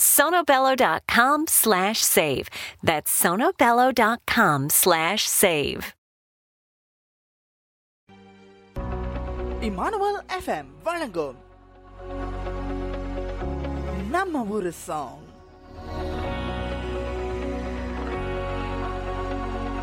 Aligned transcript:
sonobello.com 0.00 1.46
slash 1.48 2.00
save. 2.06 2.48
That's 2.82 3.12
sonobello.com 3.22 4.68
slash 4.72 5.22
save. 5.34 5.84
Emmanuel 9.60 10.18
FM 10.36 10.68
வழங்கும் 10.82 11.38
நம்ம 14.10 14.44
ஊரு 14.48 14.72
சாங் 14.84 15.24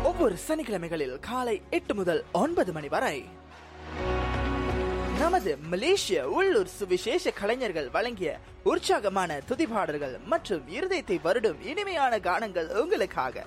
ஒவ்வொரு 0.02 0.36
சனிக்கிழமைகளில் 0.48 1.18
காலை 1.20 1.62
எட்டு 1.70 1.94
முதல் 1.94 2.24
ஒன்பது 2.32 2.72
மணி 2.72 2.88
வரை 2.88 3.16
நமது 5.18 5.56
மலேசிய 5.56 6.28
உள்ளூர் 6.28 6.66
சுவிசேஷ 6.66 7.30
கலைஞர்கள் 7.30 7.90
வழங்கிய 7.90 8.38
உற்சாகமான 8.62 9.40
துதிபாடல்கள் 9.48 10.24
மற்றும் 10.24 10.62
இருதயத்தை 10.68 11.18
வருடும் 11.24 11.66
இனிமையான 11.66 12.18
கானங்கள் 12.18 12.68
உங்களுக்காக. 12.68 13.44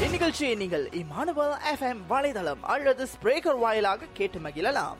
இந்நிகழ்ச்சியை 0.00 0.56
நீங்கள் 0.56 0.88
இமானுவல் 0.88 1.56
எஃப்எம் 1.74 2.00
வலைதளம் 2.10 2.60
அல்லது 2.62 3.06
ஸ்பிரேக்கர் 3.06 3.58
வாயிலாக 3.58 4.04
கேட்டு 4.12 4.38
மகிழலாம். 4.38 4.96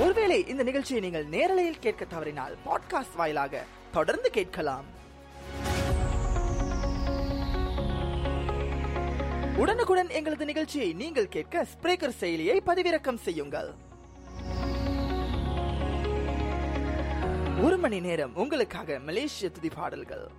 ஒருவேளை 0.00 0.48
இந்த 0.48 0.62
நிகழ்ச்சியை 0.62 1.02
நீங்கள் 1.02 1.26
நேரலையில் 1.26 1.78
கேட்க 1.80 2.04
தவறினால் 2.04 2.56
பாட்காஸ்ட் 2.66 3.16
வாயிலாக 3.16 3.64
தொடர்ந்து 3.92 4.30
கேட்கலாம். 4.30 5.00
உடனுக்குடன் 9.60 10.08
எங்களது 10.08 10.44
நிகழ்ச்சியை 10.44 10.92
நீங்கள் 10.92 11.28
கேட்க 11.28 11.66
ஸ்பிரேக்கர் 11.72 12.14
செயலியை 12.20 12.56
பதிவிறக்கம் 12.66 13.18
செய்யுங்கள். 13.26 13.74
ஒரு 17.62 17.76
மணி 17.78 18.00
நேரம் 18.00 18.36
உங்களுக்காக 18.36 18.98
மலேசிய 18.98 19.50
துதி 19.50 19.68
பாடல்கள். 19.68 20.30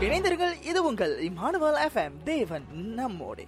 இணைந்தர்கள் 0.00 0.54
இது 0.62 0.84
உங்கள் 0.84 1.14
இமானுவல் 1.28 1.78
எஃப்எம் 1.86 2.16
தேவன் 2.24 2.66
நம்மோடு. 2.72 3.44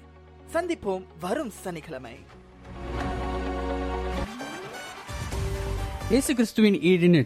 சந்திப்போம் 0.54 1.04
வரும் 1.20 1.50
சனிக்கிழமை. 1.50 2.16
இயேசு 6.10 6.34
கிறிஸ்துவின் 6.34 6.78
ஈடின் 6.80 7.18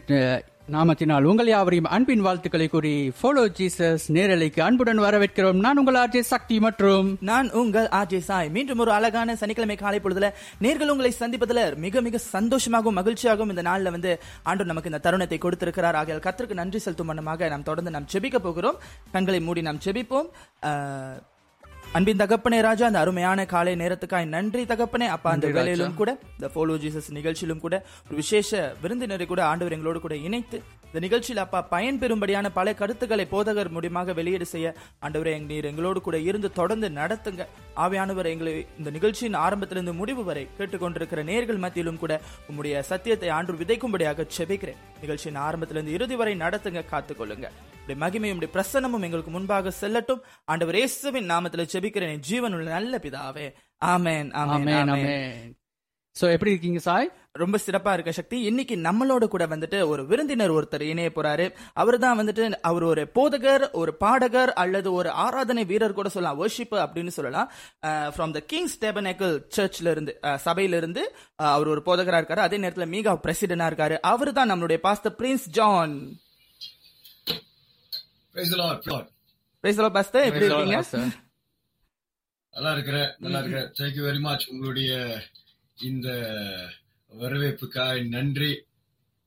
நாமத்தினால் 0.73 1.27
உங்கள் 1.29 1.49
யாவரையும் 1.51 1.87
அன்பின் 1.95 2.23
வாழ்த்துக்களை 2.25 2.67
கூறி 2.67 2.91
ஃபாலோ 3.19 3.43
ஜீசஸ் 3.57 4.05
நேரலைக்கு 4.17 4.59
அன்புடன் 4.65 4.99
வரவேற்கிறோம். 4.99 5.59
நான் 5.65 5.79
உங்கள் 5.81 5.97
ஆர்ஜே 6.01 6.21
சக்தி 6.31 6.59
மற்றும் 6.65 7.07
நான் 7.29 7.47
உங்கள் 7.61 7.87
ஆர்ஜே 7.99 8.19
சாய். 8.27 8.49
மீண்டும் 8.49 8.81
ஒரு 8.83 8.91
அழகான 8.97 9.35
சனிக்கிழமை 9.41 9.77
காலை 9.83 9.99
பொழுதுல 10.03 10.29
நேர்கள் 10.65 10.91
உங்களை 10.93 11.11
சந்திப்பதுல 11.19 11.63
மிக 11.85 12.01
மிக 12.07 12.21
சந்தோஷமாகவும் 12.35 12.99
மகிழ்ச்சியாகவும் 12.99 13.53
இந்த 13.55 13.65
நாள்ல 13.69 13.95
வந்து 13.95 14.13
ஆண்டு 14.43 14.69
நமக்கு 14.71 14.91
இந்த 14.91 15.01
தருணத்தை 15.07 15.39
கொடுத்திருக்கிறார். 15.47 15.99
ஆகையால் 16.01 16.25
கத்திற்கு 16.27 16.61
நன்றி 16.61 16.81
செலுத்தும் 16.85 17.11
வண்ணமாக 17.13 17.49
நாம் 17.55 17.67
தொடர்ந்து 17.71 17.95
நாம் 17.97 18.11
செபிக்க 18.13 18.39
போகிறோம். 18.47 18.79
கண்களை 19.11 19.41
மூடி 19.49 19.61
நாம் 19.69 19.83
செபிப்போம் 19.87 20.29
அன்பின் 21.95 22.19
தகப்பனே 22.19 22.57
ராஜா 22.61 22.87
அந்த 22.87 22.99
அருமையான 22.99 23.45
காலை 23.45 23.71
நேரத்துக்காய் 23.75 24.25
நன்றி 24.33 24.63
தகப்பனே 24.65 25.05
அப்பா 25.13 25.29
அந்த. 25.29 25.45
வேலையிலும் 25.57 25.95
கூட 25.95 26.11
இந்த 26.35 26.47
ஃபாலோ 26.53 26.75
ஜீசஸ் 26.81 27.07
நிகழ்ச்சியிலும் 27.15 27.63
கூட 27.63 27.75
ஒரு 28.05 28.15
விசேஷ 28.15 28.51
விருந்தினரை 28.83 29.25
கூட 29.25 29.41
ஆண்டவர் 29.47 29.75
எங்களோடு 29.77 29.99
கூட 29.99 30.15
இணைத்து 30.27 30.57
இந்த 30.85 30.99
நிகழ்ச்சியில் 30.99 31.41
அப்பா 31.41 31.59
பயன் 31.71 31.99
பெறும்படியான 32.01 32.47
பல 32.51 32.73
கருத்துக்களை 32.73 33.25
போதகர் 33.27 33.73
மூலியமாக 33.73 34.13
வெளியீடு 34.13 34.47
செய்ய 34.47 34.67
ஆண்டவரே 35.03 35.33
நீர் 35.43 35.69
எங்களோடு 35.71 36.01
கூட 36.01 36.19
இருந்து 36.27 36.51
தொடர்ந்து 36.51 36.89
நடத்துங்க 36.95 37.43
ஆவியானவர் 37.83 38.29
எங்களை 38.33 38.53
இந்த 38.79 38.89
நிகழ்ச்சியின் 38.97 39.37
ஆரம்பத்திலிருந்து 39.45 39.93
முடிவு 40.01 40.23
வரை 40.29 40.43
கேட்டுக்கொண்டிருக்கிற 40.57 41.23
நேர்கள் 41.31 41.63
மத்தியிலும் 41.65 41.99
கூட 42.03 42.13
உம்முடைய 42.49 42.79
சத்தியத்தை 42.91 43.29
ஆண்டு 43.37 43.59
விதைக்கும்படியாக 43.61 44.25
செபிக்கிறேன். 44.37 44.79
நிகழ்ச்சியின் 45.03 45.41
ஆரம்பத்திலிருந்து 45.47 45.95
இறுதி 45.97 46.15
வரை 46.21 46.33
நடத்துங்க 46.43 46.83
காத்துக்கொள்ளுங்க. 46.93 47.47
உடைய 47.83 47.97
மகிமையும் 48.03 48.39
உடைய 48.39 48.51
பிரசன்னமும் 48.55 49.05
எங்களுக்கு 49.07 49.31
முன்பாக 49.35 49.73
செல்லட்டும். 49.81 50.21
ஆண்டவர் 50.51 50.79
இயேசுவின் 50.79 51.29
நாமத்தில் 51.33 51.69
ஜெபிக்கிறேன் 51.73 52.13
என் 52.15 52.27
ஜீவனுள்ள 52.29 52.69
நல்ல 52.77 52.99
பிதாவே. 53.05 53.47
ஆமென் 53.93 54.29
ஆமென் 54.41 54.69
ஆமென் 54.81 55.55
சோ 56.15 56.27
எப்படி 56.35 56.51
இருக்கீங்க 56.53 56.79
சாய்? 56.87 57.09
ரொம்ப 57.31 57.57
சிறப்பா 57.65 57.91
இருக்க 57.93 58.11
சக்தி. 58.11 58.37
இன்னைக்கு 58.49 58.75
நம்மளோட 58.75 59.25
கூட 59.33 59.45
வந்துட்டு 59.47 59.79
ஒரு 59.87 60.05
விருந்தினர் 60.11 60.53
ஒருத்தர் 60.53 60.81
இணைய 60.81 61.09
போறாரு. 61.15 61.45
அவர் 61.73 61.97
தான் 62.03 62.19
வந்துட்டு 62.19 62.51
அவர் 62.69 62.83
ஒரு 62.83 63.03
போதகர் 63.17 63.65
ஒரு 63.71 63.91
பாடகர் 64.03 64.51
அல்லது 64.53 64.89
ஒரு 64.93 65.09
ஆராதனை 65.25 65.63
வீரர் 65.71 65.97
கூட 65.99 66.09
சொல்லலாம். 66.09 66.39
வர்ஷிப் 66.41 66.73
அப்படின்னு 66.85 67.13
சொல்லலாம். 67.17 67.51
ஃப்ரம் 68.15 68.33
த 68.37 68.39
கிங்ஸ் 68.51 68.77
டேபனேக்கல் 68.85 69.35
சர்ச்ல 69.57 69.91
இருந்து 69.95 70.19
சபையில 70.45 70.79
இருந்து 70.81 71.03
அவர் 71.35 71.71
ஒரு 71.73 71.83
போதகரா 71.85 72.21
இருக்காரு. 72.21 72.43
அதே 72.47 72.57
நேரத்துல 72.57 72.87
மீகா 72.95 73.13
பிரசிடண்டா 73.25 73.69
இருக்காரு. 73.71 73.97
அவர் 74.13 74.33
தான் 74.39 74.51
நம்மளுடைய 74.51 74.79
pastor 74.87 75.15
Prince 75.21 75.47
John 75.59 75.95
Praise 78.33 78.51
the 78.51 78.59
Lord, 78.63 78.81
Lord. 78.89 79.07
Praise 79.63 79.79
pastor 79.95 80.27
எப்படி 80.27 80.45
இருக்கீங்க? 80.45 80.81
நல்லா 82.53 82.71
இருக்கிறேன் 82.75 83.09
நல்லா 83.23 83.39
இருக்கிறேன் 83.39 83.71
தேங்க்யூ 83.79 84.03
வெரி 84.09 84.21
மச் 84.27 84.45
உங்களுடைய 84.51 84.91
இந்த 85.89 86.07
வரவேற்புக்காய் 87.11 88.07
நன்றி. 88.07 88.51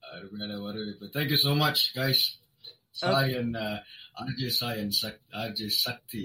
அருமையான 0.02 0.58
வரவேற்பு. 0.58 1.06
Thank you 1.06 1.34
so 1.36 1.54
much 1.54 1.82
guys 1.94 2.24
Sai 2.90 3.36
and 3.36 3.56
RJ 4.20 4.46
Sai 4.46 4.80
and 4.80 4.98
RJ 5.34 5.66
Sakthi 5.66 6.22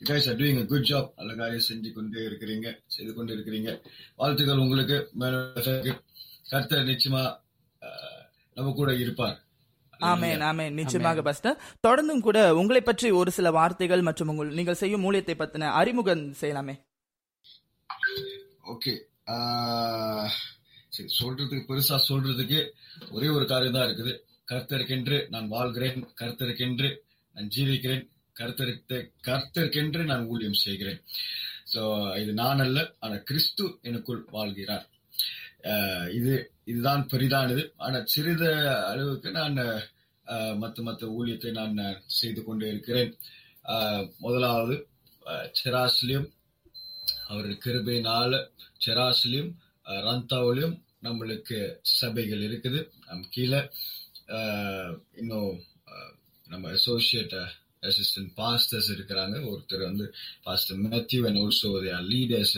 you 0.00 0.06
guys 0.06 0.26
are 0.26 0.36
doing 0.36 0.56
a 0.58 0.66
good 0.66 0.82
job. 0.82 1.12
நல்ல 1.16 1.34
காரியம் 1.34 1.66
செஞ்சு 1.68 1.92
கொண்டே 1.92 2.20
இருக்கிறீங்க 2.20 2.68
செய்து 2.86 3.14
கொண்டு 3.14 3.36
இருக்கிறீங்க. 3.36 3.70
வாழ்த்துக்கள் 4.16 4.58
உங்களுக்கு. 4.58 4.96
கர்த்தர் 6.50 6.84
நிச்சயமா 6.84 7.22
அஹ், 7.82 8.22
நம்ம 8.56 8.72
கூட 8.72 8.94
இருப்பார். 8.94 9.36
ஆமென் 10.00 10.40
ஆமென் 10.40 10.74
நிச்சயமாக 10.74 11.22
பாஸ்டர் 11.22 11.60
தொடர்ந்தும் 11.86 12.20
கூட 12.20 12.54
உங்களை 12.54 12.82
பற்றி 12.82 13.10
ஒரு 13.10 13.30
சில 13.30 13.50
வார்த்தைகள் 13.50 14.02
மற்றும் 14.02 14.28
உங்கள் 14.28 14.48
நீங்கள் 14.48 14.74
செய்யும் 14.74 15.04
மூலியத்தை 15.04 15.34
பத்தின 15.38 15.70
அறிமுகம் 15.72 16.32
செய்யலாமே. 16.40 16.74
ஓகே 18.66 18.94
சரி 19.28 20.55
சொல்றதுக்கு 21.18 21.66
பெருசா 21.68 21.96
சொல்றதுக்கு 22.08 22.60
ஒரே 23.10 23.28
ஒரு 23.28 23.44
காரியம் 23.44 23.72
தான் 23.72 23.88
இருக்குது. 23.88 24.12
கர்த்தருக்கென்று 24.48 25.28
நான் 25.28 25.48
வாழ்கிறேன் 25.48 25.98
கர்த்தருக்கென்று 26.20 26.88
நான் 27.36 27.48
ஜீவிக்கிறேன் 27.48 28.04
கர்த்தருக்கு 28.36 28.98
கர்த்தருக்கென்று 29.28 30.02
நான் 30.04 30.26
ஊழியம் 30.26 30.62
செய்கிறேன். 30.64 31.00
சோ 31.72 31.80
இது 32.18 32.32
நான் 32.34 32.60
அல்ல 32.60 32.78
ஆனா 32.98 33.16
கிறிஸ்து 33.22 33.64
எனக்குள் 33.82 34.22
வாழ்கிறார். 34.30 34.84
ஆஹ் 35.64 36.08
இது 36.12 36.34
இதுதான் 36.64 37.08
பெரிதானது. 37.12 37.62
ஆனா 37.76 37.98
சிறித 38.04 38.44
அளவுக்கு 38.90 39.30
நான் 39.30 39.58
ஆஹ் 40.26 40.54
மத்த 40.62 40.78
மத்த 40.82 41.04
ஊழியத்தை 41.16 41.50
நான் 41.52 41.76
செய்து 42.14 42.40
கொண்டே 42.44 42.68
இருக்கிறேன். 42.68 43.10
ஆஹ் 43.64 44.04
முதலாவது 44.18 44.76
செராசிலியம். 45.60 46.28
அவர் 47.28 47.48
கிருபையினால 47.64 48.32
செராஸ்லியும் 48.86 49.52
அஹ், 49.86 50.02
ரந்தாவிலும் 50.06 50.74
நம்மளுக்கு 51.02 51.58
சபைகள் 51.98 52.42
இருக்குது. 52.48 52.80
நம் 53.06 53.24
கீழே 53.34 53.60
இன்னும் 55.20 55.52
நம்ம 56.52 56.64
அசோசியேட் 56.76 57.36
அசிஸ்டன்ட் 57.88 58.32
பாஸ்டர்ஸ் 58.40 58.90
இருக்கிறாங்க. 58.94 59.36
ஒருத்தர் 59.50 59.88
வந்து 59.88 60.06
pastor 60.46 60.80
Matthew 60.86 61.20
and 61.28 61.40
also 61.42 61.70
leaders 62.12 62.56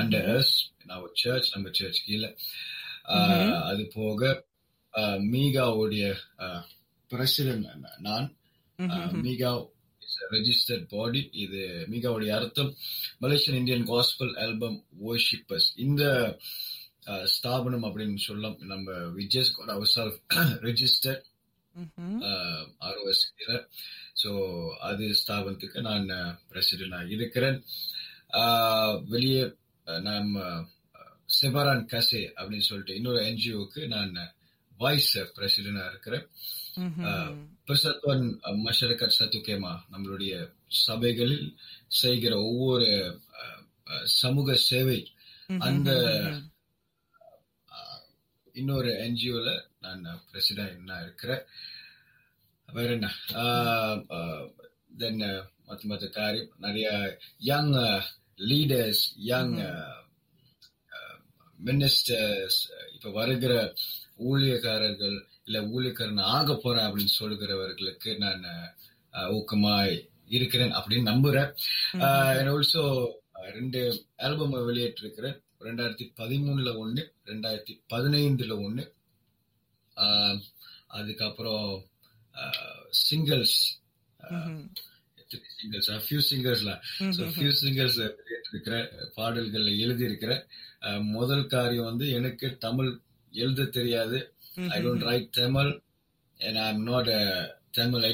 under 0.00 0.28
us 0.36 0.54
நம்ம 0.90 1.10
சர்ச் 1.22 1.48
நம்ம 1.54 1.70
சர்ச் 1.78 2.02
கீழே. 2.06 2.30
அது 3.70 3.82
போக 3.98 4.30
மீகாவுடைய 5.34 6.04
பிரசிடென்ட் 7.10 7.66
நான் 8.06 8.28
மீகா 9.26 9.50
ரெஜிஸ்டர்ட் 10.32 10.86
பாடி 10.92 11.20
இது 11.44 11.60
மீகாவுடைய 11.92 12.30
அர்த்தம். 12.38 12.70
Malaysian 13.22 13.58
Indian 13.60 13.86
gospel 13.90 14.32
album 14.44 14.78
worshippers 15.06 15.68
இந்த 15.86 16.02
ஸ்தாபனம் 17.34 17.86
அப்படின்னு 17.88 18.26
சொல்லலாம் 18.26 18.56
நம்ம 18.72 18.86
we 19.16 19.24
just 19.34 19.56
got 19.56 19.74
our 19.76 19.90
self 19.94 20.18
register 20.66 21.20
ROS 22.86 23.24
so 24.22 24.30
அது 24.80 25.04
ஸ்தாபனத்துக்கு 25.20 25.80
நான் 25.80 26.08
பிரசிடென்டாக 26.50 27.12
இருக்கிறேன். 27.16 27.58
வெளியே 29.08 29.42
நம்ம 30.02 30.34
செபரான் 31.38 31.84
கசே 31.92 32.22
அப்படின்னு 32.38 32.68
சொல்லிட்டு 32.68 32.96
இன்னொரு 32.96 33.20
என்ஜிஓக்கு 33.30 33.82
நான் 33.86 34.12
வைஸ் 34.78 35.12
பிரசிடென்டா 35.36 35.84
இருக்கிறேன். 35.90 36.26
பெர்சத்வன் 37.68 38.26
மஷரகத் 38.66 39.16
சத்துகேமா 39.18 39.72
நம்மளுடைய 39.92 40.34
சபைகளில் 40.84 41.48
செய்கிற 42.02 42.32
ஒவ்வொரு 42.42 42.90
சமூக 44.20 44.54
சேவை 44.68 44.98
அந்த 45.60 45.90
இன்னொரு 48.58 48.90
என்ஜிஓல 49.04 49.50
நான் 49.80 50.04
பிரசிடென்ட் 50.30 50.90
இருக்கிறேன். 51.02 51.42
வேற 52.72 52.90
என்ன? 52.96 53.08
தென் 54.98 55.22
மற்ற 55.66 55.82
மற்ற 55.82 56.06
காரியம். 56.18 56.52
நிறைய 56.58 56.88
யங் 57.50 57.72
லீடர்ஸ் 58.50 59.04
யங் 59.30 59.56
மினிஸ்டர்ஸ் 61.64 62.58
இப்ப 62.94 63.10
வருகிற 63.18 63.54
ஊழியக்காரர்கள் 64.28 65.16
இல்ல 65.44 65.58
ஊழியக்காரன் 65.74 66.20
ஆக 66.36 66.56
போறேன் 66.62 66.84
அப்படின்னு 66.84 67.16
சொல்லுகிறவர்களுக்கு 67.20 68.10
நான் 68.24 68.44
ஊக்கமாய் 69.34 69.96
இருக்கிறேன் 70.36 70.72
அப்படின்னு 70.72 71.10
நம்புறேன். 71.12 71.52
ஆல்சோ 71.98 72.84
ரெண்டு 73.52 73.80
ஆல்பம் 74.16 74.54
வெளியேற்றிருக்கிறேன் 74.68 75.38
ரெண்டாயிரத்தி 75.60 76.06
பதிமூணுல 76.16 76.70
ஒண்ணு 76.82 77.02
ரெண்டாயிரத்தி 77.26 77.74
பதினைந்துல 77.92 78.52
ஒண்ணு. 78.66 78.84
ஆஹ், 79.96 80.38
அதுக்கப்புறம் 80.90 81.68
சிங்கிள்ஸ் 83.02 83.58
சிங்கிள்ஸ் 85.56 85.88
ஃபியூ 86.04 86.20
சிங்கர்ஸ்ல 86.30 86.72
ஃபியூ 87.34 87.52
சிங்கர்ஸ் 87.60 87.98
இருக்கிற 88.50 88.76
பாடல்கள் 89.14 89.66
எழுதி 89.76 90.04
இருக்கிற 90.04 90.32
முதல் 91.12 91.46
காரியம் 91.46 91.84
வந்து 91.84 92.10
எனக்கு 92.10 92.56
தமிழ் 92.58 92.90
எழுத 93.32 93.64
தெரியாது. 93.70 94.18
I 94.68 94.78
don't 94.84 95.04
write 95.04 95.32
Tamil 95.32 95.70
and 96.40 96.58
I 96.58 96.68
am 96.68 96.82
not 96.82 97.10
Tamil 97.70 98.04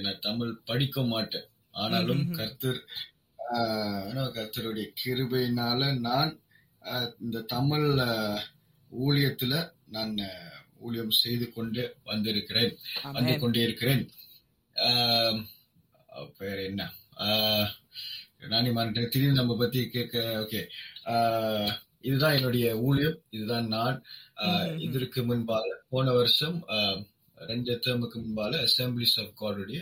நான் 0.00 0.20
தமிழ் 0.20 0.52
படிக்க 0.64 1.02
மாட்டேன். 1.04 1.46
ஆனாலும் 1.74 2.22
கர்த்தர் 2.32 2.80
கர்த்தருடைய 4.36 4.86
கிருபையினால 5.00 5.80
நான் 6.00 6.32
இந்த 7.20 7.40
தமிழ் 7.48 7.86
ஊழியத்துல 8.92 9.54
நான் 9.88 10.14
ஊழியம் 10.78 11.10
செய்து 11.16 11.52
கொண்டு 11.52 11.82
வந்திருக்கிறேன். 12.04 12.72
வந்து 13.12 13.38
கொண்டே 13.38 13.62
இருக்கிறேன் 13.62 14.02
ஆஹ், 14.76 15.38
வேற 16.38 16.64
என்ன? 16.64 16.82
நானே 18.48 18.70
மறந்துட்டேன் 18.70 19.08
திடீர்னு 19.08 19.32
நம்ம 19.32 19.56
பத்தி 19.56 19.88
கேட்க 19.88 20.18
ஓகே. 20.40 20.62
இதுதான் 22.00 22.34
என்னுடைய 22.34 22.78
ஊழியம். 22.80 23.18
இதுதான் 23.30 23.68
நான். 23.68 23.98
இதற்கு 24.78 25.24
முன்பாக 25.24 25.64
போன 25.88 26.10
வருஷம் 26.12 26.58
ரெண்டு 27.38 27.80
டேர்முக்கு 27.84 28.18
முன்பால 28.18 28.64
அசம்பிளிஸ் 28.64 29.18
ஆஃப் 29.20 29.34
காடுடைய 29.40 29.80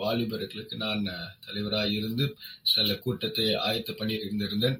வாலிபர்களுக்கு 0.00 0.76
நான் 0.84 1.02
தலைவராக 1.46 1.96
இருந்து 1.98 2.24
சில 2.72 2.94
கூட்டத்தை 3.04 3.46
ஆயத்த 3.68 3.90
பண்ணி 3.98 4.14
இருந்திருந்தேன். 4.18 4.78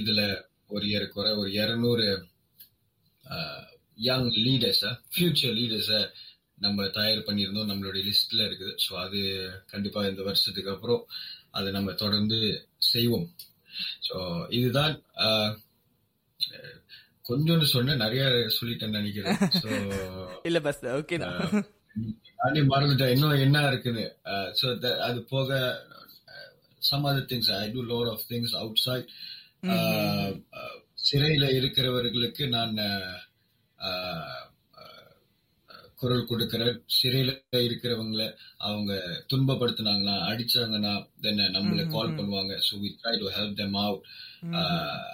இதுல 0.00 0.20
ஒரு 0.74 0.84
ஏறக்குறை 0.96 1.32
ஒரு 1.40 1.50
இருநூறு 1.60 2.06
யங் 4.08 4.30
லீடர்ஸ 4.44 4.84
ஃபியூச்சர் 5.12 5.56
லீடர்ஸ 5.58 5.92
நம்ம 6.64 6.86
தயார் 6.98 7.26
பண்ணியிருந்தோம். 7.28 7.70
நம்மளுடைய 7.70 8.02
லிஸ்ட்ல 8.08 8.40
இருக்குது. 8.48 8.74
ஸோ 8.84 8.92
அது 9.04 9.20
கண்டிப்பா 9.72 10.02
இந்த 10.12 10.22
வருஷத்துக்கு 10.28 10.74
அப்புறம் 10.74 11.02
அதை 11.58 11.68
நம்ம 11.78 11.92
தொடர்ந்து 12.04 12.38
செய்வோம். 12.92 13.28
ஸோ 14.06 14.16
இதுதான் 14.58 14.94
கொஞ்சோன்னு 17.28 17.66
சொன்னேன் 17.74 18.02
நிறைய 18.04 18.24
சொல்லிட்டேன்னு 18.56 18.98
நினைக்கிறேன். 19.00 19.38
ஸோ 19.62 19.68
இல்ல 20.48 20.58
பஸ் 20.66 20.82
ஓகே 20.98 21.16
நானே 22.38 22.60
மறந்துட்டேன். 22.68 23.12
இன்னும் 23.14 23.42
என்ன 23.44 23.58
இருக்குது? 23.70 24.04
ஸோ 24.52 24.66
அது 25.02 25.18
போக 25.30 25.50
some 26.82 27.06
other 27.06 27.28
things 27.30 27.52
I 27.56 27.66
do 27.70 27.82
lot 27.90 28.10
of 28.10 28.24
things 28.30 28.54
outside 28.82 29.06
சிறையில 31.04 31.44
இருக்கிறவர்களுக்கு 31.56 32.44
நான் 32.50 32.76
ஆஹ், 33.78 34.42
ஆஹ், 34.78 35.08
குரல் 35.94 36.22
கொடுக்கிறேன். 36.24 36.76
சிறையில 36.96 37.32
இருக்கிறவங்கள 37.62 38.22
அவங்க 38.60 38.92
துன்பப்படுத்தினாங்கன்னா 39.32 40.16
அடிச்சாங்கன்னா 40.28 40.92
தென் 41.20 41.42
நம்மள 41.56 41.84
கால் 41.88 42.16
பண்ணுவாங்க. 42.18 42.54
So 42.66 42.80
we 42.82 42.90
try 43.00 43.14
to 43.18 43.32
help 43.36 43.58
them 43.60 43.76
out 43.82 44.06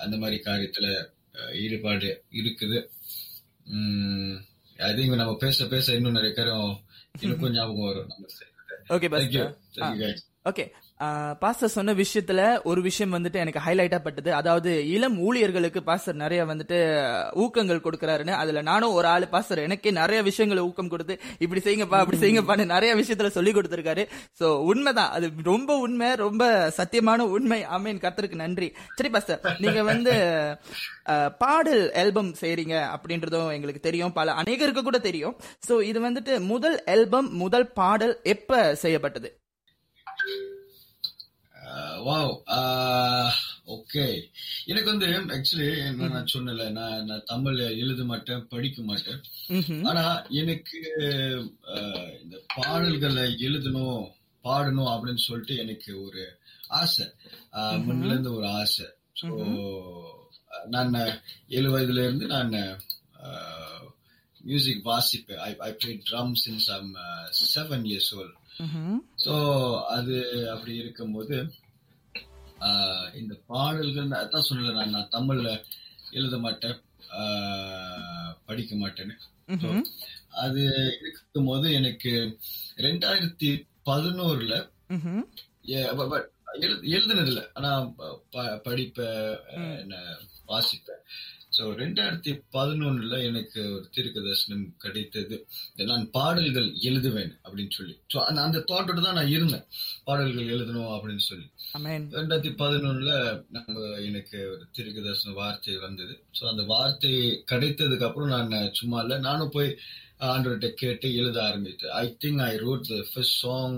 அந்த 0.03 0.17
மாதிரி 0.17 0.39
காரியத்துல 0.45 0.87
ஈடுபாடு 1.59 2.09
இருக்குது. 2.35 2.79
ஐ 4.81 4.91
திங்க் 4.93 5.17
நம்ம 5.17 5.35
பேச 5.37 5.67
பேச 5.67 5.95
இன்னும் 5.95 6.13
நிறைய 6.13 6.33
காரம் 6.35 6.71
எனக்கும் 7.21 7.53
ஞாபகம் 7.57 7.87
வரும். 7.87 8.11
ஓகே 8.89 9.09
பஸ் 9.09 9.23
தேங்க்யூ 9.25 9.45
ஓகே 10.47 10.65
பாஸ்டர் 11.43 11.73
சொன்ன 11.75 11.93
விஷயத்துல 12.01 12.63
ஒரு 12.71 12.81
விஷயம் 12.87 13.15
வந்துட்டு 13.15 13.39
எனக்கு 13.43 13.61
ஹைலைட்டா 13.67 13.99
பட்டது. 14.07 14.35
அதாவது 14.35 14.89
இளம் 14.89 15.19
ஊழியர்களுக்கு 15.27 15.83
பாஸ்டர் 15.83 16.19
நிறைய 16.23 16.45
வந்துட்டு 16.45 16.79
ஊக்கங்கள் 17.45 17.83
கொடுக்கறாருன்னு. 17.85 18.35
அதுல 18.43 18.63
நானும் 18.63 18.93
ஒரு 18.93 19.07
ஆளு 19.07 19.29
பாஸ்டர் 19.29 19.59
எனக்கே 19.59 19.91
நிறைய 19.91 20.23
விஷயங்களை 20.23 20.63
ஊக்கம் 20.63 20.89
கொடுத்து 20.89 21.19
இப்படி 21.39 21.63
செய்யுங்கப்பா 21.67 22.01
அப்படி 22.03 22.21
செய்யுங்கப்பான்னு 22.25 22.67
நிறைய 22.67 22.95
விஷயத்துல 22.95 23.27
சொல்லி 23.27 23.53
கொடுத்திருக்காரு. 23.53 24.05
சோ 24.41 24.45
உண்மைதான். 24.45 25.11
அது 25.11 25.31
ரொம்ப 25.43 25.79
உண்மை 25.79 26.15
ரொம்ப 26.15 26.45
சத்தியமான 26.79 27.19
உண்மை. 27.19 27.61
ஆமேன். 27.65 28.03
கத்தருக்கு 28.05 28.43
நன்றி. 28.45 28.71
சரி 28.95 29.09
பாஸ்டர். 29.09 29.41
நீங்க 29.59 29.83
வந்து 29.83 30.15
பாடல் 31.39 31.85
ஆல்பம் 31.93 32.33
செய்றீங்க 32.41 32.77
அப்படின்றதும் 32.95 33.53
எங்களுக்கு 33.53 33.87
தெரியும். 33.89 34.13
பல 34.13 34.33
அநேகருக்கு 34.33 34.83
கூட 34.83 34.99
தெரியும். 34.99 35.37
சோ 35.69 35.83
இது 35.83 36.01
வந்துட்டு 36.11 36.41
முதல் 36.41 36.85
ஆல்பம் 36.87 37.31
முதல் 37.45 37.69
பாடல் 37.73 38.21
எப்ப 38.23 38.75
செய்யப்பட்டது? 38.75 39.31
வாவ் 42.05 42.33
ஓகே 43.67 44.05
எனக்கு 44.67 44.89
வந்து 44.91 45.07
ஆக்சுவலி 45.37 45.69
நான் 46.09 46.33
சொன்னல 46.33 46.65
நான் 46.71 47.05
நான் 47.05 47.27
தமிழ் 47.27 47.59
எழுத 47.77 48.05
மாட்டேன் 48.05 48.47
படிக்க 48.49 48.83
மாட்டேன். 48.83 49.21
ஆனா 49.89 50.05
எனக்கு 50.41 50.79
ஆஹ், 51.75 52.11
இந்த 52.23 52.37
பாடல்களை 52.57 53.27
எழுதணும் 53.41 54.01
பாடணும் 54.45 54.93
அப்படின்னு 54.93 55.27
சொல்லிட்டு 55.27 55.57
எனக்கு 55.57 55.91
ஒரு 56.05 56.23
ஆசை. 56.81 57.07
முன்னில 57.87 58.13
இருந்து 58.13 58.33
ஒரு 58.35 58.49
ஆசை. 58.55 58.87
ஸோ 59.21 59.29
நான் 60.69 60.95
ஏழு 61.49 61.69
வயதுல 61.71 62.05
இருந்து 62.05 62.27
நான் 62.27 62.55
மியூசிக் 64.45 64.85
வாசிப்பேன். 64.85 65.41
I 65.41 65.51
I 65.61 65.73
play 65.73 65.93
drum 66.09 66.35
since 66.45 66.69
I'm 66.71 66.93
seven 67.49 67.85
years 67.91 68.13
old. 68.15 68.37
So 69.17 69.35
அது 69.89 70.15
அப்படி 70.51 70.75
இருக்கும்போது 70.77 71.37
இந்த 73.15 73.35
பாடல்கள் 73.47 74.15
அதான் 74.19 74.49
சொல்லல 74.49 74.73
நான் 74.73 74.91
நான் 74.91 75.13
தமிழ்ல 75.13 75.51
எழுத 76.13 76.39
மாட்டேன் 76.39 76.79
படிக்க 78.47 78.73
மாட்டேன்னு. 78.77 79.15
ம்ஹும். 79.49 79.85
அது 80.37 80.63
இருக்கும்போது 81.03 81.73
எனக்கு 81.73 82.13
ரெண்டாயிரத்தி 82.79 83.51
பதினோருல 83.87 84.55
ம்ஹும். 84.89 85.23
எழுதுனது 86.91 87.27
இல்ல 87.27 87.43
ஆனா 87.53 87.71
படிப்பேன் 88.65 89.21
என்ன 89.79 89.97
வாசிப்பேன். 90.47 91.03
ஸோ 91.57 91.63
ரெண்டாயிரத்தி 91.81 92.33
பதினொன்னுல 92.57 93.15
எனக்கு 93.29 93.61
ஒரு 93.77 93.87
தீர்க்க 93.95 94.19
தரிசனம் 94.27 94.67
கிடைத்தது 94.83 95.37
நான் 95.91 96.05
பாடல்கள் 96.17 96.69
எழுதுவேன் 96.89 97.33
அப்படின்னு 97.45 97.75
சொல்லி. 97.79 97.95
ஸோ 98.13 98.19
அந்த 98.29 98.41
அந்த 98.47 98.59
தாட்டோட 98.71 99.01
தான் 99.07 99.19
நான் 99.21 99.33
இருந்தேன். 99.37 99.65
பாடல்கள் 100.09 100.53
எழுதணும் 100.55 100.93
அப்படின்னு 100.97 101.25
சொல்லி. 101.31 101.47
ரெண்டாயிரத்தி 102.19 102.53
பதினொன்னுல 102.63 103.15
நம்ம 103.57 103.87
எனக்கு 104.09 104.39
ஒரு 104.53 104.63
தீர்க்க 104.79 105.07
தரிசன 105.09 105.35
வார்த்தை 105.41 105.77
வந்தது. 105.87 106.15
ஸோ 106.39 106.45
அந்த 106.53 106.65
வார்த்தை 106.75 107.13
கிடைத்ததுக்கு 107.53 108.09
அப்புறம் 108.09 108.33
நான் 108.35 108.73
சும்மா 108.81 109.01
இல்ல 109.07 109.19
நானும் 109.29 109.55
போய் 109.57 109.71
ஆண்டவர்கிட்ட 110.33 110.71
கேட்டு 110.83 111.09
எழுத 111.21 111.39
ஆரம்பித்தேன். 111.49 111.95
I 112.03 112.07
think 112.25 112.43
I 112.51 112.53
wrote 112.67 112.89
the 112.93 112.99
first 113.13 113.39
song 113.45 113.77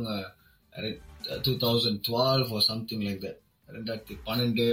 two 1.47 1.53
thousand 1.67 2.01
twelve 2.09 2.45
for 2.49 2.67
something 2.71 3.05
like 3.09 3.23
that 3.27 3.41
ரெண்டாயிரத்தி 3.69 4.15
பன்னெண்டு 4.29 4.65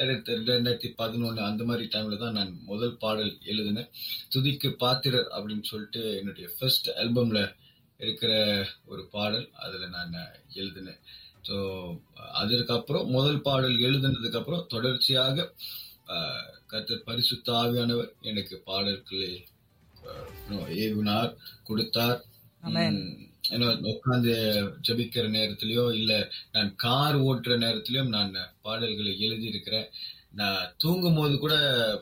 ரெண்டாயிரத்தி 0.00 0.50
ரெண்டாயிரத்தி 0.50 0.90
பதினொன்னு 1.00 1.40
அந்த 1.48 1.62
மாதிரி 1.68 1.84
டைம்ல 1.94 2.16
தான் 2.22 2.36
நான் 2.38 2.52
முதல் 2.70 2.94
பாடல் 3.02 3.32
எழுதினேன். 3.52 3.90
துதிக்கு 4.34 4.68
பாத்திரர் 4.82 5.28
அப்படின்னு 5.36 5.66
சொல்லிட்டு 5.72 6.02
என்னுடைய 6.20 6.46
ஃபர்ஸ்ட் 6.56 6.88
ஆல்பம்ல 7.02 7.40
இருக்கிற 8.04 8.32
ஒரு 8.92 9.02
பாடல் 9.14 9.46
அதுல 9.64 9.88
நான் 9.96 10.14
எழுதினேன். 10.60 11.00
ஸோ 11.48 11.56
அதற்கப்புறம் 12.40 13.06
முதல் 13.16 13.40
பாடல் 13.48 13.76
எழுதினதுக்கு 13.86 14.40
அப்புறம் 14.40 14.66
தொடர்ச்சியாக 14.74 15.46
கத்தர் 16.72 17.06
பரிசுத்த 17.08 17.52
ஆவியானவர் 17.62 18.10
எனக்கு 18.30 18.56
பாடல்களை 18.70 19.32
ஏவினார் 20.84 21.32
கொடுத்தார். 21.68 22.20
உட்காந்து 23.92 24.32
ஜபிக்கிற 24.88 25.24
நேரத்திலயோ 25.36 25.84
இல்ல 25.92 26.12
நான் 26.52 26.70
கார் 26.76 27.16
ஓட்டுற 27.28 27.54
நேரத்திலயும் 27.56 28.14
நான் 28.16 28.32
பாடல்களை 28.62 29.12
எழுதி 29.20 29.46
இருக்கிறேன் 29.52 29.88
நான் 30.32 30.68
தூங்கும் 30.76 31.18
போது 31.18 31.34
கூட 31.38 31.54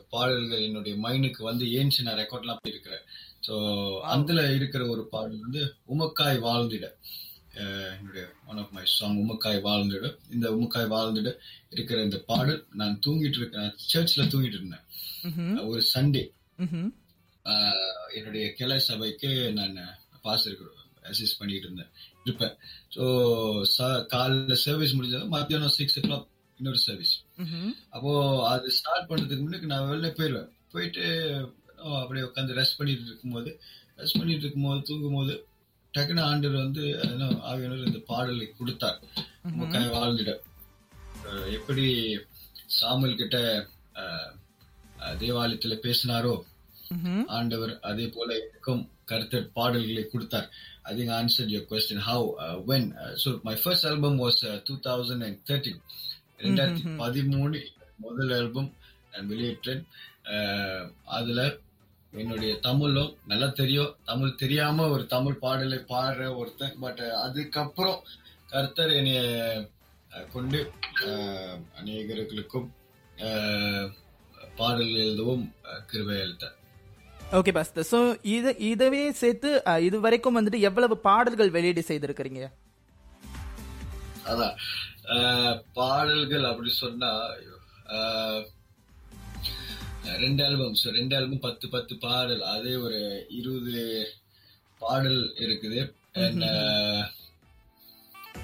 பாடல்கள் 0.09 0.65
என்னுடைய 0.65 0.95
மைண்டுக்கு 1.05 1.41
வந்து 1.43 1.65
ஏன்ச்சு 1.77 2.05
நான் 2.07 2.21
ரெக்கார்ட்லாம் 2.21 2.59
பண்ணிருக்கிறேன் 2.59 3.05
ஸோ 3.47 3.55
அதுல 4.13 4.41
இருக்கிற 4.57 4.81
ஒரு 4.87 5.03
பாடல் 5.13 5.43
வந்து 5.45 5.61
உமக்காய் 5.93 6.39
வாழ்ந்திட. 6.47 6.85
என்னுடைய 7.95 8.23
ஒன் 8.49 8.59
ஆஃப் 8.63 8.73
மை 8.75 8.83
சாங் 8.97 9.17
உமக்காய் 9.23 9.59
வாழ்ந்துடு. 9.67 10.09
இந்த 10.29 10.47
உமக்காய் 10.55 10.91
வாழ்ந்துடு 10.93 11.31
இருக்கிற 11.69 11.97
இந்த 12.03 12.17
பாடல் 12.31 12.59
நான் 12.73 12.99
தூங்கிட்டு 13.05 13.39
இருக்கேன். 13.41 13.71
சர்ச்ல 13.93 14.27
தூங்கிட்டு 14.33 14.59
இருந்தேன். 14.59 14.85
ஒரு 15.71 15.81
சண்டே 15.93 16.23
என்னுடைய 18.17 18.45
கிளை 18.59 18.79
சபைக்கு 18.89 19.31
நான் 19.59 19.77
பாஸ்டருக்கு 20.23 20.78
அசிஸ்ட் 21.09 21.39
பண்ணிட்டு 21.39 21.67
இருந்தேன் 21.67 21.91
இருப்பேன் 22.23 22.55
ஸோ 22.95 23.03
காலைல 24.13 24.53
சர்வீஸ் 24.65 24.95
முடிஞ்சது 24.97 25.27
மத்தியானம் 25.27 25.75
சிக்ஸ் 25.77 25.99
ஓ 25.99 26.01
கிளாக் 26.01 26.27
இன்னொரு 26.57 26.77
சர்வீஸ் 26.77 27.13
அப்போ 27.89 28.11
அது 28.45 28.71
ஸ்டார்ட் 28.71 29.09
பண்றதுக்கு 29.09 29.43
முன்னாடி 29.45 29.65
நான் 29.65 29.89
வெளில 29.89 30.09
போயிடுவேன் 30.17 30.49
போயிட்டு 30.71 31.03
அப்படியே 31.99 32.25
உட்காந்து 32.25 32.57
ரெஸ்ட் 32.57 32.77
பண்ணிட்டு 32.77 33.05
இருக்கும்போது 33.05 33.51
ரெஸ்ட் 33.97 34.19
பண்ணிட்டு 34.19 34.43
இருக்கும்போது 34.45 34.81
தூங்கும் 34.81 35.13
போது 35.13 35.35
டக்குனு 35.93 36.21
ஆண்டவர் 36.21 36.63
வந்து 36.63 36.83
ஆவியானவர் 37.49 37.87
இந்த 37.87 38.01
பாடலை 38.07 38.47
கொடுத்தார். 38.51 38.99
வாழ்ந்துட 39.93 40.31
எப்படி 41.51 41.85
சாமல் 42.79 43.15
கிட்ட 43.15 43.37
தேவாலயத்துல 45.19 45.75
பேசினாரோ 45.83 46.33
ஆண்டவர் 47.27 47.73
அதே 47.81 48.07
போல 48.07 48.29
எனக்கும் 48.39 48.83
கருத்தர் 49.09 49.47
பாடல்களை 49.57 50.03
கொடுத்தார். 50.05 50.47
I 50.85 50.93
think 50.97 51.13
answer 51.17 51.49
your 51.53 51.67
question 51.71 52.03
how 52.07 52.25
when 52.67 52.87
so 53.23 53.31
my 53.47 53.55
first 53.61 53.87
album 53.89 54.19
was 54.23 54.39
two 54.67 54.75
thousand 54.87 55.25
and 55.27 55.39
thirteen 55.49 55.81
ரெண்டாயிரத்தி 56.43 56.83
பதிமூணு 57.01 57.59
முதல் 57.99 58.33
ஆல்பம் 58.37 58.69
நான் 59.11 59.29
வெளியிட்டேன் 59.31 59.83
அதுல 61.17 61.41
என்னுடைய 62.13 62.51
தமிழும் 62.59 63.11
நல்லா 63.27 63.47
தெரியும் 63.53 63.91
தமிழ் 64.05 64.39
தெரியாம 64.43 64.87
ஒரு 64.93 65.03
தமிழ் 65.07 65.41
பாடலை 65.43 65.79
பாடுற 65.91 66.29
ஒருத்தன் 66.35 66.77
பட் 66.79 67.03
அதுக்கப்புறம் 67.25 67.99
கர்த்தர் 68.51 68.93
என்னைய 68.99 69.19
கொண்டு 70.31 70.59
அநேகர்களுக்கும் 71.79 72.69
பாடல் 74.57 74.95
எழுதவும் 75.03 75.45
கிருபை 75.91 76.17
எழுத்தார் 76.17 76.55
ஓகே 77.37 77.51
பாஸ்தர் 77.57 77.87
ஸோ 77.91 77.99
இது 78.35 78.51
இதவே 78.69 79.01
சேர்த்து 79.21 79.49
இது 79.87 79.97
வரைக்கும் 80.05 80.37
வந்துட்டு 80.37 80.59
எவ்வளவு 80.69 80.95
பாடல்கள் 81.07 81.53
வெளியீடு 81.55 81.81
செய்திருக்கிறீங்க? 81.89 82.41
அதான். 84.31 84.55
பாடல்கள் 85.77 86.47
அப்படி 86.51 86.71
சொன்னா 86.83 87.11
ரெண்டு 90.23 90.41
ஆல்பம் 90.47 90.75
ஸோ 90.81 90.87
ரெண்டு 90.97 91.15
ஆல்பம் 91.17 91.45
பத்து 91.45 91.65
பத்து 91.75 91.93
பாடல். 92.05 92.43
அதே 92.55 92.73
ஒரு 92.85 92.99
இருபது 93.39 93.83
பாடல் 94.81 95.21
இருக்குது. 95.45 95.79
அண்ட் 96.25 96.45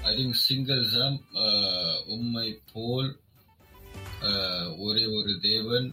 ஐ 0.09 0.13
திங்க் 0.19 0.39
சிங்கிள்ஸ் 0.47 0.95
உண்மை 2.15 2.47
போல் 2.73 3.11
ஒரே 4.85 5.05
ஒரு 5.19 5.31
தேவன் 5.51 5.87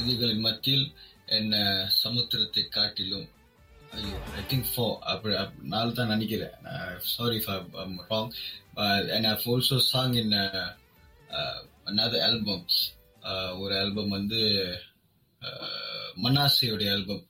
துதிகளின் 0.00 0.40
மத்தியில் 0.40 0.92
என்ன 1.26 1.54
சமுத்திரத்தை 2.02 2.68
காட்டிலும் 2.68 3.28
ஐயோ 3.90 4.18
ஐ 4.40 4.42
திங்க் 4.50 4.68
ஃபோ 4.76 4.98
அப்படி 4.98 5.34
நாள் 5.72 5.92
தான் 5.92 6.12
நினைக்கிறேன். 6.14 6.54
Sorry 6.98 7.38
wrong 7.38 8.30
and 9.14 9.26
I 9.28 9.36
also 9.46 9.78
sang 9.78 10.14
in 10.22 10.32
another 11.92 12.20
albums. 12.28 12.74
ஒரு 13.58 13.78
ஆல்பம் 13.78 14.08
வந்து 14.08 14.40
மனாசையோடைய 16.24 16.90
album 16.92 17.24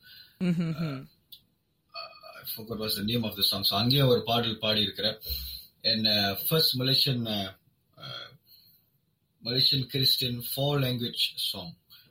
the 2.97 3.05
name 3.05 3.25
of 3.25 3.37
the 3.37 3.43
song. 3.43 3.65
So 3.65 3.79
அங்கேயும் 3.79 4.09
ஒரு 4.09 4.23
பாடல் 4.23 4.59
பாடி 4.59 4.81
இருக்கிறேன் 4.83 5.19
and 5.83 6.07
uh, 6.07 6.37
first 6.49 6.71
Malaysian 6.79 7.27
uh, 7.27 7.53
uh, 7.97 8.29
Malaysian 9.43 9.89
Christian 9.93 10.43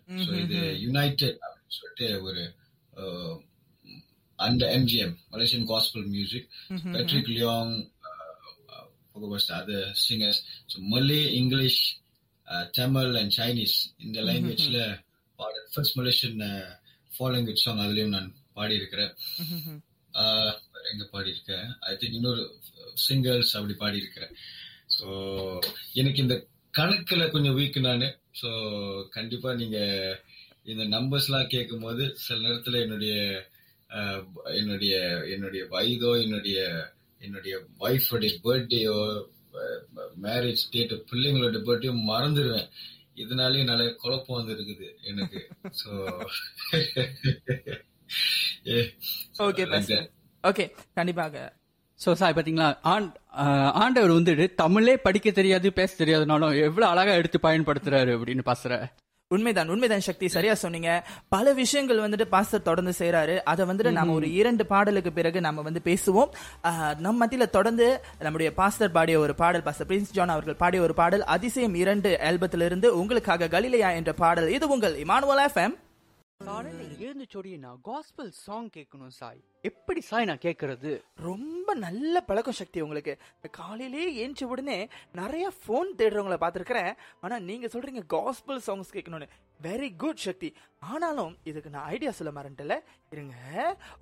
So 0.10 0.32
இது 0.44 0.60
யுனைடெட் 0.84 1.40
அப்படின்னு 1.44 1.76
சொல்லிட்டு 1.76 2.08
ஒரு 2.22 2.44
under 4.40 4.72
MGM 4.76 5.16
Malaysian 5.34 5.68
gospel 5.70 6.06
music 6.08 6.48
Patrick 6.94 7.30
Leong 7.30 7.74
other 9.58 9.88
singers 10.04 10.40
so 10.72 10.78
Malay 10.88 11.22
English 11.34 11.82
Tamil 12.74 13.14
and 13.16 13.34
Chinese 13.38 13.76
இந்த 13.98 14.20
லாங்குவேஜ்ல 14.28 14.80
பாட 15.40 15.54
first 15.74 15.98
Malaysian 15.98 16.40
four 17.12 17.34
language 17.34 17.64
song 17.66 17.84
அதுலயும் 17.86 18.16
நான் 18.18 18.30
பாடி 18.54 18.76
இருக்கிறேன் 18.76 19.12
எங்க 20.92 21.04
பாடி 21.12 21.30
இருக்கேன் 21.30 21.68
ஐ 21.82 21.96
திங்க் 21.96 22.18
இன்னொரு 22.20 22.44
சிங்கர்ஸ் 23.06 23.54
அப்படி 23.58 23.76
பாடி 23.76 23.98
இருக்கிறேன் 23.98 24.34
ஸோ 24.98 25.08
எனக்கு 25.94 26.20
இந்த 26.22 26.36
கணக்குல 26.74 27.24
கொஞ்சம் 27.30 27.58
வீக் 27.60 27.78
நானு. 27.82 28.08
ஸோ 28.40 28.50
கண்டிப்பா 29.10 29.50
நீங்க 29.54 29.80
இந்த 30.64 30.84
நம்பர்ஸ் 30.96 31.28
எல்லாம் 31.30 31.48
கேட்கும் 31.48 31.82
போது 31.82 32.04
சில 32.26 32.38
நேரத்துல 32.46 32.82
என்னுடைய 32.82 33.14
என்னுடைய 34.60 34.96
என்னுடைய 35.34 35.64
வயதோ 35.72 36.12
என்னுடைய 36.24 36.60
என்னுடைய 37.22 37.56
ஒய்ஃபுடைய 37.80 38.32
பர்த்டேயோ 38.44 38.98
மேரேஜ் 40.26 40.64
டேட் 40.72 40.94
பிள்ளைங்களோட 41.12 41.60
பர்த்டேயோ 41.70 41.94
மறந்துடுவேன் 42.12 42.70
இதனாலயும் 43.16 43.72
நிறைய 43.72 43.90
குழப்பம் 43.96 44.38
வந்து 44.40 44.54
இருக்குது 44.56 44.88
எனக்கு. 45.12 45.40
ஸோ 45.82 45.90
ஓகே 49.46 49.64
ஓகே 50.44 50.66
கண்டிப்பாக. 50.96 51.36
சோ 52.04 52.12
சாய் 52.20 52.34
பாத்தீங்களா? 52.36 52.68
ஆண்டவர் 53.84 54.16
வந்துட்டு 54.18 54.46
தமிழே 54.62 54.94
படிக்க 55.06 55.30
தெரியாது 55.40 55.68
பேச 55.80 55.92
தெரியாதுனாலும் 56.04 56.54
எவ்வளவு 56.68 56.92
அழகா 56.92 57.14
எடுத்து 57.22 57.40
பயன்படுத்துறாரு 57.48 58.12
அப்படின்னு 58.18 58.46
பாசுற 58.50 58.78
உண்மைதான் 59.32 59.72
உண்மைதான் 59.74 60.06
சக்தி. 60.06 60.28
சரியா 60.36 60.54
சொன்னீங்க. 60.62 60.92
பல 61.34 61.52
விஷயங்கள் 61.60 62.00
வந்துட்டு 62.04 62.26
பாஸ்டர் 62.32 62.64
தொடர்ந்து 62.68 62.94
செய்யறாரு 63.00 63.36
அதை 63.52 63.64
வந்துட்டு 63.72 63.92
நம்ம 63.98 64.14
ஒரு 64.20 64.28
இரண்டு 64.38 64.64
பாடலுக்கு 64.72 65.12
பிறகு 65.18 65.40
நம்ம 65.48 65.66
வந்து 65.68 65.82
பேசுவோம். 65.90 66.32
நம்ம 67.06 67.18
மத்தியில 67.22 67.48
தொடர்ந்து 67.58 67.88
நம்முடைய 68.26 68.52
பாஸ்டர் 68.62 68.96
பாடிய 68.98 69.20
ஒரு 69.26 69.36
பாடல் 69.42 69.66
பாஸ்டர் 69.68 69.90
பிரின்ஸ் 69.92 70.16
ஜான் 70.18 70.34
அவர்கள் 70.36 70.60
பாடிய 70.64 70.82
ஒரு 70.88 70.96
பாடல் 71.02 71.26
அதிசயம் 71.36 71.76
இரண்டு 71.84 72.12
ஆல்பத்திலிருந்து 72.30 72.90
உங்களுக்காக 73.02 73.52
கலிலையா 73.58 73.92
என்ற 74.00 74.14
பாடல். 74.24 74.50
இது 74.58 74.68
உங்கள் 74.78 74.98
இமானுவல் 75.06 75.44
எஃப்எம். 75.50 75.78
காலையில 76.46 76.84
எழுந்து 77.00 77.26
சொடி 77.30 77.58
நான் 77.58 77.82
காஸ்பல் 77.86 78.30
சாங் 78.30 78.70
கேட்கணும் 78.70 79.08
சாய். 79.08 79.40
எப்படி 79.62 80.02
சாய் 80.02 80.26
நான் 80.26 80.38
கேட்கறது? 80.38 81.02
ரொம்ப 81.16 81.74
நல்ல 81.74 82.22
பழக்கம் 82.22 82.54
சக்தி 82.54 82.82
உங்களுக்கு. 82.82 83.18
காலையிலே 83.52 84.28
ஏஞ்சி 84.28 84.44
உடனே 84.44 84.88
நிறைய 85.14 85.52
ஃபோன் 85.66 85.90
தேடுறவங்கள 85.98 86.38
பார்த்துருக்கிறேன். 86.42 86.98
ஆனா 87.22 87.40
நீங்க 87.40 87.68
சொல்றீங்க 87.68 88.02
காஸ்பல் 88.10 88.62
சாங்ஸ் 88.68 88.94
கேட்கணும்னு. 88.94 89.28
Very 89.64 89.96
good 89.98 90.16
Shakti. 90.16 90.56
ஆனாலும் 90.80 91.38
இதுக்கு 91.44 91.70
நான் 91.70 91.86
ஐடியா 91.86 92.12
சொல்ல 92.12 92.42
மறந்துட்டல 92.42 92.80
இருங்க. 93.12 93.36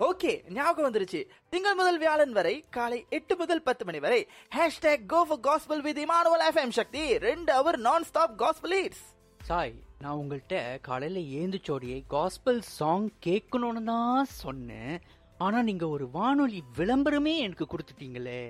ஓகே 0.00 0.50
ஞாபகம் 0.50 0.92
வந்துருச்சு. 0.92 1.26
திங்கள் 1.50 1.74
முதல் 1.74 1.98
வியாழன் 1.98 2.32
வரை 2.32 2.64
காலை 2.70 3.06
எட்டு 3.10 3.36
முதல் 3.36 3.62
பத்து 3.62 3.84
மணி 3.84 3.98
வரை. 3.98 4.28
Hashtag 4.56 5.06
go 5.06 5.24
for 5.24 5.44
gospel 5.48 5.80
with 5.80 5.98
Emmanuel 5.98 6.50
FM 6.50 6.78
Shakti. 6.80 7.18
ரெண்டு 7.18 7.52
அவர் 7.52 7.78
நான் 7.78 8.02
ஸ்டாப் 8.02 8.42
காஸ்பல் 8.42 8.76
ஈட்ஸ் 8.84 9.06
சாய் 9.48 9.74
நான் 9.98 10.18
உங்கள்கிட்ட 10.18 10.56
காலையில 10.80 11.20
ஏந்துச்சோடியை 11.38 12.00
காஸ்பல் 12.10 12.58
சாங் 12.60 13.10
கேட்கணும்னு 13.26 13.82
தான் 13.84 14.24
சொன்னேன். 14.24 15.00
ஆனா 15.38 15.62
நீங்க 15.62 15.88
ஒரு 15.88 16.10
வானொலி 16.10 16.62
விளம்பரமே 16.76 17.32
எனக்கு 17.36 17.66
கொடுத்துட்டீங்களே. 17.66 18.42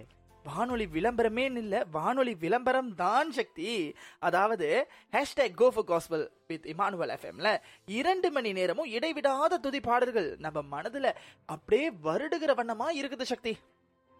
வானொலி 0.44 0.86
விளம்பரமே 0.86 1.44
இல்ல 1.54 1.86
வானொலி 1.90 2.34
விளம்பரம் 2.34 2.94
தான் 2.94 3.30
சக்தி. 3.30 3.94
அதாவது 4.18 4.88
hashtag 5.12 5.54
go 5.54 5.70
for 5.70 5.88
gospel 5.92 6.26
with 6.46 6.66
Emmanuel 6.66 7.14
எஃப்எம்ல 7.16 7.56
இரண்டு 7.86 8.30
மணி 8.30 8.52
நேரமும் 8.52 8.92
இடைவிடாத 8.96 9.58
துதி 9.58 9.80
பாடல்கள் 9.80 10.36
நம்ம 10.38 10.64
மனதுல 10.74 11.14
அப்படியே 11.46 11.90
வருடுகிற 11.90 12.54
வண்ணமா 12.60 12.88
இருக்குது 13.00 13.22
சக்தி. 13.22 13.56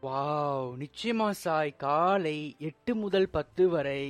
வாவ் 0.03 0.73
நிச்சயமா 0.83 1.31
சாய். 1.31 1.77
காலை 1.77 2.57
எட்டு 2.59 2.95
முதல் 2.95 3.31
பத்து 3.31 3.69
வரை 3.69 4.03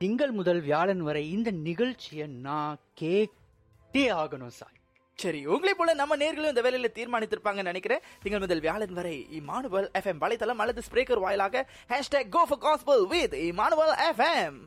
திங்கள் 0.00 0.30
முதல் 0.30 0.60
வியாழன் 0.60 1.02
வரை 1.02 1.30
இந்த 1.30 1.50
நிகழ்ச்சியை 1.50 2.26
நான் 2.26 2.78
கேட்டே 3.00 4.04
ஆகணும் 4.14 4.48
சாய் 4.48 4.76
சரி 5.18 5.46
உங்களை 5.46 5.74
போல 5.74 5.94
நம்ம 5.94 6.16
நேர்களும் 6.16 6.52
இந்த 6.54 6.62
வேலையில 6.62 6.88
தீர்மானித்திருப்பாங்கன்னு 6.94 7.62
நினைக்கிறேன். 7.62 8.02
திங்கள் 8.22 8.40
முதல் 8.40 8.60
வியாழன் 8.60 8.92
வரை 8.92 9.26
இமானுவல் 9.30 9.88
எஃப்எம் 9.94 10.20
வலைத்தளம் 10.20 10.58
அல்லது 10.58 10.82
ஸ்பிரேக்கர் 10.90 11.20
வாயிலாக 11.20 11.64
hashtag 11.88 12.28
go 12.28 12.42
for 12.42 12.62
gospel 12.62 13.06
with 13.06 13.34
Emmanuel 13.48 13.94
FM 14.10 14.58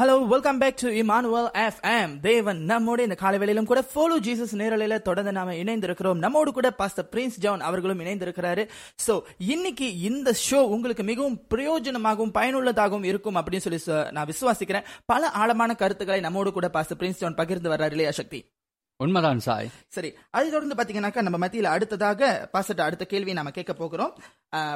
hello 0.00 0.14
welcome 0.30 0.58
back 0.58 0.78
to 0.80 0.88
Emmanuel 1.00 1.48
FM 1.64 2.14
தேவன் 2.20 2.60
நம்மோட 2.70 3.00
இந்த 3.00 3.16
காலை 3.20 3.38
வேளையிலும் 3.38 3.68
கூட 3.70 3.80
ஃபாலோ 3.92 4.16
ஜீசஸ் 4.26 4.54
நேரலையில 4.60 4.96
தொடர்ந்து 5.08 5.32
நாம 5.36 5.52
இணைந்திருக்கிறோம். 5.52 6.22
நம்மோடு 6.24 6.52
கூட 6.56 6.68
பாஸ்டர் 6.80 7.08
பிரின்ஸ் 7.12 7.36
ஜான் 7.44 7.62
அவர்களும் 7.68 8.00
இணைந்திருக்கிறாரு. 8.00 8.64
சோ 9.06 9.14
இன்னைக்கு 9.52 9.88
இந்த 10.08 10.34
ஷோ 10.46 10.60
உங்களுக்கு 10.74 11.04
மிகவும் 11.10 11.38
பிரயோஜனமாகவும் 11.54 12.34
பயனுள்ளதாகவும் 12.38 13.06
இருக்கும் 13.10 13.38
அப்படின்னு 13.40 13.64
சொல்லி 13.66 14.10
நான் 14.10 14.30
விசுவாசிக்கிறேன். 14.32 14.88
பல 15.12 15.30
ஆழமான 15.42 15.78
கருத்துக்களை 15.84 16.20
நம்மோடு 16.26 16.52
கூட 16.58 16.68
பாஸ்டர் 16.78 17.00
பிரின்ஸ் 17.02 17.22
ஜான் 17.22 17.38
பகிர்ந்து 17.42 17.72
வர்றாரு 17.74 17.96
இல்லையா 17.96 18.10
சக்தி? 18.20 18.42
உண்மைதான் 18.96 19.46
சாய். 19.48 19.72
சரி 19.96 20.12
அதை 20.30 20.46
தொடர்ந்து 20.50 20.80
பாத்தீங்கன்னாக்கா 20.82 21.26
நம்ம 21.28 21.46
மத்தியில 21.46 21.74
அடுத்ததாக 21.76 22.48
பாஸ்டர் 22.52 22.86
அடுத்த 22.90 23.12
கேள்வி 23.14 23.40
நாம 23.40 23.56
கேட்க 23.58 23.72
போகிறோம். 23.84 24.14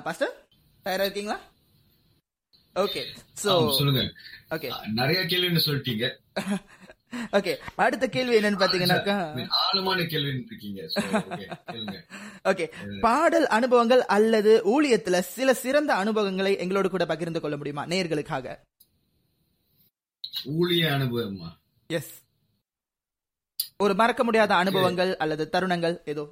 பாஸ்டர் 0.08 0.34
தயாரா 0.82 1.06
இருக்கீங்களா? 1.08 1.38
ஓகே 2.82 3.02
சோ 3.42 3.52
சொல்லுங்க. 3.78 4.02
ஓகே 4.50 4.68
நிறைய 4.92 5.20
கேள்வின்னு 5.24 5.64
சொல்லிட்டீங்க. 5.66 6.06
ஓகே 7.36 7.52
அடுத்த 7.76 8.06
கேள்வி 8.08 8.34
என்னன்னு 8.38 8.60
பாத்தீங்கன்னாக்கா 8.62 9.14
ஆழமான 9.60 10.00
கேள்வின்னு 10.12 10.42
இருக்கீங்க. 10.46 10.80
ஓகே 12.44 12.64
பாடல் 13.06 13.46
அனுபவங்கள் 13.56 14.02
அல்லது 14.16 14.52
ஊழியத்துல 14.74 15.18
சில 15.28 15.54
சிறந்த 15.62 15.92
அனுபவங்களை 15.94 16.52
எங்களோடு 16.58 16.90
கூட 16.90 17.06
பகிர்ந்து 17.06 17.40
கொள்ள 17.40 17.56
முடியுமா? 17.56 17.84
நேயர்களுக்காக. 17.86 18.46
ஊழிய 20.56 20.84
அனுபவமா? 20.96 21.48
எஸ் 21.90 22.14
ஒரு 23.76 23.94
மறக்க 23.94 24.22
முடியாத 24.24 24.52
அனுபவங்கள் 24.54 25.10
அல்லது 25.16 25.44
தருணங்கள் 25.52 25.96
ஏதோ? 26.04 26.24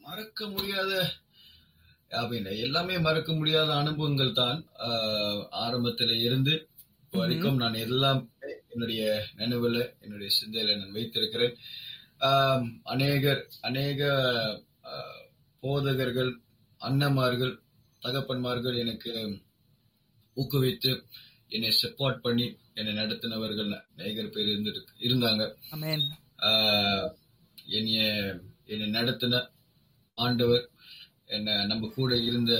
மறக்க 0.00 0.46
முடியாத 0.48 0.92
அப்படின்னு. 2.20 2.52
எல்லாமே 2.66 2.96
மறக்க 3.06 3.30
முடியாத 3.38 3.70
அனுபவங்கள் 3.82 4.38
தான் 4.40 4.58
ஆரம்பத்துல 5.64 6.16
இருந்து 6.26 6.54
இப்போ 7.04 7.18
வரைக்கும் 7.22 7.60
நான் 7.62 7.82
எல்லாம் 7.86 8.20
என்னுடைய 8.72 9.02
நினைவுல 9.40 9.76
என்னுடைய 10.04 10.30
சிந்தையில 10.38 10.76
நான் 10.78 10.96
வைத்திருக்கிறேன். 10.98 11.54
அநேகர் 12.92 13.42
அநேக 13.68 14.00
போதகர்கள் 15.62 16.32
அண்ணமார்கள் 16.80 17.54
தகப்பன்மார்கள் 18.02 18.76
எனக்கு 18.84 19.12
ஊக்குவித்து 20.36 20.92
என்னை 21.54 21.70
சப்போர்ட் 21.82 22.24
பண்ணி 22.26 22.46
என்னை 22.78 22.92
நடத்தினவர்கள் 23.00 23.70
அநேகர் 23.92 24.34
பேர் 24.34 24.50
இருந்து 24.52 24.72
இருந்தாங்க. 25.06 25.42
என்னைய 27.78 28.02
என்னை 28.72 28.88
நடத்தின 28.98 29.42
ஆண்டவர் 30.18 30.64
என்ன 31.38 31.56
நம்ம 31.70 31.90
கூட 31.96 32.16
இருந்த 32.28 32.52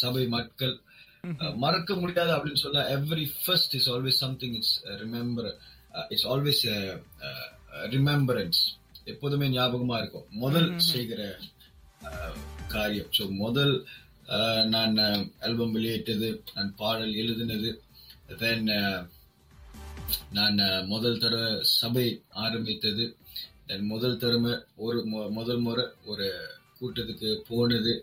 சபை 0.00 0.24
மக்கள் 0.36 0.74
மறக்க 1.64 1.94
முடியாது 2.02 2.32
அப்படின்னு 2.36 2.62
சொல்ல 2.64 2.80
every 2.96 3.26
first 3.42 3.74
is 3.78 3.88
always 3.92 4.22
something 4.24 4.56
it's 4.58 4.76
remember 5.02 5.50
it's 6.12 6.26
always 6.32 6.62
remembrance 7.94 8.60
எப்போதுமே 9.12 9.46
ஞாபகமா 9.56 9.96
இருக்கும். 10.02 10.26
முதல் 10.44 10.68
செய்கிற 10.92 11.20
காரியம். 12.74 13.10
ஸோ 13.16 13.24
முதல் 13.42 13.74
நான் 14.74 14.96
ஆல்பம் 15.46 15.74
வெளியிட்டது 15.76 16.28
நான் 16.54 16.70
பாடல் 16.82 17.14
எழுதினது 17.22 17.70
தென் 18.42 18.70
நான் 20.38 20.60
முதல் 20.92 21.20
தடவை 21.22 21.50
சபை 21.78 22.06
ஆரம்பித்தது 22.44 23.04
then 23.68 23.82
முதல் 23.92 24.20
தடவை 24.22 24.54
ஒரு 24.86 24.98
முதல் 25.36 25.62
முறை 25.66 25.84
ஒரு 26.12 26.26
கூட்டத்துக்கு 26.84 27.30
போனது. 27.50 27.94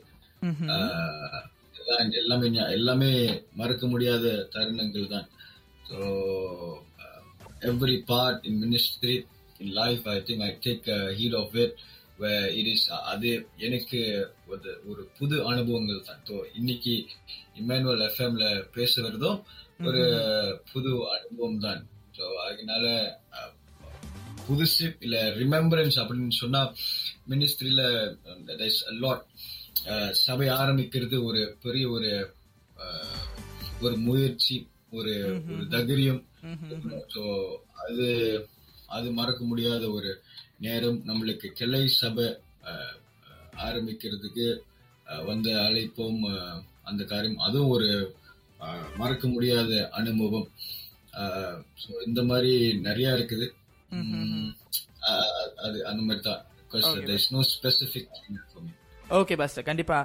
எல்லாம் 2.19 2.43
எல்லாமே 2.77 3.11
மறக்க 3.59 3.85
முடியாத 3.93 4.25
தருணங்கள் 4.53 5.11
தான். 5.15 5.27
So 5.89 5.97
every 7.69 7.97
part 8.11 8.45
in 8.49 8.59
ministry 8.63 9.15
in 9.63 9.73
life 9.79 10.05
I 10.13 10.15
think 10.27 10.45
I 10.47 10.51
take 10.65 10.87
heed 11.19 11.37
of 11.41 11.55
it 11.63 11.75
it 12.59 12.69
is 12.73 12.85
அது 13.11 13.29
எனக்கு 13.67 13.99
ஒரு 14.51 14.71
ஒரு 14.89 15.03
புது 15.17 15.35
அனுபவங்கள் 15.51 16.05
தான். 16.09 16.21
ஸோ 16.29 16.35
இன்னைக்கு 16.59 16.93
இமானுவல் 17.61 18.05
எஃப்எம்ல 18.09 18.47
பேசுறதும் 18.77 19.39
ஒரு 19.89 20.03
புது 20.71 20.91
அனுபவம் 21.15 21.63
தான். 21.67 21.81
ஸோ 22.17 22.25
அதனால 22.47 22.85
புதுசு 24.47 24.87
இல்ல 24.99 25.17
ரிமெம்பரன்ஸ் 25.35 25.97
அப்படின்னு 26.01 26.35
சொன்னா 26.35 26.61
மினிஸ்ட்ரியில 27.29 27.81
லாட் 28.99 29.25
சபை 30.19 30.47
ஆரம்பிக்கிறது 30.55 31.17
ஒரு 31.23 31.57
பெரிய 31.61 31.89
ஒரு 31.89 32.11
அஹ், 32.77 33.25
ஒரு 33.81 33.95
முயற்சி 33.99 34.57
ஒரு 34.91 35.13
ஒரு 35.51 35.65
தைரியம். 35.69 36.21
ஸோ 37.13 37.23
அது 37.83 38.07
அது 38.89 39.07
மறக்க 39.11 39.43
முடியாத 39.43 39.83
ஒரு 39.91 40.11
நேரம். 40.59 40.99
நம்மளுக்கு 41.05 41.47
கிளை 41.51 41.87
சபை 41.93 42.27
அஹ், 42.65 42.95
ஆரம்பிக்கிறதுக்கு 43.67 44.47
வந்த 45.25 45.49
அழைப்போம் 45.61 46.19
அந்த 46.83 47.03
காரியம். 47.03 47.39
அதுவும் 47.39 47.69
ஒரு 47.69 47.89
மறக்க 48.95 49.27
முடியாத 49.27 49.71
அனுபவம். 49.91 50.47
இந்த 52.05 52.21
மாதிரி 52.23 52.51
நிறைய 52.79 53.09
இருக்குது. 53.11 53.47
Mm-hmm. 53.91 54.49
Uh, 55.07 55.23
I, 55.63 55.91
I, 55.91 55.93
because 56.71 56.85
okay. 56.85 57.05
there's 57.05 57.31
no 57.31 57.41
specific 57.41 58.07
for 58.53 58.61
me. 58.61 58.71
Okay 59.11 59.35
pastor 59.35 59.65
கண்டிப்பா 59.65 59.95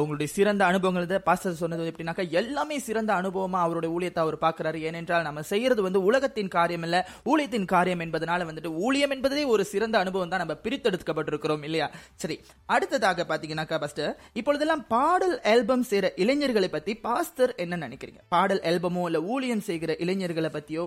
உங்களுடைய 0.00 0.28
சிறந்த 0.32 0.62
அனுபவங்கள் 0.64 1.22
பாஸ்டர் 1.26 1.58
சொன்னது 1.60 1.90
எப்படின்னாக்கா 1.90 2.24
எல்லாமே 2.30 2.76
சிறந்த 2.78 3.10
அனுபவமா 3.12 3.58
அவருடைய 3.60 3.90
ஊழியத்தை 3.96 4.20
அவர் 4.22 4.36
பாக்குறாரு 4.36 4.78
ஏனென்றால் 4.88 5.22
நம்ம 5.22 5.42
செய்யறது 5.50 5.82
வந்து 5.82 6.00
உலகத்தின் 6.02 6.48
காரியம் 6.48 6.82
இல்ல 6.82 6.98
ஊழியத்தின் 7.26 7.68
காரியம் 7.74 8.02
என்பதனால 8.06 8.48
வந்துட்டு 8.48 8.72
ஊழியம் 8.86 9.14
என்பதே 9.16 9.44
ஒரு 9.54 9.64
சிறந்த 9.64 9.98
அனுபவம் 9.98 10.28
தான் 10.28 10.42
நம்ம 10.44 10.56
பிரித்தெடுக்கப்பட்டிருக்கிறோம் 10.64 11.64
இல்லையா? 11.68 11.86
சரி 12.14 12.36
அடுத்ததாக 12.66 13.26
பாத்தீங்கன்னாக்கா 13.30 13.78
பாஸ்டர் 13.78 14.12
இப்பொழுதெல்லாம் 14.32 14.84
பாடல் 14.88 15.36
ஆல்பம் 15.52 15.86
செய்யற 15.90 16.08
இளைஞர்களை 16.16 16.70
பத்தி 16.70 16.94
பாஸ்டர் 17.08 17.54
என்ன 17.56 17.80
நினைக்கிறீங்க? 17.86 18.20
பாடல் 18.28 18.62
ஆல்பமோ 18.70 19.04
இல்ல 19.10 19.20
ஊழியம் 19.34 19.66
செய்கிற 19.70 19.92
இளைஞர்களை 19.98 20.50
பத்தியோ 20.50 20.84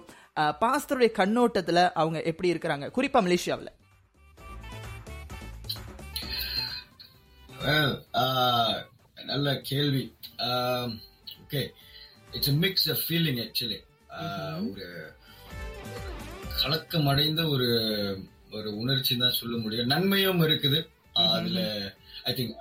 பாஸ்டருடைய 0.64 1.12
கண்ணோட்டத்துல 1.22 1.80
அவங்க 1.94 2.20
எப்படி 2.32 2.52
இருக்கிறாங்க? 2.54 2.88
குறிப்பா 2.98 3.22
மலேசியாவில். 3.28 3.72
நல்ல 9.30 9.48
கேள்வி. 9.70 10.04
Okay 11.44 11.62
it's 12.36 12.54
mix 12.64 12.88
feeling 13.02 13.40
actually 13.46 13.80
ஒரு 14.70 14.88
கலக்கம் 16.62 17.10
அடைந்த 17.12 17.42
ஒரு 17.54 17.68
ஒரு 18.58 18.70
உணர்ச்சி 18.82 19.14
தான் 19.18 19.38
சொல்ல 19.40 19.56
முடியும். 19.58 19.92
நன்மையும் 19.94 20.42
இருக்குது. 20.48 20.80
Uh, 21.20 21.28
அதுல 21.36 21.60
ஐ 22.30 22.32
திங்க் 22.38 22.56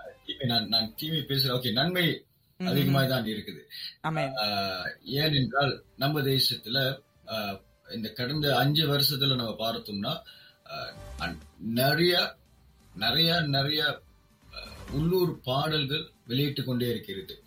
நான் 0.51 0.69
நான் 0.69 0.89
டிவி 1.01 1.21
பேசுறேன். 1.31 1.57
ஓகே 1.59 1.73
நன்மை 1.79 2.05
அதிகமாக 2.61 3.07
தான் 3.13 3.31
இருக்குது. 3.33 3.63
Uh, 4.45 4.85
ஏனென்றால் 5.21 5.75
நம்ம 6.03 6.21
தேசத்துல 6.31 6.79
uh, 7.35 7.53
இந்த 7.97 8.09
கடந்த 8.21 8.47
அஞ்சு 8.63 8.85
வருஷத்துல 8.93 9.39
நம்ம 9.41 9.57
பார்த்தோம்னா 9.65 10.15
uh, 10.73 11.33
நிறைய 11.81 12.15
நிறைய 13.05 13.41
நிறைய 13.57 13.83
uh, 13.89 13.99
உள்ளூர் 14.93 15.41
பாடல்கள் 15.41 16.11
வெளியிட்டு 16.27 16.65
கொண்டே 16.65 16.89
இருக்கிறது. 16.89 17.43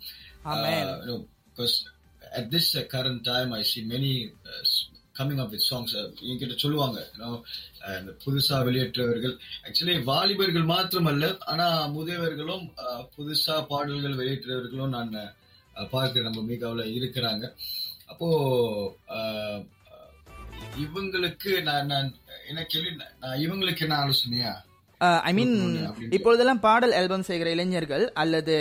time 3.22 3.52
I 3.52 3.64
see 3.76 3.82
many 3.88 4.12
uh, 4.26 4.60
s- 4.60 4.88
coming 5.18 5.38
up 5.38 5.50
with 5.52 5.60
songs 5.70 5.96
uh, 5.96 6.12
என்கிட்ட 6.22 6.56
சொல்லுவாங்க. 6.56 7.10
புதுசா 8.24 8.64
வெளியேற்றவர்கள். 8.64 9.38
ஆக்சுவலி 9.62 10.02
வாலிபர்கள் 10.02 10.64
மாத்திரமல்ல 10.64 11.38
ஆனா 11.40 11.88
முதியவர்களும் 11.88 12.72
uh, 12.76 13.08
புதுசா 13.16 13.66
பாடல்கள் 13.66 14.16
வெளியேற்றவர்களும் 14.16 14.88
நான் 14.88 15.34
uh, 15.74 15.88
பார்க்கிறேன் 15.88 16.30
நம்ம 16.30 16.52
மீகாவுல 16.52 16.86
இருக்கிறாங்க. 16.86 17.54
அப்போ 18.06 18.28
uh, 19.08 19.66
இவங்களுக்கு 20.78 21.62
நான் 21.62 21.86
நான் 21.86 22.14
என்ன 22.48 22.64
கேள்வி 22.64 22.96
நான் 23.20 23.38
இவங்களுக்கு 23.38 23.80
என்ன 23.80 23.96
ஆலோசனையா? 23.96 24.64
ஐ 25.22 25.32
மீன் 25.32 25.52
கொடுக்கணும்னு 25.54 25.88
அப்படின்னு. 25.88 26.12
இப்பொழுதெல்லாம் 26.12 26.60
பாடல் 26.60 26.92
ஆல்பம் 26.92 27.22
செய்கிற 27.22 27.50
இளைஞர்கள் 27.50 28.04
அல்லது 28.14 28.56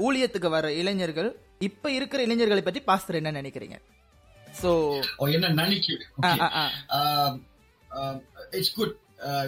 ஊழியத்துக்கு 0.00 0.48
வர 0.48 0.72
இளைஞர்கள் 0.74 1.30
இப்ப 1.60 1.90
இருக்கிற 1.92 2.22
இளைஞர்களை 2.22 2.62
பற்றி 2.62 2.80
பாஸ்டர் 2.82 3.14
என்ன 3.14 3.32
நினைக்கிறீங்க? 3.32 3.76
சோ 4.62 4.70
ஓ, 5.16 5.26
என்ன 5.28 5.50
நினைக்கிறேன் 5.60 6.08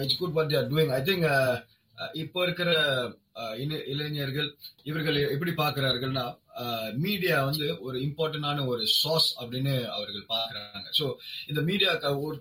it's 0.01 0.17
good 0.17 0.31
what 0.31 0.49
they're 0.49 0.69
doing 0.69 0.93
I 0.93 1.01
think 1.01 1.27
இப்போ 2.15 2.39
இருக்கிற 2.43 2.69
uh, 3.35 3.53
இளை- 3.61 3.83
இளைஞர்கள் 3.85 4.49
இவர்கள் 4.83 5.17
எப்படி 5.29 5.51
பார்க்கிறார்கள்னா 5.53 6.23
Uh, 6.63 6.89
மீடியா 7.05 7.37
வந்து 7.47 7.65
ஒரு 7.85 7.97
இம்பார்ட்டன்டான 7.99 8.65
ஒரு 8.65 8.83
சாஸ் 8.99 9.27
அப்படின்னு 9.39 9.73
அவர்கள் 9.95 10.29
பாக்குறாங்க 10.29 10.87
சோ 10.99 11.05
இந்த 11.47 11.61
மீடியா 11.61 11.89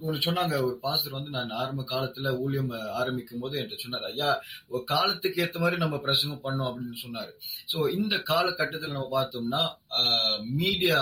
ஒன்று 0.06 0.20
சொன்னாங்க. 0.26 0.54
ஒரு 0.66 0.76
பாஸ்டர் 0.84 1.16
வந்து 1.18 1.32
நான் 1.36 1.56
ஆரம்ப 1.62 1.84
காலத்துல 1.92 2.30
ஊழியம் 2.42 2.70
uh, 2.70 2.88
ஆரம்பிக்கும் 3.00 3.42
போது 3.44 3.58
என்கிட்ட 3.58 3.84
சொன்னார் 3.84 4.06
ஐயா 4.10 4.28
ஒரு 4.68 4.82
காலத்துக்கு 4.84 5.42
ஏத்த 5.44 5.58
மாதிரி 5.58 5.78
நம்ம 5.84 5.98
பிரசங்கம் 5.98 6.44
பண்ணோம் 6.46 6.68
அப்படின்னு 6.70 7.02
சொன்னாரு. 7.04 7.32
சோ 7.72 7.78
இந்த 7.98 8.14
காலகட்டத்தில் 8.32 8.96
நம்ம 8.96 9.10
பார்த்தோம்னா 9.18 9.62
uh, 10.02 10.36
மீடியா 10.60 11.00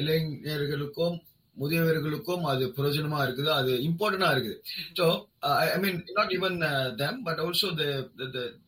இளைஞர்களுக்கும் 0.00 1.16
முதியவர்களுக்கும் 1.60 2.42
அது 2.42 2.66
பிரயோஜனமா 2.66 3.18
இருக்குது 3.24 3.46
அது 3.46 3.72
இம்பார்ட்டன்டா 3.72 4.30
இருக்குது. 4.34 4.56
So 4.94 5.26
I 5.38 5.78
mean 5.78 6.04
not 6.12 6.30
even 6.30 6.58
them 6.94 7.22
but 7.22 7.38
also 7.38 7.68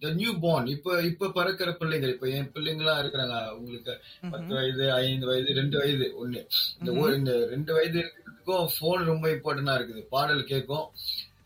the 0.01 0.11
newborn 0.41 0.67
இப்ப 0.67 1.03
இப்ப 1.03 1.27
பிறக்கிற 1.27 1.75
பிள்ளைங்க 1.81 2.09
இப்ப 2.09 2.29
என் 2.29 2.51
பிள்ளைங்களா 2.55 2.95
இருக்கிறாங்க 3.03 3.51
உங்களுக்கு 3.51 4.01
பத்து 4.31 4.55
வயது 4.55 4.93
ஐந்து 4.93 5.27
வயது 5.27 5.53
ரெண்டு 5.53 5.79
வயது 5.79 6.07
ஒண்ணு. 6.23 6.47
இந்த 6.79 6.93
ஒரு- 6.93 7.15
இந்த 7.15 7.47
ரெண்டு 7.47 7.73
வயது 7.73 7.99
இருக்கிறதுக்கும் 7.99 8.69
போன் 8.79 9.05
ரொம்ப 9.05 9.29
இம்பார்ட்டன்டா 9.29 9.77
இருக்குது. 9.79 10.03
பாடல் 10.11 10.45
கேட்கும். 10.45 10.87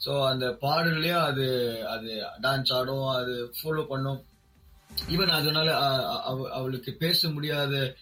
சோ 0.07 0.25
அந்த 0.27 0.57
பாடல்லயும் 0.61 1.25
அது 1.25 1.47
அது 1.87 2.13
டான்ஸ் 2.43 2.73
ஆடும் 2.73 3.07
அது 3.07 3.53
ஃபாலோ 3.63 3.87
பண்ணும். 3.87 4.25
ஈவன் 5.11 5.31
அதனால 5.31 5.77
அவளுக்கு 6.51 6.93
பேச 6.93 7.29
முடியாத 7.29 7.95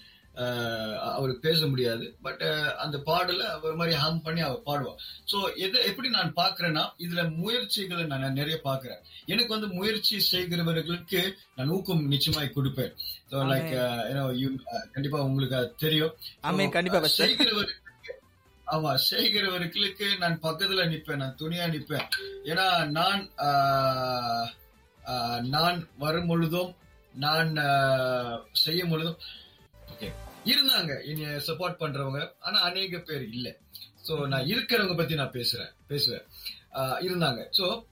அவளுக்கு 1.08 1.42
பேச 1.46 1.60
முடியாது. 1.70 2.04
பட் 2.26 2.42
அந்த 2.84 2.96
பாடல 3.08 3.42
ஒரு 3.64 3.74
மாதிரி 3.80 3.94
ஹம் 4.02 4.20
பண்ணி 4.26 4.40
அவ 4.46 4.58
பாடுவா 4.68 4.92
சோ 5.30 5.38
எது 5.64 5.78
எப்படி 5.90 6.08
நான் 6.16 6.30
பாக்குறேன்னா 6.40 6.84
இதுல 7.04 7.22
முயற்சிகளை 7.40 8.04
நான் 8.12 8.38
நிறைய 8.40 8.56
பாக்குறேன் 8.68 9.00
எனக்கு 9.32 9.54
வந்து 9.54 9.68
முயற்சி 9.78 10.16
செய்கிறவர்களுக்கு 10.30 11.22
நான் 11.56 11.72
ஊக்கம் 11.76 12.04
நிச்சயமாய் 12.14 12.54
கொடுப்பேன். 12.56 12.92
ஸோ 13.30 13.44
லைக் 13.50 13.72
கண்டிப்பா 14.94 15.20
உங்களுக்கு 15.28 15.58
அது 15.60 15.70
தெரியும். 15.84 16.14
கண்டிப்பா, 16.46 17.00
ஆமா 18.66 18.90
செய்கிறவர்களுக்கு 19.10 20.06
நான் 20.22 20.38
பக்கத்துல 20.46 20.86
நிப்பேன் 20.92 21.22
நான் 21.22 21.38
துணியா 21.42 21.66
நிப்பேன். 21.74 22.06
ஏன்னா 22.50 22.66
நான் 22.98 23.22
நான் 25.54 25.78
வரும் 26.02 26.30
பொழுதும் 26.30 26.72
நான் 27.14 27.52
செய்யும் 28.64 28.90
பொழுதும் 28.92 29.20
ஓகே 29.92 30.08
இருந்தாங்க. 30.48 31.04
என்னைய 31.04 31.42
சப்போர்ட் 31.46 31.76
பண்றவங்க. 31.80 32.32
ஆனா 32.40 32.60
அநேக 32.60 32.98
பேர் 32.98 33.28
இல்ல. 33.28 33.56
சோ 34.08 34.26
நான் 34.26 34.44
இருக்கிறவங்க 34.44 34.96
பத்தி 34.96 35.14
நான் 35.14 35.30
பேசுறேன். 35.30 35.72
பேசுவேன். 35.86 36.22
இருந்தாங்க. 36.72 37.48
சோ 37.58 37.84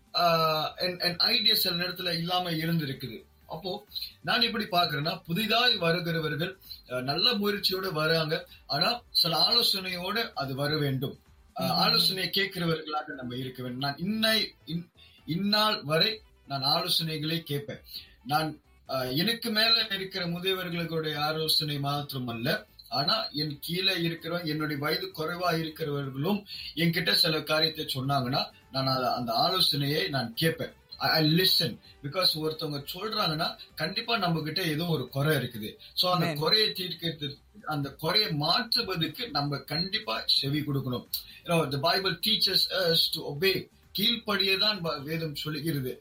ஐடியா 1.19 1.55
சில 1.55 1.85
நேரத்துல 1.85 2.17
இல்லாம 2.17 2.51
இருந்திருக்குது. 2.51 3.23
அப்போ 3.47 3.87
நான் 4.23 4.43
எப்படி 4.43 4.65
பாக்குறேன்னா 4.65 5.23
புதிதாய் 5.25 5.77
வருகிறவர்கள் 5.77 6.59
நல்ல 6.87 7.33
முயற்சியோட 7.33 7.93
வராங்க. 7.93 8.49
ஆனா 8.67 9.03
சில 9.11 9.39
ஆலோசனையோட 9.39 10.33
அது 10.35 10.55
வர 10.55 10.79
வேண்டும். 10.79 11.19
அஹ், 11.61 11.67
ஆலோசனை 11.67 12.25
கேட்கிறவர்களாக 12.25 13.07
நம்ம 13.07 13.37
இருக்க 13.37 13.63
வேண்டும். 13.63 13.97
நான் 13.97 13.97
இன்னை 13.97 14.49
இன்- 14.67 14.91
இந்நாள் 15.27 15.83
வரை 15.83 16.21
நான் 16.47 16.63
ஆலோசனைகளை 16.63 17.41
கேட்பேன். 17.41 17.81
நான் 18.25 18.61
எனக்கு 19.23 19.51
மேல 19.51 19.75
இருக்கிற 19.97 20.27
முதியவர்களுடைய 20.27 21.17
ஆலோசனை 21.29 21.79
மாத்திரம் 21.79 22.29
அல்ல 22.35 22.49
ஆனா 22.89 23.15
என் 23.33 23.59
கீழே 23.59 23.95
இருக்கிறவங்க 24.07 24.53
என்னுடைய 24.55 24.79
வயது 24.83 25.07
குறைவா 25.19 25.51
இருக்கிறவர்களும் 25.63 26.41
என்கிட்ட 26.75 27.13
சில 27.13 27.41
காரியத்தை 27.43 27.87
சொன்னாங்கன்னா 27.95 28.43
நான் 28.71 28.91
அந்த 29.19 29.33
ஆலோசனையை 29.33 30.03
நான் 30.09 30.35
கேட்பேன். 30.35 30.75
ஐ 30.99 31.23
லிசன் 31.39 31.75
பிகாஸ் 32.05 32.31
ஒருத்தவங்க 32.43 32.79
சொல்றாங்கன்னா 32.93 33.49
கண்டிப்பா 33.75 34.15
நம்ம 34.19 34.43
கிட்ட 34.43 34.63
ஏதோ 34.75 34.85
ஒரு 34.87 35.09
குறை 35.09 35.33
இருக்குது. 35.37 35.71
சோ 36.01 36.07
அந்த. 36.13 36.27
குறையை 36.43 36.69
தீர்க்கிறது 36.79 37.29
அந்த 37.75 37.89
குறையை 38.05 38.31
மாற்றுவதற்கு 38.33 39.31
நம்ம 39.31 39.59
கண்டிப்பா 39.73 40.15
செவி 40.39 40.61
கொடுக்கணும். 40.61 41.07
பைபிள் 41.87 42.15
டீச்சர்ஸ் 42.27 42.67
டு 43.15 43.21
ஒபே 43.33 43.53
கீழ்ப்படியே 43.97 44.55
தான் 44.59 44.81
ப- 44.81 44.97
வேதம் 45.01 45.35
சொல்லுகிறது. 45.35 45.93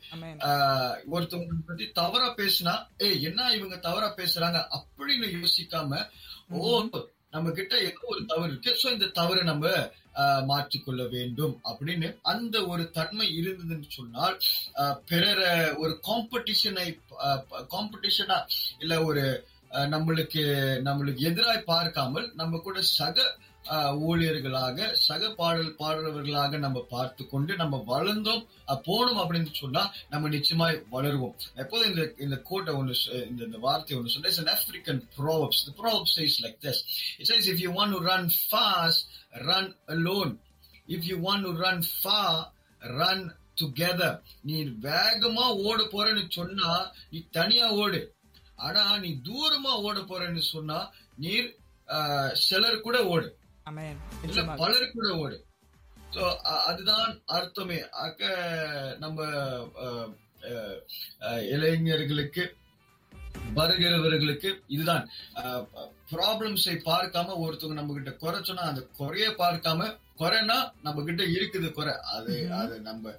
ஒருத்தவங்க 1.12 1.60
பத்தி 1.68 1.86
தவறா 1.92 2.28
பேசினா 2.38 2.74
ஏய் 2.98 3.22
என்ன 3.24 3.50
இவங்க 3.52 3.78
தவறா 3.80 4.10
பேசுறாங்க? 4.18 4.60
அப்படின்னு 4.78 5.28
யோசிக்காம 5.38 6.02
ஓ 6.60 6.72
நம்ம 7.32 7.52
கிட்ட 7.52 7.76
ஏதோ 7.80 8.02
ஒரு 8.08 8.22
தவறு 8.26 8.52
இருக்கு. 8.52 8.72
சோ 8.82 8.92
இந்த 8.92 9.08
தவறை 9.14 9.44
நம்ம 9.44 9.64
மாற்றிக்கொள்ள 10.48 11.04
வேண்டும். 11.10 11.56
அப்படின்னு 11.70 12.10
அந்த 12.24 12.56
ஒரு 12.66 12.84
தன்மை 12.92 13.28
இருந்ததுன்னு 13.40 13.88
சொன்னால் 13.88 14.36
பிறர 15.06 15.40
ஒரு 15.78 15.94
காம்படிஷனை 16.08 16.88
காம்படிஷனா 17.74 18.38
இல்ல 18.80 19.04
ஒரு 19.04 19.24
நம்மளுக்கு 19.94 20.44
நம்மளுக்கு 20.88 21.22
எதிராய் 21.30 21.70
பார்க்காமல் 21.72 22.28
நம்ம 22.36 22.60
கூட 22.60 22.82
சக 22.92 23.18
ஊழியர்களாக 23.74 24.94
சக 24.94 25.34
பாடல் 25.34 25.76
பாடுறவர்களாக 25.80 26.58
நம்ம 26.58 26.86
பார்த்து 26.90 27.28
கொண்டு 27.28 27.56
நம்ம 27.56 27.84
வளர்ந்தோம் 27.88 28.46
போனோம் 28.68 29.20
அப்படின்னு 29.22 29.54
சொன்னா 29.54 29.94
நம்ம 30.10 30.30
நிச்சயமாய் 30.30 30.84
வளருவோம். 30.92 31.34
எப்போதும் 31.56 31.90
இந்த 31.90 32.14
இந்த 32.20 32.38
கோட்டை 32.38 32.74
ஒன்று 32.74 32.96
சொ- 33.06 33.28
இந்த 33.28 33.44
இந்த 33.44 33.58
வார்த்தை 33.58 33.98
ஒன்று 33.98 34.10
சொன்னா 34.10 34.30
இட்ஸ் 34.30 34.42
an 34.88 35.08
ப்ரோப்ஸ் 35.18 35.18
proverbs. 35.18 35.66
The 35.68 35.84
proverb 35.84 36.06
says 36.16 36.42
like 36.42 36.62
this. 36.62 36.84
It 37.20 37.28
says 37.32 37.48
if 37.48 37.60
run 37.60 37.74
want 37.74 38.30
run 39.42 39.76
run 40.12 40.40
if 40.88 41.04
you 41.04 41.18
want 41.20 41.44
if 41.46 41.50
you 41.50 41.50
want 41.56 41.60
run 41.60 41.84
run 42.82 43.32
நீ 44.42 44.64
வேகமா 44.64 45.46
ஓட 45.64 45.84
போறேன்னு 45.84 46.30
சொன்னா 46.30 46.92
நீ 47.10 47.26
தனியா 47.32 47.70
ஓடு. 47.70 48.14
ஆனா 48.56 48.98
நீ 48.98 49.22
தூரமா 49.24 49.74
ஓட 49.82 50.00
போறேன்னு 50.00 50.38
சொன்னா 50.38 50.92
நீர் 51.16 51.56
ஆஹ், 51.88 52.32
சிலர் 52.32 52.82
கூட 52.82 53.06
ஓடு. 53.06 53.38
ஆமென். 53.70 54.00
இல்ல 54.10 54.26
நிச்சயமாக. 54.26 54.58
பலர் 54.64 54.94
கூட 54.96 55.08
ஓடு. 55.24 55.38
சோ 56.16 56.24
அதுதான் 56.70 57.10
அர்த்தமே. 57.38 57.80
அக்க 58.06 58.22
நம்ம 59.04 59.20
இளைஞர்களுக்கு 61.56 62.44
வருகிறவர்களுக்கு 63.60 64.50
இதுதான். 64.76 65.06
ப்ராப்ளம்ஸை 66.12 66.76
பார்க்காம 66.90 67.36
ஒருத்தவங்க 67.44 67.80
நம்ம 67.80 67.94
கிட்ட 67.98 68.12
குறை 68.24 68.40
சொன்னா 68.50 68.66
அந்த 68.72 68.82
குறைய 69.00 69.28
பார்க்காம 69.42 69.90
குறைனா 70.22 70.58
நம்ம 70.86 71.04
கிட்ட 71.08 71.24
இருக்குது 71.38 71.70
குறை. 71.78 71.94
அது 72.18 72.34
அது 72.62 72.76
நம்ம 72.90 73.14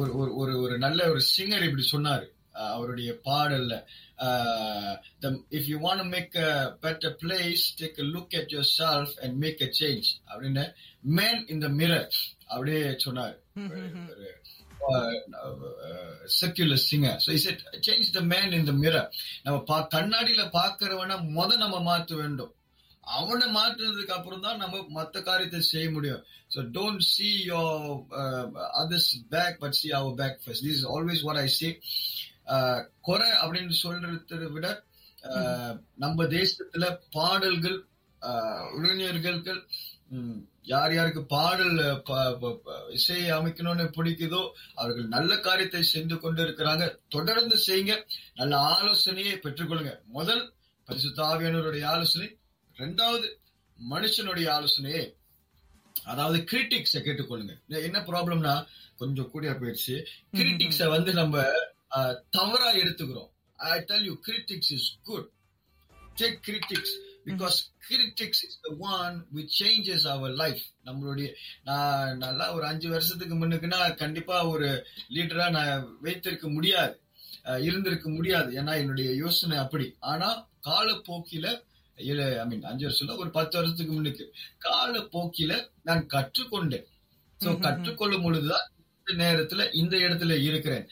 ஒரு 0.00 0.10
ஒரு 0.40 0.52
ஒரு 0.64 0.74
நல்ல 0.84 1.00
ஒரு 1.12 1.22
சிங்கர் 1.34 1.66
இப்படி 1.68 1.86
சொன்னாரு. 1.94 2.26
அவருடைய 2.66 3.10
பாடல்ல. 3.28 3.74
If 5.58 5.68
you 5.72 5.78
want 5.86 6.06
make 6.14 6.36
a 6.46 6.50
better 6.86 7.14
place 7.22 7.64
take 7.80 8.00
a 8.04 8.08
look 8.14 8.36
at 8.40 8.52
yourself 8.80 9.14
and 9.22 9.36
make 9.44 9.62
a 9.68 9.70
change 9.80 10.08
அப்படின்னு 10.30 10.64
மேன் 11.20 11.40
இன் 11.54 11.62
த 11.66 11.70
மிரர் 11.80 12.10
அப்படியே 12.52 12.82
சொன்னார். 13.06 13.36
Secular 16.40 16.84
singer 16.88 17.18
so 17.24 17.30
is 17.38 17.48
it 17.52 17.64
change 17.88 18.12
the 18.18 18.22
man 18.34 18.52
in 18.58 18.68
the 18.70 18.74
mirror 18.84 19.08
நம்ம 19.46 19.58
பா 19.70 19.78
கண்ணாடியில 19.96 20.44
பாக்குறவன 20.60 21.18
முத 21.36 21.50
நம்ம 21.64 21.80
மாற்ற 21.90 22.14
வேண்டும். 22.22 22.52
அவனை 23.18 23.46
மாற்றுனதுக்கு 23.56 24.14
அப்புறம் 24.16 24.42
தான் 24.46 24.58
நம்ம 24.62 24.78
மத்த 24.96 25.20
காரியத்தை 25.28 25.60
செய்ய 25.72 25.86
முடியும். 25.94 26.22
So 26.54 26.58
don't 26.76 27.04
see 27.12 27.28
your 27.50 27.78
others 28.80 29.08
back 29.34 29.56
but 29.62 29.76
see 29.78 29.88
our 29.98 30.18
back 30.20 30.36
first 30.42 30.64
this 30.66 30.78
is 30.80 30.88
always 30.94 31.22
what 31.28 31.40
I 31.44 31.48
see 31.58 31.68
குறை 33.08 33.30
அப்படின்னு 33.42 33.74
சொல்றதை 33.84 34.48
விட 34.56 34.68
நம்ம 36.04 36.24
தேசத்துல 36.38 36.84
பாடல்கள் 37.16 37.78
இளைஞர்கள் 38.78 39.40
யார் 40.72 40.92
யாருக்கு 40.94 41.22
பாடல் 41.34 41.78
இசையை 42.96 43.28
அமைக்கணும்னு 43.36 43.84
பிடிக்குதோ 43.96 44.40
அவர்கள் 44.80 45.06
நல்ல 45.16 45.32
காரியத்தை 45.46 45.82
செய்து 45.90 46.16
கொண்டு 46.16 46.40
இருக்கிறாங்க 46.46 46.84
தொடர்ந்து 47.14 47.56
செய்யுங்க. 47.66 47.94
நல்ல 48.40 48.54
ஆலோசனையை 48.74 49.34
பெற்றுக்கொள்ளுங்க. 49.44 49.92
முதல் 50.16 50.42
பரிசுத்த 50.88 51.22
ஆவியானவருடைய 51.30 51.84
ஆலோசனை. 51.92 52.28
ரெண்டாவது 52.76 53.28
மனுஷனுடைய 53.78 54.46
ஆலோசனையே. 54.56 55.04
அதாவது 56.12 56.38
கிரிட்டிக்ஸ 56.50 57.00
கேட்டுக்கொள்ளுங்க. 57.06 57.54
என்ன 57.88 57.98
ப்ராப்ளம்னா 58.10 58.54
கொஞ்சம் 59.02 59.30
கூடிய 59.32 59.52
போயிடுச்சு. 59.60 59.96
கிரிட்டிக்ஸ 60.38 60.88
வந்து 60.96 61.12
நம்ம 61.20 61.44
தவறா 62.36 62.70
எடுத்துக்கிறோம். 62.82 63.30
I 63.58 63.80
tell 63.90 64.06
you 64.10 64.14
critics 64.28 64.72
is 64.76 64.88
good 65.10 65.28
take 66.20 66.38
critics 66.48 66.94
because 67.26 67.58
critics 67.88 68.42
is 68.46 68.58
the 68.64 68.70
one 68.94 69.16
which 69.36 69.54
changes 69.60 70.06
our 70.14 70.34
life 70.42 70.62
நம்மளுடைய 70.88 71.28
நான் 71.68 72.16
நல்லா 72.24 72.46
ஒரு 72.56 72.64
அஞ்சு 72.70 72.88
வருஷத்துக்கு 72.94 73.36
முன்னுக்குன்னா 73.40 73.80
கண்டிப்பா 74.02 74.36
ஒரு 74.54 74.68
லீடரா 75.16 75.46
நான் 75.58 75.86
வைத்திருக்க 76.06 76.48
முடியாது. 76.56 76.94
இருந்திருக்க 77.66 78.08
முடியாது. 78.16 78.48
ஏன்னா 78.60 78.72
என்னுடைய 78.82 79.10
யோசனை 79.24 79.56
அப்படி. 79.64 79.86
ஆனா 80.12 80.28
காலப்போக்கில 80.68 81.46
ஐ 81.98 82.46
மீன் 82.50 82.66
அஞ்சு 82.70 82.84
வருஷம் 82.86 83.04
இல்ல, 83.06 83.20
ஒரு 83.22 83.30
பத்து 83.36 83.54
வருஷத்துக்கு 83.58 83.92
முன்னுக்கு 83.92 84.24
காலப்போக்கில 84.66 85.52
நான் 85.88 86.02
கற்றுக்கொண்டேன். 86.14 86.86
சோ 87.40 87.48
கற்றுக்கொள்ளும் 87.64 88.24
பொழுதுதான் 88.26 88.66
இந்த 89.00 89.12
நேரத்துல 89.24 89.62
இந்த 89.80 89.94
இடத்துல 90.06 90.36
இருக்கிறேன். 90.48 90.86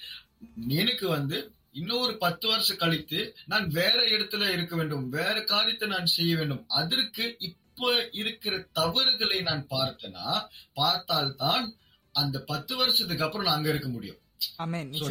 எனக்கு 0.68 1.08
வந்து 1.08 1.36
இன்னொரு 1.72 2.12
பத்து 2.16 2.46
வருஷம் 2.48 2.76
கழித்து 2.76 3.20
நான் 3.46 3.66
வேற 3.68 3.96
இடத்துல 4.08 4.48
இருக்க 4.52 4.74
வேண்டும். 4.76 5.08
வேற 5.08 5.36
காரியத்தை 5.44 5.88
நான் 5.88 6.14
செய்ய 6.16 6.36
வேண்டும். 6.36 6.62
அதற்கு 6.68 7.24
இப்ப 7.38 8.08
இருக்கிற 8.12 8.54
தவறுகளை 8.72 9.40
நான் 9.40 9.66
பார்த்தேன்னா 9.70 10.28
பார்த்தால்தான் 10.72 11.66
அந்த 12.14 12.36
பத்து 12.42 12.76
வருஷத்துக்கு 12.76 13.24
அப்புறம் 13.24 13.46
நான் 13.46 13.56
அங்க 13.56 13.68
இருக்க 13.68 13.88
முடியும். 13.88 14.20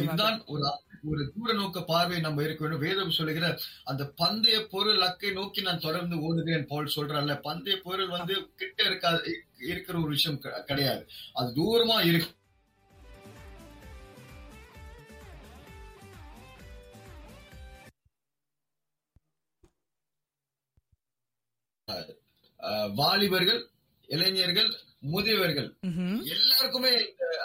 இதுதான் 0.06 0.38
ஒரு 0.46 0.64
ஒரு 1.10 1.32
தூர 1.34 1.52
நோக்க 1.52 1.78
பார்வை 1.82 2.20
நம்ம 2.20 2.42
இருக்க 2.42 2.60
வேண்டும். 2.64 2.80
வேதம் 2.80 3.10
சொல்லுகிற 3.10 3.46
அந்த 3.84 4.02
பந்தய 4.22 4.56
பொருள் 4.70 4.98
லக்கை 4.98 5.30
நோக்கி 5.32 5.60
நான் 5.62 5.78
தொடர்ந்து 5.78 6.16
ஓடுகிறேன் 6.26 6.66
போல் 6.66 6.94
சொல்றல்ல 6.96 7.34
பந்தய 7.44 7.76
பொருள் 7.76 8.08
வந்து 8.08 8.34
கிட்ட 8.56 8.82
இருக்காது 8.84 9.30
இருக்கிற 9.68 9.98
ஒரு 9.98 10.08
விஷயம் 10.08 10.40
கிடையாது. 10.64 11.04
அது 11.32 11.48
தூரமா 11.60 11.98
இருக்கு. 12.04 12.30
வாலிபர்கள் 22.96 23.60
இளைஞர்கள் 24.08 24.70
முதியவர்கள். 25.06 25.68
எல்லாருக்குமே 26.34 26.92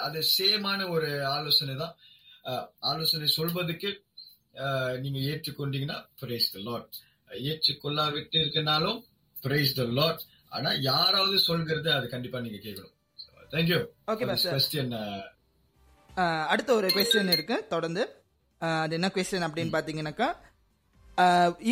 அது 0.01 0.19
சேமான 0.31 0.89
ஒரு 0.89 1.09
ஆலோசனை 1.29 1.75
தான். 1.75 1.95
ஆலோசனை 2.91 3.27
சொல்வதற்கு 3.31 3.89
அஹ், 4.61 4.95
நீங்க 4.99 5.19
ஏற்றுக்கொண்டீங்கன்னா 5.27 5.97
பிரைஸ் 6.19 6.47
த 6.51 6.59
லாட் 6.63 6.95
ஏற்றுக்கொள்ளாவிட்டு 7.47 8.37
இருக்கனாலும் 8.39 8.97
பிரைஸ் 9.35 9.75
த 9.75 9.83
லாட் 9.91 10.23
ஆனா 10.51 10.69
யாராவது 10.85 11.37
சொல்கிறது 11.41 11.89
அது 11.93 12.07
கண்டிப்பா 12.09 12.39
நீங்க 12.39 12.59
கேட்கணும். 12.59 12.95
Thank you 13.53 13.79
Pastor. 14.31 14.51
கொஸ்டின் 14.53 14.91
அடுத்த 16.51 16.69
ஒரு 16.73 16.87
கொஸ்டின் 16.89 17.31
இருக்கு. 17.31 17.57
தொடர்ந்து. 17.69 18.03
அது 18.79 18.95
என்ன 18.95 19.09
கொஸ்டின் 19.15 19.45
அப்படின்னு 19.45 19.75
பாத்தீங்கன்னாக்கா 19.75 20.27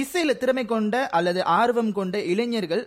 இசையில 0.02 0.34
திறமை 0.42 0.64
கொண்ட 0.72 0.96
அல்லது 1.18 1.42
ஆர்வம் 1.60 1.92
கொண்ட 2.00 2.18
இளைஞர்கள் 2.34 2.84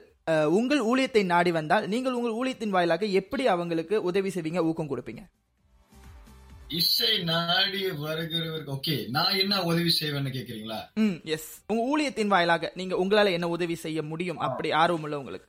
உங்கள் 0.59 0.83
ஊழியத்தை 0.90 1.22
நாடி 1.31 1.51
வந்தால் 1.59 1.87
நீங்கள் 1.92 2.16
உங்கள் 2.18 2.37
ஊழியத்தின் 2.40 2.75
வாயிலாக 2.75 3.07
எப்படி 3.20 3.46
அவங்களுக்கு 3.55 3.96
உதவி 4.11 4.31
செய்வீங்க 4.35 4.61
ஊக்கம் 4.70 4.90
கொடுப்பீங்க? 4.90 5.22
இசை 6.81 7.14
நாடி 7.31 7.81
வருகிறவருக்கு 8.05 8.75
ஓகே 8.77 8.94
நான் 9.16 9.38
என்ன 9.42 9.55
உதவி 9.70 9.90
செய்வேன்னு 10.01 10.31
கேக்குறீங்களா? 10.37 10.79
ம் 11.05 11.16
எஸ் 11.37 11.51
உங்க 11.70 11.83
ஊழியத்தின் 11.92 12.33
வாயிலாக 12.35 12.70
நீங்க 12.81 12.94
உங்களால 13.03 13.33
என்ன 13.38 13.48
உதவி 13.57 13.77
செய்ய 13.87 14.03
முடியும்? 14.12 14.40
அப்படி 14.46 14.70
ஆர்வம் 14.83 15.05
உள்ளவங்களுக்கு. 15.07 15.48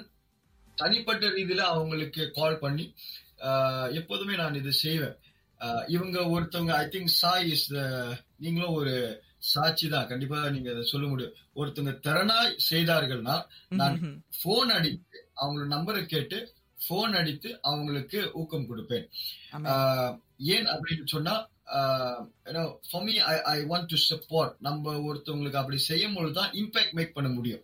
தனிப்பட்ட 0.77 1.25
ரீதியில 1.37 1.63
அவங்களுக்கு 1.73 2.23
கால் 2.37 2.61
பண்ணி 2.65 2.85
எப்போதுமே 3.99 4.35
நான் 4.41 4.59
இது 4.61 4.71
செய்வேன். 4.85 5.17
இவங்க 5.95 6.17
ஒருத்தவங்க 6.33 6.73
ஐ 6.83 6.85
திங்க் 6.93 7.11
சாய் 7.21 7.49
இஸ் 7.55 7.67
நீங்களும் 8.43 8.77
ஒரு 8.81 8.95
சாட்சி 9.53 9.87
தான். 9.93 10.07
கண்டிப்பா 10.11 10.37
நீங்க 10.55 10.69
அதை 10.73 10.83
சொல்ல 10.93 11.05
முடியும். 11.11 11.35
ஒருத்தவங்க 11.59 11.93
திறனாய் 12.07 12.55
செய்தார்கள்னா 12.69 13.35
நான். 13.81 13.99
போன் 14.43 14.73
அடித்து 14.77 15.17
அவங்களோட 15.41 15.69
நம்பரை 15.75 16.01
கேட்டு 16.13 16.39
போன் 16.87 17.15
அடித்து 17.21 17.49
அவங்களுக்கு 17.69 18.19
ஊக்கம் 18.41 18.69
கொடுப்பேன். 18.71 19.07
ஏன் 20.55 20.69
அப்படின்னு 20.73 21.07
சொன்னா 21.15 21.35
for 22.89 23.03
me 23.07 23.15
I 23.31 23.33
I 23.55 23.57
want 23.71 23.89
to 23.93 23.97
support 24.11 24.53
நம்ம 24.67 24.93
ஒருத்தவங்களுக்கு 25.07 25.61
அப்படி 25.61 25.79
செய்யும் 25.89 26.15
பொழுது 26.17 26.35
தான் 26.39 26.53
இம்பாக்ட் 26.61 26.95
மேக் 26.99 27.17
பண்ண 27.17 27.29
முடியும். 27.35 27.63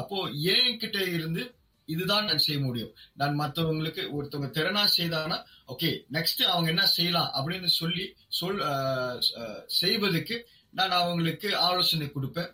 அப்போ 0.00 0.18
என் 0.54 0.80
கிட்ட 0.82 0.98
இருந்து 1.16 1.42
இதுதான் 1.86 2.24
நான் 2.24 2.38
செய்ய 2.38 2.60
முடியும். 2.60 2.92
நான் 3.14 3.38
மற்றவங்களுக்கு 3.40 4.02
ஒருத்தவங்க 4.16 4.50
திறனா 4.52 4.82
செய்தாங்கன்னா 4.96 5.38
ஓகே 5.68 5.90
நெக்ஸ்ட் 6.12 6.42
அவங்க 6.44 6.68
என்ன 6.70 6.86
செய்யலாம் 6.88 7.30
அப்படின்னு 7.36 7.70
சொல்லி 7.76 8.04
சொல் 8.30 8.60
செய்வதற்கு 9.74 10.36
நான் 10.74 10.90
அவங்களுக்கு 10.92 11.48
ஆலோசனை 11.58 12.06
கொடுப்பேன். 12.08 12.50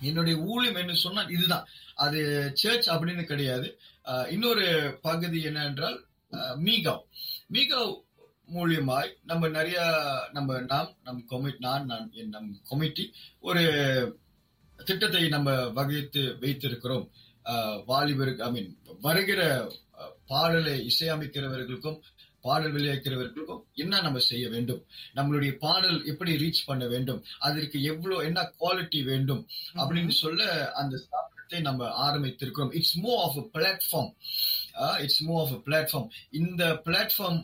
என்னுடைய 0.00 0.36
ஊழியம் 0.44 0.76
என்ன 0.76 0.94
சொன்னா 0.98 1.22
இதுதான். 1.28 1.66
அது 1.96 2.20
சர்ச் 2.54 2.88
அப்படின்னு 2.90 3.24
கிடையாது. 3.24 3.68
ஆஹ், 4.04 4.28
இன்னொரு 4.28 4.66
பகுதி 5.02 5.40
என்னவென்றால் 5.42 5.98
மீகாவ் 6.62 7.02
மீகாவ் 7.52 7.92
மூலியமாய் 8.48 9.10
நம்ம 9.22 9.48
நிறைய 9.48 9.80
நம்ம 10.32 10.60
நாம் 10.66 10.96
நம் 11.02 11.26
கொமிட் 11.30 11.58
நான் 11.58 11.84
நான் 11.86 12.06
என் 12.12 12.28
நம் 12.28 12.48
கொமிட்டி 12.70 13.04
ஒரு 13.40 13.62
திட்டத்தை 14.78 15.28
நம்ம 15.28 15.48
வகைத்து 15.70 16.22
வைத்திருக்கிறோம். 16.40 17.04
வாலிபருக்கு 17.90 18.44
ஐ 18.48 18.50
மீன் 18.50 18.70
வருகிற 19.06 19.42
பாடலை 20.26 20.74
இசையமைக்கிறவர்களுக்கும் 20.90 22.00
பாடல் 22.44 22.74
விளைவிக்கிறவர்களுக்கும் 22.74 23.62
என்ன 23.74 24.00
நம்ம 24.00 24.18
செய்ய 24.28 24.44
வேண்டும்? 24.48 24.82
நம்மளுடைய 25.16 25.52
பாடல் 25.64 25.98
எப்படி 26.04 26.32
ரீச் 26.42 26.60
பண்ண 26.66 26.84
வேண்டும்? 26.86 27.20
அதற்கு 27.38 27.78
எவ்வளவு 27.82 28.24
என்ன 28.24 28.40
குவாலிட்டி 28.60 29.00
வேண்டும்? 29.04 29.42
அப்படின்னு 29.74 30.14
சொல்ல 30.20 30.46
அந்த 30.82 30.94
ஸ்தாபனத்தை 31.02 31.60
நம்ம 31.60 31.88
ஆரம்பித்திருக்கிறோம். 32.06 32.72
It's 32.78 32.98
more 32.98 33.12
of 33.24 33.38
a 33.42 33.44
platform 33.56 34.10
it's 35.04 35.22
more 35.28 35.34
of 35.42 35.54
a 35.58 35.60
platform 35.66 36.08
இந்த 36.40 36.64
பிளாட்ஃபார்ம் 36.86 37.40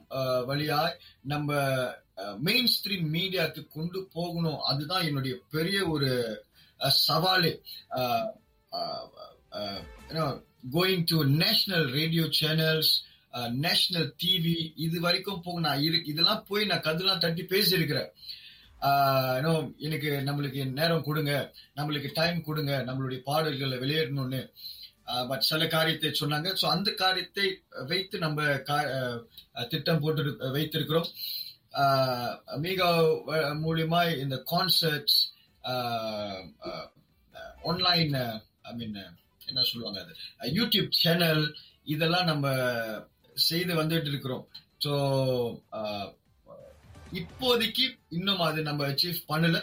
வழியாய் 0.50 0.96
நம்ம 1.34 1.60
மெயின் 2.48 2.70
ஸ்ட்ரீம் 2.74 3.06
மீடியாக்கு 3.16 3.62
கொண்டு 3.68 3.98
போகணும். 4.12 4.60
அதுதான் 4.70 5.06
என்னுடைய 5.08 5.36
பெரிய 5.50 5.78
ஒரு 5.94 6.10
அஹ், 9.56 9.82
சவாலே 10.10 10.42
going 10.72 11.04
to 11.04 11.24
national 11.24 11.90
radio 11.90 12.24
channels 12.40 12.92
national 13.50 14.14
TV 14.22 14.72
இது 14.76 15.00
வரைக்கும் 15.00 15.42
போக 15.42 15.60
நான் 15.60 15.82
இரு 15.82 16.04
இதெல்லாம் 16.04 16.44
போய் 16.48 16.64
நான் 16.64 16.80
கதெல்லாம் 16.80 17.18
தட்டி 17.18 17.42
பேசியிருக்கிறேன். 17.42 18.10
Uh, 18.82 19.36
ஆஹ் 19.42 19.74
எனக்கு 19.78 20.10
நம்மளுக்கு 20.24 20.72
நேரம் 20.72 21.02
கொடுங்க 21.02 21.52
நம்மளுக்கு 21.76 22.10
டைம் 22.14 22.42
கொடுங்க 22.42 22.84
நம்மளுடைய 22.86 23.18
பாடல்களை 23.18 23.78
வெளியேறணும்னு. 23.78 24.40
Uh, 25.06 25.28
பட் 25.28 25.40
சில 25.40 25.66
காரியத்தை 25.66 26.10
சொன்னாங்க. 26.20 26.56
ஸோ 26.62 26.66
அந்த 26.66 26.90
காரியத்தை 26.92 27.46
வைத்து 27.86 28.18
நம்ம 28.18 28.42
கா- 28.42 28.90
uh, 29.54 29.66
திட்டம் 29.66 30.00
போட்டு 30.00 30.22
வைத்திருக்கிறோம். 30.52 31.08
மிக 32.56 32.84
மூலியமா 33.64 34.18
இந்த 34.18 34.44
கான்சர்ட்ஸ் 34.50 35.18
ஆன்லைன் 37.64 38.14
ஐ 38.62 38.74
மீன் 38.74 38.98
என்ன 39.48 39.62
சொல்லுவாங்க 39.70 39.98
அது? 40.04 40.14
யூடியூப் 40.58 40.90
சேனல் 41.02 41.44
இதெல்லாம் 41.94 42.28
நம்ம 42.32 42.46
செய்து 43.48 43.72
வந்துட்டு 43.80 44.10
இருக்கிறோம். 44.12 44.44
ஸோ 44.84 44.92
இப்போதைக்கு 47.20 47.84
இன்னும் 48.08 48.44
அது 48.48 48.60
நம்ம 48.62 48.84
அச்சீவ் 48.88 49.18
பண்ணல. 49.32 49.58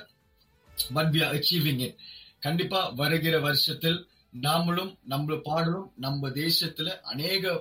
But 0.98 1.12
we 1.16 1.22
are 1.26 1.36
achieving 1.38 1.82
it 1.88 1.98
கண்டிப்பா 2.40 2.80
வருகிற 3.02 3.36
வருஷத்தில் 3.40 4.00
நாமளும் 4.46 4.94
நம்ம 5.04 5.36
பாடணும் 5.50 5.90
நம்ம 5.96 6.30
தேசத்துல 6.44 6.92
அநேக 7.12 7.52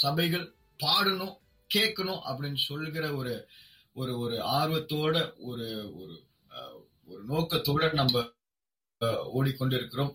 சபைகள் 0.00 0.46
பாடணும் 0.80 1.34
கேட்கணும் 1.70 2.22
அப்படின்னு 2.28 2.60
சொல்கிற 2.70 3.04
ஒரு 3.14 3.34
ஒரு 3.96 4.12
ஒரு 4.18 4.36
ஆர்வத்தோட 4.58 5.16
ஒரு 5.48 5.66
ஒரு 6.00 6.14
ஒரு 7.08 7.20
நோக்கத்தோட 7.32 7.92
நம்ம 7.92 8.22
ஓடிக்கொண்டிருக்கிறோம். 9.38 10.12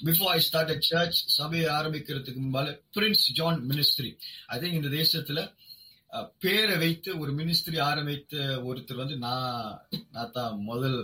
பிஃபோர் 0.00 0.30
ஐ 0.30 0.40
ஸ்டார்ட் 0.40 0.84
சர்ச் 0.86 1.18
சபையை 1.36 1.66
ஆரம்பிக்கிறதுக்கு 1.76 2.40
முன்பால 2.40 2.68
Prince 2.94 3.26
John 3.38 3.60
ministry 3.70 4.10
I 4.48 4.58
think 4.60 4.78
இந்த 4.78 4.90
தேசத்துல 4.96 5.40
பேரை 6.42 6.76
வைத்து 6.78 7.10
ஒரு 7.18 7.32
மினிஸ்ட்ரி 7.32 7.78
ஆரம்பித்த 7.80 8.36
ஒருத்தர் 8.68 9.02
வந்து 9.02 9.16
நான் 9.18 9.74
நான் 10.12 10.32
தான் 10.32 10.56
முதல் 10.64 10.96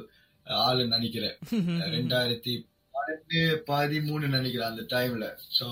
ஆளு 0.47 0.83
நினைக்கிறேன். 0.87 1.37
ரெண்டாயிரத்தி 1.95 2.53
பன்னெண்டு 2.95 3.41
பதிமூணு 3.69 4.27
நினைக்கிறேன் 4.29 4.71
அந்த 4.71 4.85
டைம்ல 4.93 5.27
சோ 5.57 5.67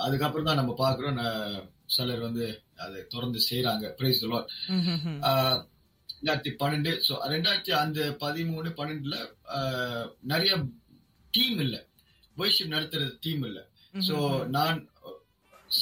அதுக்கப்புறம் 0.00 0.48
தான் 0.48 0.60
நம்ம 0.60 0.74
பாக்குறோம் 0.80 1.20
சிலர் 1.88 2.20
வந்து 2.20 2.46
அதை 2.78 3.00
தொடர்ந்து 3.08 3.40
செய்யறாங்க 3.48 3.90
பிரைஸ் 3.98 4.22
லாட் 4.24 4.50
ரெண்டாயிரத்தி 6.08 6.52
பன்னெண்டு 6.62 6.92
ஸோ 7.06 7.14
ரெண்டாயிரத்தி 7.32 7.74
அந்த 7.80 8.00
பதிமூணு 8.22 8.70
பன்னெண்டுல 8.78 9.16
நிறைய 10.24 10.52
டீம் 11.34 11.60
இல்ல. 11.64 11.76
Worship 12.40 12.68
நடத்துறது 12.74 13.12
டீம் 13.24 13.44
இல்ல. 13.48 13.60
ஸோ 14.08 14.16
நான் 14.56 14.78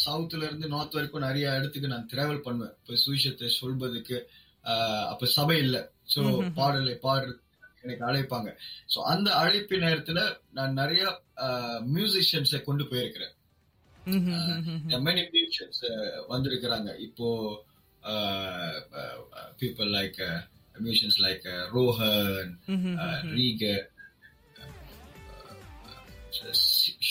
சவுத்ல 0.02 0.46
இருந்து 0.48 0.66
நார்த் 0.74 0.96
வரைக்கும் 0.96 1.26
நிறைய 1.28 1.46
இடத்துக்கு 1.58 1.92
நான் 1.92 2.08
டிராவல் 2.12 2.44
பண்ணுவேன். 2.46 2.74
இப்போ 2.80 2.94
சுவிசத்தை 3.04 3.48
சொல்வதுக்கு 3.60 4.18
அப்ப 5.12 5.26
சபை 5.38 5.56
இல்ல. 5.66 5.78
ஸோ 6.12 6.20
பாடலை 6.58 6.94
பாடுறது 7.06 7.40
எனக்கு 7.84 8.04
அழைப்பாங்க. 8.08 8.50
ஸோ 8.92 8.98
அந்த 9.12 9.28
அழைப்பு 9.42 9.76
நேரத்துல 9.86 10.20
நான் 10.58 10.78
நிறைய 10.80 11.02
மியூசிஷியன்ஸை 11.96 12.60
கொண்டு 12.68 12.84
போயிருக்கிறேன். 12.92 13.34
மெனி 15.08 15.22
மியூசிஷியன்ஸ் 15.34 15.82
வந்திருக்கிறாங்க. 16.32 16.90
இப்போ 17.08 17.28
people 19.60 19.90
like 19.98 20.20
musicians 20.84 21.18
like 21.26 21.46
Rohan 21.76 22.52
Rieger 23.38 23.84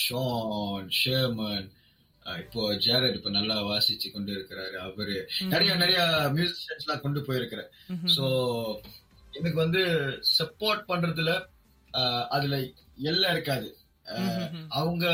Shawn 0.02 0.90
Sherman 1.00 1.66
இப்போ 2.42 2.62
ஜேரட் 2.86 3.16
இப்ப 3.18 3.30
நல்லா 3.38 3.56
வாசிச்சு 3.70 4.08
கொண்டு 4.12 4.32
இருக்கிறாரு 4.36 4.76
அவரு 4.86 5.16
நிறைய 5.52 5.72
நிறைய 5.82 5.98
மியூசிஷியன்ஸ் 6.36 6.84
எல்லாம் 6.84 7.02
கொண்டு 7.04 7.20
போயிருக்கிறேன் 7.26 7.70
சோ 8.16 8.26
எனக்கு 9.38 9.58
வந்து 9.64 9.82
சப்போர்ட் 10.38 10.82
பண்றதுல 10.90 11.32
அதுல 12.36 12.56
எல்லாம் 13.10 13.34
இருக்காது. 13.36 13.68
அவங்க 14.80 15.04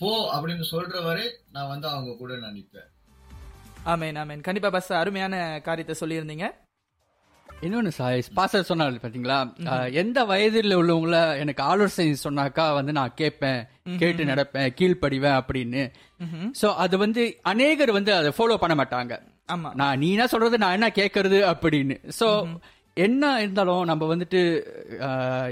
போ 0.00 0.10
அப்படின்னு 0.34 0.64
சொல்ற 0.72 1.02
வரை 1.08 1.26
நான் 1.54 1.72
வந்து 1.72 1.86
அவங்க 1.94 2.12
கூட 2.20 2.36
நான் 2.44 2.56
நிப்பேன். 2.58 2.88
ஆமேன் 3.92 4.18
ஆமேன். 4.22 4.44
கண்டிப்பா 4.46 4.70
பஸ் 4.76 4.90
அருமையான 5.00 5.34
காரியத்தை 5.66 5.94
சொல்லியிருந்தீங்க. 6.00 6.46
இன்னொன்னு 7.66 7.90
சாய் 7.96 8.20
பாசர் 8.36 8.68
சொன்னாரு 8.68 9.00
பாத்தீங்களா? 9.04 9.38
எந்த 10.02 10.18
வயதில் 10.30 10.78
உள்ளவங்கள 10.80 11.18
எனக்கு 11.42 11.62
ஆலோசனை 11.70 12.12
சொன்னாக்கா 12.24 12.64
வந்து 12.78 12.92
நான் 12.98 13.16
கேட்பேன் 13.20 13.60
கேட்டு 14.02 14.24
நடப்பேன் 14.30 14.74
கீழ்ப்படிவேன் 14.78 15.38
அப்படின்னு. 15.40 15.82
சோ 16.60 16.68
அது 16.84 16.96
வந்து 17.04 17.22
அநேகர் 17.52 17.92
வந்து 17.98 18.12
அதை 18.18 18.30
ஃபாலோ 18.36 18.58
பண்ண 18.64 18.76
மாட்டாங்க. 18.80 19.14
ஆமா. 19.54 19.70
நான் 19.80 19.98
நீ 19.98 20.10
என்ன 20.16 20.26
சொல்றது 20.34 20.62
நான் 20.64 20.76
என்ன 20.78 20.90
கேட்கறது 21.00 21.40
அப்படின்னு. 21.52 21.96
சோ 22.20 22.28
என்ன 22.96 23.24
இருந்தாலும் 23.42 23.82
நம்ம 23.90 24.06
வந்துட்டு 24.12 24.40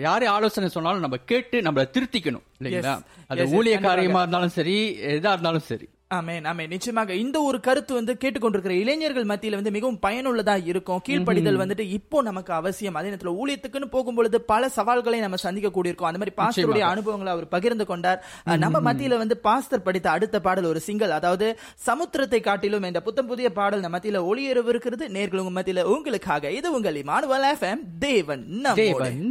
யாரு 0.07 0.25
ஆலோசனை 0.29 0.69
சொன்னாலும் 0.69 1.05
நம்ம 1.05 1.19
கேட்டு 1.33 1.57
நம்மள 1.67 1.85
திருத்திக்கணும் 1.97 2.47
இல்லைங்களா. 2.59 2.95
அது 3.33 3.45
ஊழிய. 3.59 3.77
காரியமா 3.89 4.23
இருந்தாலும் 4.25 4.57
சரி 4.59 4.79
எதா 5.17 5.33
இருந்தாலும் 5.37 5.69
சரி. 5.71 5.87
ஆமேன் 6.19 6.47
ஆமேன். 6.51 6.71
நிச்சயமாக 6.75 7.15
இந்த 7.25 7.37
ஒரு 7.49 7.61
கருத்து 7.67 7.93
வந்து 7.99 8.13
கேட்டுக்கொண்டிருக்கிற 8.25 8.75
இளைஞர்கள் 8.83 9.31
மத்தியில 9.33 9.59
வந்து 9.61 9.75
மிகவும் 9.77 10.01
பயனுள்ளதா 10.07 10.57
இருக்கும். 10.73 11.01
கீழ்ப்படிதல் 11.09 11.61
வந்துட்டு 11.63 11.85
இப்போ 11.99 12.23
நமக்கு 12.29 12.53
அவசியம். 12.61 12.99
அதே 13.01 13.11
நேரத்துல 13.13 13.35
ஊழியத்துக்குன்னு 13.43 13.89
போகும்பொழுது 13.97 14.41
பல 14.53 14.69
சவால்களை 14.77 15.21
நம்ம 15.25 15.41
சந்திக்க 15.45 15.71
கூடியிருக்கோம் 15.77 16.11
அந்த 16.11 16.21
மாதிரி 16.23 16.37
பாஸ்டருடைய 16.43 16.87
அனுபவங்களை 16.93 17.33
அவர் 17.37 17.49
பகிர்ந்து 17.55 17.87
கொண்டார். 17.93 18.21
நம்ம 18.65 18.81
மத்தியில 18.89 19.19
வந்து 19.23 19.39
பாஸ்டர் 19.49 19.87
படித்த 19.89 20.11
அடுத்த 20.11 20.41
பாடல் 20.47 20.71
ஒரு 20.73 20.83
சிங்கல் 20.89 21.17
அதாவது 21.19 21.47
சமுத்திரத்தை 21.89 22.41
காட்டிலும் 22.41 22.89
இந்த 22.91 23.03
புத்தம் 23.09 23.31
புதிய 23.33 23.49
பாடல் 23.59 23.85
நம்ம 23.85 23.95
மத்தியில 23.99 24.23
ஒளியரவிருக்கிறது 24.31 25.05
நேர்கள் 25.19 25.43
உங்க 25.45 25.55
மத்தியில 25.61 25.85
உங்களுக்காக. 25.95 26.53
இது 26.59 26.75
உங்கள் 26.79 27.01
இமானுவல் 27.03 27.47
எஃப்எம் 27.53 27.85
தேவன் 28.07 28.45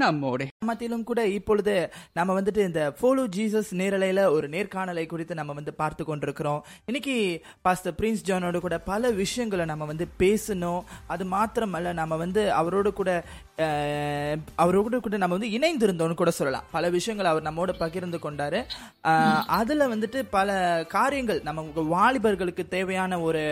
நம்மோடு. 0.03 0.47
மத்தியிலும் 0.69 1.07
கூட 1.09 1.21
இப்பொழுது 1.37 1.73
நம்ம 2.17 2.39
வந்துட்டு 2.39 2.61
இந்த 2.69 2.81
ஃபாலோ 2.99 3.23
ஜீசஸ் 3.35 3.71
நேரலையில 3.81 4.23
ஒரு 4.35 4.47
நேர்காணலை 4.55 5.05
குறித்து 5.11 5.39
நம்ம 5.39 5.53
வந்து 5.53 5.73
பார்த்து 5.81 6.03
கொண்டிருக்கிறோம். 6.05 6.61
இன்னைக்கு 6.85 7.45
பாஸ்டர் 7.61 7.93
பிரின்ஸ் 7.97 8.23
ஜானோட 8.25 8.59
கூட 8.59 8.79
பல 8.79 9.09
விஷயங்களை 9.09 9.65
நம்ம 9.65 9.85
வந்து 9.85 10.07
பேசணும். 10.19 10.83
அது 11.07 11.25
மாத்திரமல்ல 11.25 11.93
நம்ம 11.93 12.15
வந்து 12.15 12.51
அவரோட 12.51 12.93
கூட 12.93 13.23
அவரோட 13.57 14.99
கூட 15.03 15.17
நம்ம 15.17 15.35
வந்து 15.37 15.51
இணைந்திருந்தோம்னு 15.57 16.21
கூட 16.21 16.31
சொல்லலாம். 16.37 16.65
பல 16.71 16.89
விஷயங்கள் 16.89 17.29
அவர் 17.31 17.45
நம்மோட 17.47 17.73
பகிர்ந்து 17.77 18.17
கொண்டாரு. 18.23 18.59
அதுல 19.57 19.87
வந்துட்டு 19.95 20.21
பல 20.29 20.57
காரியங்கள் 20.89 21.39
நம்ம 21.43 21.63
வாலிபர்களுக்கு 21.95 22.63
தேவையான 22.67 23.19
ஒரு 23.27 23.43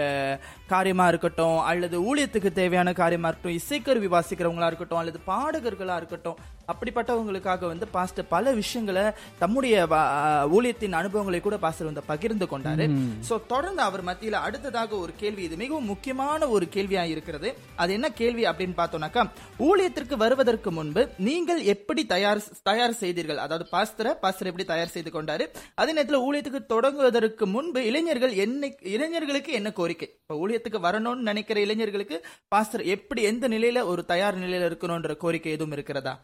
காரியமா 0.67 1.07
இருக்கட்டும் 1.07 1.59
அல்லது 1.59 2.15
ஊழியத்துக்கு 2.15 2.51
தேவையான 2.51 2.93
காரியமா 2.93 3.29
இருக்கட்டும் 3.29 3.59
இசைக்கருவி 3.61 4.09
வாசிக்கிறவங்களா 4.15 4.69
இருக்கட்டும் 4.71 5.01
அல்லது 5.03 5.21
பாடகர்களா 5.27 5.95
இருக்கட்டும் 5.95 6.39
அப்படிப்பட்டவங்களுக்காக 6.71 7.67
வந்து 7.67 7.87
பாஸ்டர் 7.87 8.27
பல 8.27 8.51
விஷயங்களை 8.59 9.01
தம்முடைய 9.39 9.85
ஊழியத்தின் 10.57 10.99
அனுபவங்களை 10.99 11.39
கூட 11.39 11.57
பாஸ்டர் 11.57 11.89
வந்து 11.89 12.03
பகிர்ந்து 12.11 12.45
கொண்டாரு. 12.51 12.85
சோ 13.29 13.33
தொடர்ந்து 13.47 13.81
அவர் 13.81 14.05
மத்தியில 14.05 14.43
அடுத்ததாக 14.47 14.95
ஒரு 14.95 15.13
கேள்வி 15.17 15.43
இது 15.43 15.55
மிகவும் 15.63 15.91
முக்கியமான 15.93 16.47
ஒரு 16.47 16.67
கேள்வியா 16.75 17.03
இருக்கிறது. 17.15 17.49
அது 17.75 17.93
என்ன 17.93 18.11
கேள்வி 18.21 18.43
அப்படின்னு 18.43 18.77
பார்த்தோம்னாக்கா 18.77 19.23
ஊழியத்திற்கு 19.93 20.17
வருவதற்கு 20.21 20.69
முன்பு 20.75 21.01
நீங்கள் 21.25 21.59
எப்படி 21.73 22.01
தயார் 22.11 22.39
தயார் 22.69 22.93
செய்தீர்கள்? 23.01 23.39
அதாவது 23.43 23.65
பாஸ்தர 23.73 24.13
பாஸ்தர் 24.23 24.49
எப்படி 24.51 24.65
தயார் 24.71 24.93
செய்து 24.93 25.09
கொண்டாரு? 25.15 25.45
அதே 25.81 25.91
நேரத்தில் 25.95 26.23
ஊழியத்துக்கு 26.27 26.61
தொடங்குவதற்கு 26.73 27.45
முன்பு 27.55 27.79
இளைஞர்கள் 27.89 28.33
என்ன 28.45 28.69
இளைஞர்களுக்கு 28.93 29.51
என்ன 29.59 29.71
கோரிக்கை? 29.79 30.07
இப்ப 30.21 30.37
ஊழியத்துக்கு 30.43 30.79
வரணும்னு 30.87 31.27
நினைக்கிற 31.29 31.59
இளைஞர்களுக்கு 31.65 32.17
பாஸ்தர் 32.53 32.83
எப்படி 32.95 33.23
எந்த 33.31 33.47
நிலையில 33.55 33.83
ஒரு 33.91 34.03
தயார் 34.13 34.39
நிலையில 34.43 34.69
இருக்கணும்ன்ற 34.71 35.15
கோரிக்கை 35.25 35.53
எதுவும் 35.57 35.75
இருக்கிறதா? 35.77 36.15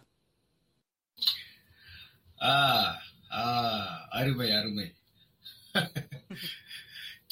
அருமை 4.19 4.49
அருமை. 4.59 4.87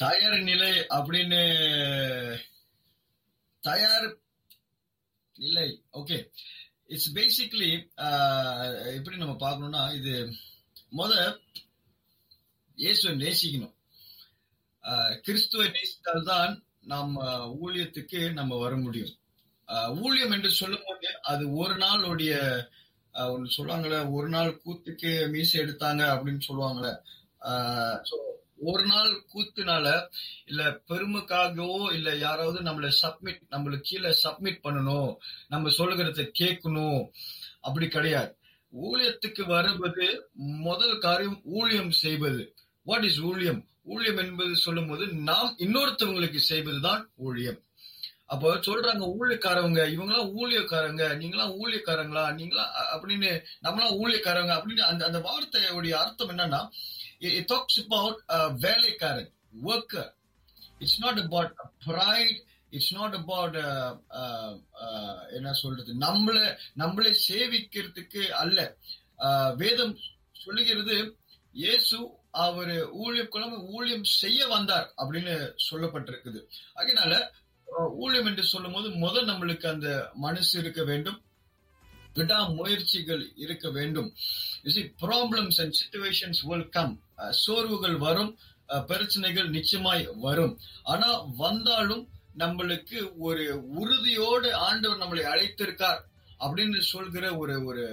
தயார் 0.04 0.40
நிலை 0.50 0.72
அப்படின்னு 1.00 1.42
தயார் 3.62 4.08
இல்லை. 5.38 5.68
ஓகே 5.92 6.18
இட்ஸ் 6.86 7.12
பேசிக்லி 7.14 7.70
எப்படி 8.94 9.16
நம்ம 9.16 9.36
பார்க்கணும்னா 9.40 9.94
இது 9.94 10.14
முத 10.92 11.12
இயேசுவை 12.78 13.16
நேசிக்கணும். 13.16 13.74
ஆஹ், 14.84 15.14
கிறிஸ்துவை 15.20 15.66
நேசித்தால்தான் 15.68 16.52
நம்ம 16.84 17.22
uh, 17.30 17.46
ஊழியத்துக்கு 17.60 18.32
நம்ம 18.32 18.56
வர 18.56 18.76
முடியும். 18.76 19.14
ஆஹ், 19.68 20.02
ஊழியம் 20.02 20.30
என்று 20.30 20.50
சொல்லும் 20.50 20.84
போது 20.86 21.08
அது 21.22 21.54
ஒரு 21.54 21.74
நாளுடைய 21.76 22.32
ஆஹ், 23.14 23.30
ஒண்ணு 23.34 23.56
சொல்லுவாங்கல்ல 23.56 24.10
ஒரு 24.12 24.28
நாள் 24.28 24.60
கூத்துக்கு 24.64 25.28
மீசை 25.28 25.60
எடுத்தாங்க 25.60 26.02
அப்படின்னு 26.14 26.46
சொல்லுவாங்கல்ல. 26.48 26.90
ஆஹ், 27.42 27.96
ஒரு 28.60 28.84
நாள் 28.86 29.24
கூத்துனால 29.34 30.08
இல்ல 30.46 30.80
பெருமைக்காகவோ 30.88 31.92
இல்ல 31.92 32.16
யாராவது 32.16 32.60
நம்மள 32.60 32.92
சப்மிட் 33.02 33.42
நம்மளுக்கு 33.50 33.80
கீழே 33.80 34.18
சப்மிட் 34.22 34.64
பண்ணணும் 34.64 35.16
நம்ம 35.48 35.68
சொல்லுகிறத 35.68 36.30
கேட்கணும். 36.38 37.08
அப்படி 37.60 37.88
கிடையாது. 37.88 38.36
ஊழியத்துக்கு 38.72 39.46
வருவது 39.46 40.30
முதல் 40.36 40.98
காரியம் 40.98 41.40
ஊழியம் 41.44 41.90
செய்வது. 41.90 42.54
வாட் 42.82 43.04
இஸ் 43.04 43.20
ஊழியம்? 43.20 43.68
ஊழியம் 43.84 44.16
என்பது 44.16 44.56
சொல்லும் 44.56 44.88
போது 44.88 45.06
நாம் 45.06 45.54
இன்னொருத்தவங்களுக்கு 45.58 46.36
செய்வதுதான் 46.36 47.12
ஊழியம். 47.16 47.62
அப்போ 48.26 48.54
சொல்றாங்க 48.54 49.04
ஊழியக்காரவங்க 49.18 49.82
இவங்களாம் 49.88 50.32
ஊழியக்காரங்க 50.36 51.04
நீங்களாம் 51.16 51.54
ஊழியக்காரங்களா 51.62 52.34
நீங்களா 52.34 52.64
அப்படின்னு 52.94 53.40
நம்மளாம் 53.62 53.96
ஊழியக்காரங்க 53.98 54.52
அப்படின்னு 54.56 54.78
அந்த 54.78 55.04
அந்த 55.04 55.18
வார்த்தையுடைய 55.18 55.90
அர்த்தம் 55.90 56.28
என்னன்னா 56.28 56.68
இட் 57.20 57.50
டாக்ஸ் 57.54 57.80
அபவுட் 57.84 58.20
வேலைக்காரன் 58.66 59.32
worker 59.70 60.10
it's 60.82 61.00
not 61.04 61.20
about 61.24 61.52
pride. 61.86 62.36
It's 62.76 62.94
not 62.98 63.16
about 63.18 63.56
என்ன 65.36 65.52
சொல்றது? 65.62 65.90
நம்மள 66.06 66.38
நம்மளை 66.82 67.12
சேவிக்கிறதுக்கு 67.28 68.22
அல்ல. 68.42 68.58
வேதம் 69.62 69.94
சொல்லுகிறது 70.42 70.96
இயேசு 71.54 71.98
அவர் 72.44 72.72
ஊழியம் 73.02 73.30
குழம்பு 73.34 73.58
ஊழியம் 73.76 74.04
செய்ய 74.20 74.40
வந்தார் 74.54 74.88
அப்படின்னு 75.02 75.34
சொல்லப்பட்டிருக்குது. 75.68 76.40
அதனால 76.80 77.12
ஊழியம் 78.02 78.28
என்று 78.30 78.44
சொல்லும் 78.52 78.76
போது 78.76 78.88
முதல் 79.04 79.28
நம்மளுக்கு 79.30 79.66
அந்த 79.74 79.88
மனசு 80.26 80.52
இருக்க 80.62 80.82
வேண்டும். 80.90 81.18
விடாமுயற்சிகள் 82.18 83.24
இருக்க 83.44 83.66
வேண்டும். 83.78 84.10
Problems 85.02 85.58
and 85.62 85.76
situations 85.80 86.40
will 86.50 86.68
come 86.76 86.94
சோர்வுகள் 87.44 87.96
வரும் 88.06 88.32
பிரச்சனைகள் 88.86 89.48
நிச்சயமாய் 89.56 90.04
வரும். 90.26 90.54
ஆனா 90.92 91.08
வந்தாலும் 91.42 92.04
நம்மளுக்கு 92.42 92.98
ஒரு 93.28 93.44
உறுதியோடு 93.80 94.48
ஆண்டவர் 94.68 95.02
நம்மளை 95.02 95.24
அழைத்திருக்கார் 95.32 96.02
அப்படின்னு 96.44 96.80
சொல்கிற 96.92 97.24
ஒரு 97.42 97.54
ஒரு 97.68 97.84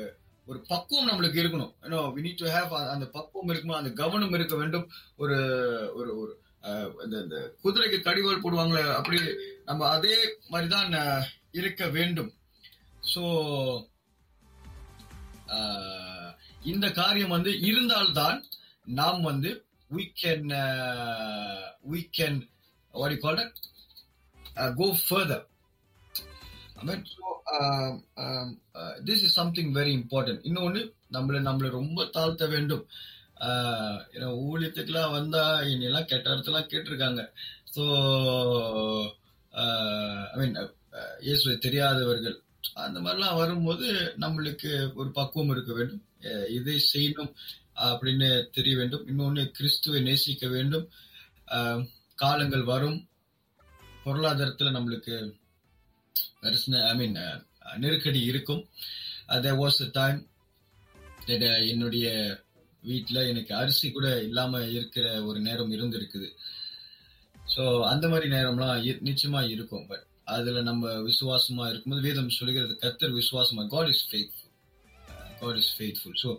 ஒரு 0.48 0.60
பக்குவம் 0.72 1.08
நம்மளுக்கு 1.10 1.42
இருக்கணும். 1.44 1.72
ஏன்னா 1.86 2.00
வி 2.16 2.24
நீட் 2.26 2.42
டு 2.42 2.48
ஹேவ் 2.56 2.74
அந்த 2.94 3.06
பக்குவம் 3.16 3.52
இருக்கணும் 3.54 3.80
அந்த 3.80 3.92
கவனம் 4.02 4.36
இருக்க 4.38 4.56
வேண்டும். 4.56 4.86
ஒரு 5.24 5.38
ஒரு 6.00 6.12
ஒரு 6.22 6.34
இந்த 7.04 7.38
குதிரைக்கு 7.64 7.98
கடிவாள் 8.06 8.44
போடுவாங்களே 8.44 8.84
அப்படி 9.00 9.20
நம்ம 9.70 9.88
அதே 9.96 10.18
மாதிரிதான் 10.52 10.94
இருக்க 11.60 11.84
வேண்டும். 11.98 12.32
ஸோ 13.14 13.24
இந்த 16.64 16.90
காரியம் 16.92 17.36
வந்து 17.38 17.62
இருந்தால்தான் 17.62 18.44
நாம் 18.86 19.22
வந்து 19.22 19.64
we 19.90 20.06
can 20.22 20.52
uh, 20.52 21.70
we 21.84 22.04
can 22.18 22.48
what 22.94 23.10
do 23.10 23.16
you 23.16 23.22
call 23.22 23.38
it 23.40 23.52
uh, 24.58 24.72
go 24.72 24.94
further. 24.94 25.42
I 26.80 26.86
mean, 26.86 27.06
so, 27.06 27.42
um, 27.56 28.04
um, 28.18 28.58
uh, 28.76 28.94
this 29.06 29.24
is 29.24 29.34
something 29.34 29.74
very 29.74 29.94
important. 29.94 30.40
இன்னொன்னு 30.44 30.82
நம்மள 31.12 31.40
நம்மள 31.50 31.70
ரொம்ப 31.70 32.04
தாழ்த்த 32.04 32.48
வேண்டும். 32.50 32.86
ஏன்னா 34.16 34.28
ஊழியத்துக்குலாம் 34.46 35.12
வந்தா 35.12 35.44
என்னெல்லாம் 35.60 36.10
கெட்ட 36.12 36.34
இடத்துலாம் 36.34 36.70
கேட்டிருக்காங்க. 36.72 37.22
ஸோ 37.76 37.84
ஐ 40.34 40.38
மீன் 40.42 40.58
இயேசுவை 41.20 41.58
தெரியாதவர்கள் 41.58 42.44
அந்த 42.74 43.00
மாதிரிலாம் 43.00 43.36
வரும்போது 43.36 44.16
நம்மளுக்கு 44.20 44.94
ஒரு 44.94 45.12
பக்குவம் 45.12 45.50
இருக்க 45.50 45.74
வேண்டும். 45.74 46.06
இதை 46.50 46.86
செய்யணும் 46.94 47.34
அப்படின்னு 47.76 48.50
தெரிய 48.50 48.78
வேண்டும். 48.78 49.08
இன்னொன்னு 49.08 49.46
கிறிஸ்துவை 49.46 50.02
நேசிக்க 50.02 50.48
வேண்டும். 50.48 50.90
ஆஹ் 51.48 51.88
காலங்கள் 52.16 52.64
வரும். 52.64 53.08
பொருளாதாரத்துல 54.06 54.72
நம்மளுக்கு 54.72 55.36
ஐ 56.72 56.96
மீன் 56.96 57.18
நெருக்கடி 57.76 58.22
இருக்கும். 58.22 58.70
தேர் 59.28 59.54
வாஸ் 59.54 59.82
அ 59.82 59.90
டைம் 59.92 60.28
என்னுடைய 61.68 62.38
வீட்டில் 62.82 63.28
எனக்கு 63.28 63.56
அரிசி 63.56 63.92
கூட 63.92 64.24
இல்லாம 64.24 64.64
இருக்கிற 64.64 65.24
ஒரு 65.24 65.40
நேரம் 65.40 65.72
இருந்திருக்குது. 65.72 66.36
ஸோ 67.56 67.86
அந்த 67.86 68.10
மாதிரி 68.10 68.30
நேரம்லாம் 68.30 69.02
நிச்சயமாக 69.02 69.46
நிச்சயமா 69.46 69.50
இருக்கும். 69.50 69.88
பட் 69.88 70.06
அதுல 70.26 70.62
நம்ம 70.62 70.92
விசுவாசமா 71.02 71.66
இருக்கும்போது 71.70 72.06
வேதம் 72.08 72.30
சொல்கிறது 72.30 72.74
கத்தர் 72.82 73.18
விசுவாசமா 73.22 73.64
God 73.68 73.88
is 73.88 74.06
faithful 74.12 74.52
God 75.40 75.60
is 75.64 75.74
faithful 75.78 76.18
so 76.24 76.32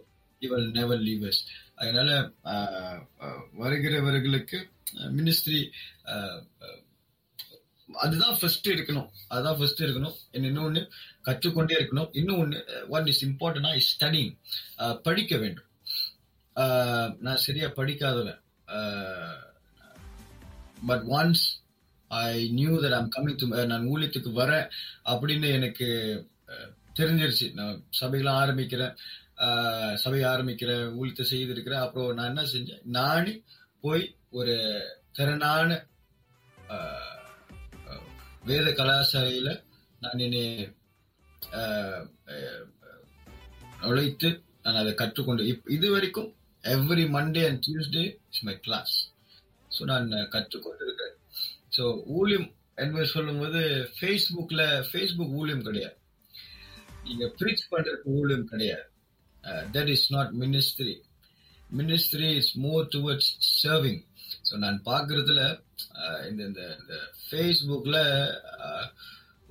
he'll 0.43 0.67
never 0.71 1.03
leave us 1.03 1.43
அதனால 1.75 2.11
uh, 2.45 2.99
uh, 3.27 3.39
வருகிறவர்களுக்கு 3.59 4.59
uh, 4.97 5.11
மினிஸ்ட்ரி 5.19 5.61
அதுதான் 7.89 8.37
ஃபர்ஸ்ட் 8.39 8.69
இருக்கணும். 8.69 9.09
அதுதான் 9.29 9.59
ஃபர்ஸ்ட் 9.59 9.83
இருக்கணும். 9.83 10.17
இன்னொன்னு 10.33 10.81
கற்றுக்கொண்டே 11.23 11.77
இருக்கணும். 11.81 12.11
இன்னொன்னு 12.21 12.59
ஒன் 12.89 13.07
இஸ் 13.07 13.23
இம்பார்ட்டன்டா 13.25 13.73
இஸ் 13.75 13.91
ஸ்டடிங் 13.95 14.33
படிக்க 15.03 15.37
வேண்டும். 15.37 15.69
நான் 17.27 17.45
சரியா 17.47 17.69
படிக்காதவன். 17.79 18.41
But 20.87 21.05
once 21.19 21.45
I 22.09 22.49
knew 22.51 22.81
that 22.81 22.97
I'm 22.99 23.11
coming 23.17 23.37
to 23.37 23.67
நான் 23.67 23.87
ஊழியத்துக்கு 23.87 24.31
வரேன் 24.41 24.69
அப்படின்னு 25.05 25.53
எனக்கு 25.53 25.89
uh, 26.47 26.69
தெரிஞ்சிருச்சு. 26.99 27.53
நான் 27.53 27.85
சபைகளாம் 28.01 28.43
ஆரம்பிக்கிறேன். 28.43 28.95
சபை 29.39 29.97
சபையை 29.97 30.31
ஆரம்பிக்கிறேன் 30.31 30.93
ஊழியத்தை 31.01 31.23
செய்திருக்கிறேன். 31.23 31.79
அப்புறம் 31.79 32.15
நான் 32.15 32.27
என்ன 32.27 32.43
செஞ்சேன்? 32.43 32.83
நானே 32.85 33.43
போய் 33.81 34.17
ஒரு 34.31 34.55
திறனான 35.19 35.87
வேத 38.45 38.71
கலாசாலையில 38.71 39.65
நான் 40.01 40.19
என்னை 40.19 40.75
நுழைத்து 43.81 43.83
உழைத்து 43.83 44.43
நான் 44.63 44.75
அதை 44.75 44.93
கற்றுக்கொண்டு 44.95 45.43
இப்- 45.43 45.71
இது 45.71 45.91
வரைக்கும் 45.91 46.31
every 46.63 47.05
Monday 47.07 47.47
and 47.47 47.65
Tuesday 47.67 48.05
is 48.31 48.43
my 48.43 48.61
class 48.61 48.95
so 49.79 49.83
நான் 49.85 50.11
கற்றுக்கொண்டிருக்கிறேன். 50.11 51.16
ஸோ 51.77 51.85
ஊழியம் 52.19 52.49
என்பது 52.85 53.07
சொல்லும்போது 53.07 53.61
ஃபேஸ்புக்ல 53.97 54.63
ஃபேஸ்புக் 54.91 55.37
ஊழியம் 55.41 55.67
கிடையாது. 55.69 55.97
நீங்க 57.05 57.25
ப்ரீச் 57.41 57.71
பண்றதுக்கு 57.73 58.11
ஊழியம் 58.21 58.49
கிடையாது. 58.53 58.87
That 59.77 59.91
is 59.97 60.09
not 60.17 60.33
ministry 60.43 60.95
ministry 61.79 62.29
is 62.41 62.53
more 62.65 62.85
towards 62.95 63.31
serving 63.63 64.03
so 64.49 64.55
நான் 64.65 64.79
பார்க்கறதுல 64.91 65.43
uh, 66.03 66.19
இந்த 66.29 66.41
இந்த 66.49 66.63
இந்த 66.81 66.95
uh, 68.67 68.85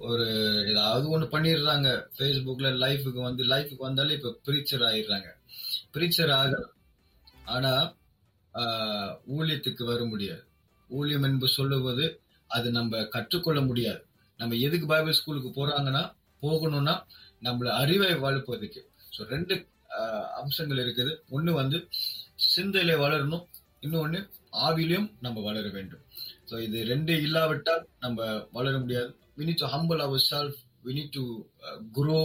ஒரு 0.07 0.25
ஏதாவது 0.71 1.05
ஒன்று 1.09 1.27
பண்ணிடுறாங்க. 1.33 1.89
ஃபேஸ்புக்கில் 2.15 2.79
லைஃபுக்கு 2.83 3.21
வந்து 3.27 3.43
லைஃபுக்கு 3.53 3.83
வந்தாலே 3.87 4.15
இப்போ 4.17 4.31
ப்ரீச்சர் 4.47 4.83
ஆயிடுறாங்க. 4.89 5.29
ப்ரீச்சர் 5.95 6.33
ஆகலாம் 6.39 6.73
ஆனால் 7.45 7.85
uh, 8.53 9.09
ஊழியத்துக்கு 9.37 9.83
வர 9.91 10.01
முடியாது. 10.05 10.43
ஊழியம் 10.87 11.23
என்பது 11.23 11.51
சொல்லுவது 11.51 12.05
அது 12.49 12.67
நம்ம 12.71 13.03
கற்றுக்கொள்ள 13.15 13.61
முடியாது. 13.61 14.01
நம்ம 14.39 14.55
எதுக்கு 14.67 14.87
பைபிள் 14.87 15.17
ஸ்கூலுக்கு 15.19 15.49
போறாங்கன்னா 15.57 16.03
போகணும்னா 16.41 16.95
நம்மள 17.43 17.67
அறிவை 17.81 18.11
வளர்ப்பதுக்கு 18.25 18.81
ஸோ 19.15 19.23
ரெண்டு 19.33 19.55
அம்சங்கள் 20.41 20.81
இருக்குது. 20.83 21.11
ஒண்ணு 21.29 21.51
வந்து 21.51 21.77
சிந்தையில 22.55 22.93
வளரணும். 23.03 23.45
இன்னொன்னு 23.81 24.19
ஆவிலையும் 24.67 25.07
நம்ம 25.19 25.41
வளர 25.41 25.65
வேண்டும். 25.69 26.03
ஸோ 26.49 26.55
இது 26.59 26.77
ரெண்டு 26.83 27.13
இல்லாவிட்டால் 27.21 27.83
நம்ம 27.99 28.25
வளர 28.51 28.73
முடியாது. 28.77 29.09
We 29.37 29.45
need 29.47 29.61
to 29.63 29.69
humble 29.75 30.01
our 30.07 30.23
self 30.31 30.59
we 30.85 30.93
need 30.97 31.15
to 31.17 31.23
grow 31.97 32.19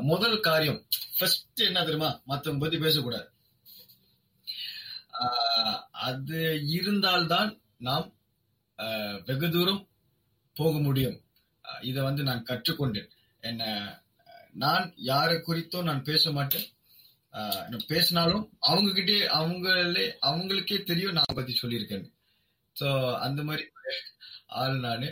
முதல் 0.00 0.40
காரியம் 0.40 0.78
ஃபர்ஸ்ட் 1.18 1.60
என்ன 1.60 1.80
தெரியுமா? 1.80 2.10
மற்றவங்க 2.28 2.58
பத்தி 2.58 2.78
பேசக்கூடாது. 2.78 3.26
ஆஹ் 5.20 5.78
அது 6.08 6.40
இருந்தால்தான் 6.68 7.50
நாம் 7.78 8.06
ஆஹ் 8.78 9.24
வெகு 9.24 9.50
தூரம் 9.50 9.88
போக 10.54 10.78
முடியும். 10.78 11.16
இதை 11.80 12.02
வந்து 12.02 12.22
நான் 12.22 12.44
கற்றுக்கொண்டேன். 12.48 13.08
என்ன 13.40 13.62
நான் 14.52 14.92
யாரை 14.96 15.36
குறித்தும் 15.36 15.82
நான் 15.82 16.02
பேச 16.02 16.30
மாட்டேன். 16.30 16.66
ஆஹ் 17.32 17.62
நான் 17.68 17.86
பேசினாலும் 17.86 18.44
அவங்க 18.60 18.92
கிட்டே 18.92 19.18
அவங்களே 19.38 20.06
அவங்களுக்கே 20.26 20.82
தெரியும் 20.82 21.12
நான் 21.12 21.34
பத்தி 21.34 21.58
சொல்லியிருக்கேன். 21.62 22.06
ஸோ 22.80 22.88
அந்த 23.18 23.42
மாதிரி 23.42 23.64
ஆள் 24.46 24.78
நானு. 24.78 25.08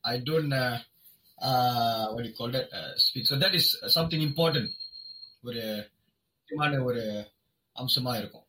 I 0.00 0.20
don't 0.20 0.80
speak 3.02 3.30
so 3.30 3.36
that 3.42 3.54
is 3.54 3.70
something 3.86 4.24
important 4.28 4.72
ஒரு 5.42 5.90
முக்கியமான 6.36 6.82
ஒரு 6.82 7.02
அம்சமா 7.76 8.18
இருக்கும். 8.18 8.41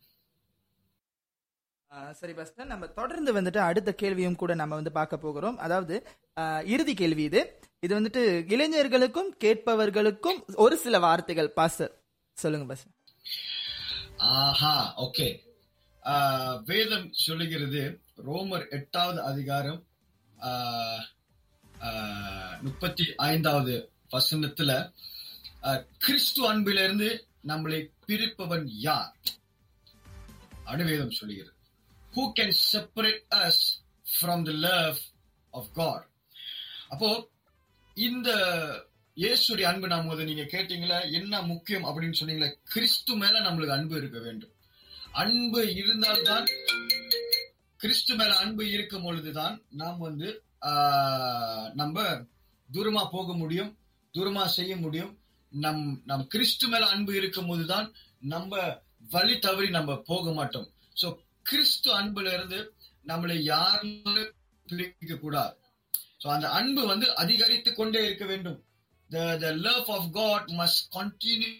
சரி 2.14 2.34
பஸ்டன் 2.34 2.66
நம்ம 2.66 2.86
தொடர்ந்து 2.94 3.32
வந்துட்டு 3.34 3.58
அடுத்த 3.64 3.89
கேள்வியும் 3.94 4.36
கூட 4.36 4.54
நம்ம 4.56 4.76
வந்து 4.76 4.91
பார்க்க 4.91 5.18
போகிறோம். 5.18 5.58
அதாவது 5.58 5.96
இறுதி 6.68 6.94
கேள்வி 6.94 7.24
இது. 7.24 7.41
இது 7.80 7.94
வந்துட்டு 7.96 8.22
இளைஞர்களுக்கும் 8.48 9.30
கேட்பவர்களுக்கும் 9.44 10.39
ஒரு 10.56 10.76
சில 10.78 11.00
வார்த்தைகள் 11.00 11.52
பாஸ்டர். 11.52 11.94
சொல்லுங்க 12.38 12.66
பஸ் 12.66 12.86
ஆஹா 14.34 14.74
ஓகே 14.98 15.28
வேதம் 16.66 17.08
சொல்லுகிறது 17.20 17.82
ரோமர் 18.26 18.66
எட்டாவது 18.70 19.22
அதிகாரம் 19.24 19.80
ஆஹ், 20.44 21.04
ஆஹ், 21.82 22.56
முப்பத்தி 22.62 23.06
ஐந்தாவது 23.26 23.76
வசனத்துல 24.12 24.72
கிறிஸ்துவ 25.64 25.74
கிறிஸ்து 25.98 26.41
அன்பிலிருந்து 26.48 27.10
நம்மளை 27.48 27.78
பிரிப்பவன் 28.08 28.66
யார்? 28.82 29.14
அனுவேதம் 30.66 31.12
சொல்லுகிறது. 31.12 31.53
Who 32.14 32.34
can 32.34 32.51
separate 32.66 33.24
us 33.39 33.57
from 34.14 34.43
the 34.43 34.55
love 34.61 34.97
of 35.53 35.66
God? 35.74 36.01
அப்போ 36.89 37.09
இந்த 37.97 38.30
இயேசுடைய 39.18 39.64
அன்பு 39.64 39.88
நாம் 39.88 40.07
போது 40.07 40.24
நீங்க 40.26 40.43
கேட்டீங்களா 40.51 40.99
என்ன 41.11 41.41
முக்கியம் 41.43 41.86
அப்படின்னு 41.86 42.20
சொன்னீங்களா 42.20 42.49
கிறிஸ்து 42.74 43.14
மேல 43.16 43.36
நம்மளுக்கு 43.39 43.78
அன்பு 43.78 43.95
இருக்க 43.97 44.20
வேண்டும். 44.20 44.53
அன்பு 45.14 45.61
இருந்தால்தான் 45.76 46.45
கிறிஸ்து 47.80 48.14
மேல 48.16 48.32
அன்பு 48.36 48.64
இருக்கும் 48.72 49.03
பொழுதுதான் 49.03 49.55
நாம் 49.74 49.99
வந்து 49.99 50.28
ஆஹ், 50.61 51.68
நம்ம 51.74 51.97
தூரமா 52.70 53.03
போக 53.11 53.34
முடியும் 53.34 53.72
தூரமா 54.14 54.45
செய்ய 54.55 54.74
முடியும். 54.76 55.11
நம் 55.51 55.82
நம் 56.05 56.28
கிறிஸ்து 56.28 56.68
மேல 56.68 56.84
அன்பு 56.88 57.14
இருக்கும் 57.16 57.47
போதுதான் 57.47 57.88
நம்ம 58.26 58.51
வழி 59.09 59.36
தவறி 59.39 59.70
நம்ம 59.70 59.97
போக 60.07 60.32
மாட்டோம். 60.34 60.68
சோ 60.95 61.07
கிறிஸ்து 61.43 61.91
அன்புல 62.01 62.32
இருந்து 62.32 62.61
நம்மளை 63.11 63.36
யாரும் 63.53 64.18
பிரிக்க 64.70 65.14
கூடாது 65.24 65.55
சோ 66.22 66.26
அந்த 66.36 66.49
அன்பு 66.61 66.82
வந்து 66.93 67.07
அதிகரித்து 67.22 67.72
கொண்டே 67.74 68.03
இருக்க 68.09 68.26
வேண்டும் 68.32 68.59
the 69.11 69.24
the 69.45 69.53
love 69.66 69.86
of 69.97 70.03
god 70.20 70.43
must 70.61 70.80
continue 70.99 71.55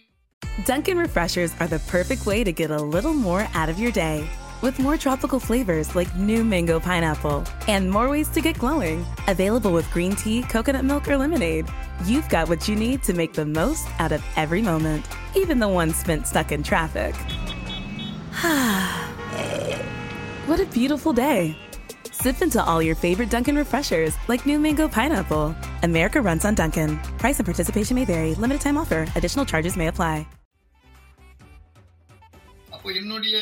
Dunkin' 0.65 0.97
Refreshers 0.97 1.51
are 1.61 1.67
the 1.67 1.79
perfect 1.79 2.25
way 2.25 2.43
to 2.43 2.51
get 2.51 2.69
a 2.69 2.77
little 2.77 3.13
more 3.13 3.43
out 3.53 3.69
of 3.69 3.79
your 3.79 3.91
day. 3.91 4.17
With 4.61 4.77
more 4.77 4.97
tropical 4.97 5.39
flavors 5.39 5.95
like 5.95 6.13
new 6.29 6.43
mango 6.43 6.77
pineapple 6.81 7.45
and 7.67 7.89
more 7.89 8.09
ways 8.09 8.27
to 8.29 8.41
get 8.41 8.59
glowing, 8.59 9.05
available 9.27 9.71
with 9.71 9.89
green 9.91 10.15
tea, 10.15 10.41
coconut 10.43 10.83
milk, 10.83 11.07
or 11.07 11.17
lemonade, 11.17 11.67
you've 12.05 12.27
got 12.27 12.49
what 12.49 12.67
you 12.67 12.75
need 12.75 13.01
to 13.03 13.13
make 13.13 13.33
the 13.33 13.45
most 13.45 13.87
out 13.99 14.11
of 14.11 14.21
every 14.35 14.61
moment, 14.61 15.07
even 15.33 15.59
the 15.59 15.67
ones 15.67 15.95
spent 15.95 16.27
stuck 16.27 16.51
in 16.51 16.61
traffic. 16.61 17.15
what 20.45 20.59
a 20.59 20.65
beautiful 20.67 21.13
day! 21.15 21.55
Sip 22.13 22.41
into 22.41 22.61
all 22.61 22.81
your 22.81 22.95
favorite 22.97 23.29
Dunkin' 23.29 23.55
Refreshers 23.57 24.13
like 24.27 24.45
new 24.45 24.59
mango 24.59 24.87
pineapple. 24.89 25.47
America 25.83 26.21
runs 26.21 26.43
on 26.43 26.53
Dunkin'. 26.53 26.91
Price 27.17 27.39
and 27.39 27.45
participation 27.45 27.95
may 27.95 28.05
vary. 28.05 28.35
Limited 28.35 28.61
time 28.61 28.77
offer. 28.77 29.07
Additional 29.15 29.45
charges 29.45 29.75
may 29.77 29.87
apply. 29.87 30.15
அப்போ 32.73 32.91
என்னுடைய 32.93 33.37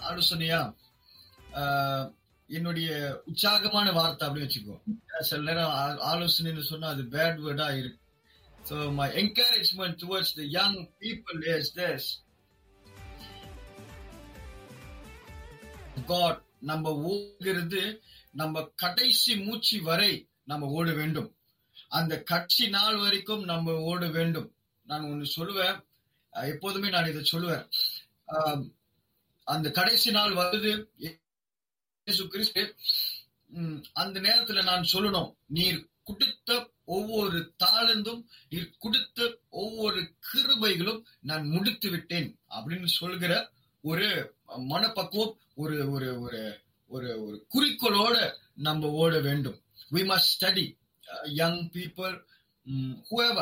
ஆலோசனையா 0.00 0.60
ஆஹ், 1.56 2.06
என்னுடைய 2.48 2.88
உற்சாகமான 3.26 3.92
வார்த்தை 3.92 4.24
அப்படின்னு 4.26 4.46
வச்சுக்கோ 4.46 4.76
ஏன்னா 5.02 5.20
சில 5.22 5.40
நேரம் 5.48 5.72
ஆ- 5.74 6.00
ஆலோசனைன்னு 6.10 6.64
சொன்னா 6.70 6.88
அது 6.88 7.02
பேட் 7.12 7.38
வேர்டா 7.40 7.68
இருக்கு 7.76 8.00
so 8.64 8.76
my 8.94 9.06
encouragement 9.22 9.98
towards 10.02 10.34
the 10.38 10.44
young 10.56 10.76
people 11.02 11.40
is 11.54 11.70
this 11.78 12.08
God 16.05 16.43
நம்ம 16.59 16.93
ஓடுகிறது 16.95 18.01
நம்ம 18.31 18.71
கடைசி 18.75 19.37
மூச்சு 19.37 19.81
வரை 19.83 20.27
நம்ம 20.43 20.67
ஓட 20.67 20.91
வேண்டும். 20.91 21.35
அந்த 21.89 22.23
கட்சி 22.23 22.69
நாள் 22.69 22.95
வரைக்கும் 22.95 23.43
நம்ம 23.43 23.75
ஓட 23.79 24.07
வேண்டும். 24.07 24.55
நான் 24.83 25.01
ஒன்னு 25.01 25.27
சொல்லுவேன். 25.35 25.85
எப்போதுமே 26.31 26.89
நான் 26.89 27.09
இதை 27.09 27.23
சொல்லுவேன். 27.31 27.67
அந்த 29.43 29.71
கடைசி 29.71 30.11
நாள் 30.11 30.33
வருது. 30.33 30.85
கிறிஸ்து 32.03 32.75
அந்த 33.93 34.19
நேரத்துல 34.19 34.63
நான் 34.63 34.87
சொல்லணும். 34.93 35.35
நீர் 35.45 35.87
கொடுத்த 36.03 36.69
ஒவ்வொரு 36.85 37.53
தாளந்தும் 37.63 38.23
நீர் 38.49 38.75
கொடுத்த 38.79 39.37
ஒவ்வொரு 39.49 40.13
கிருபைகளும் 40.27 41.01
நான் 41.21 41.47
முடித்து 41.47 41.89
விட்டேன் 41.89 42.39
அப்படின்னு 42.49 42.85
சொல்கிற 42.85 43.51
ஒரு 43.81 44.35
மனப்பக்குவம் 44.57 45.37
ஒரு 45.57 45.77
ஒரு 45.91 46.09
ஒரு 46.21 46.41
ஒரு 46.91 47.09
ஒரு 47.25 47.37
குறிக்கோளோட 47.53 48.17
நம்ம 48.67 48.89
ஓட 49.01 49.19
வேண்டும். 49.19 49.59
We 49.93 50.01
must 50.11 50.33
study 50.35 50.65
young 51.41 51.61
people 51.75 52.15
people 53.09 53.37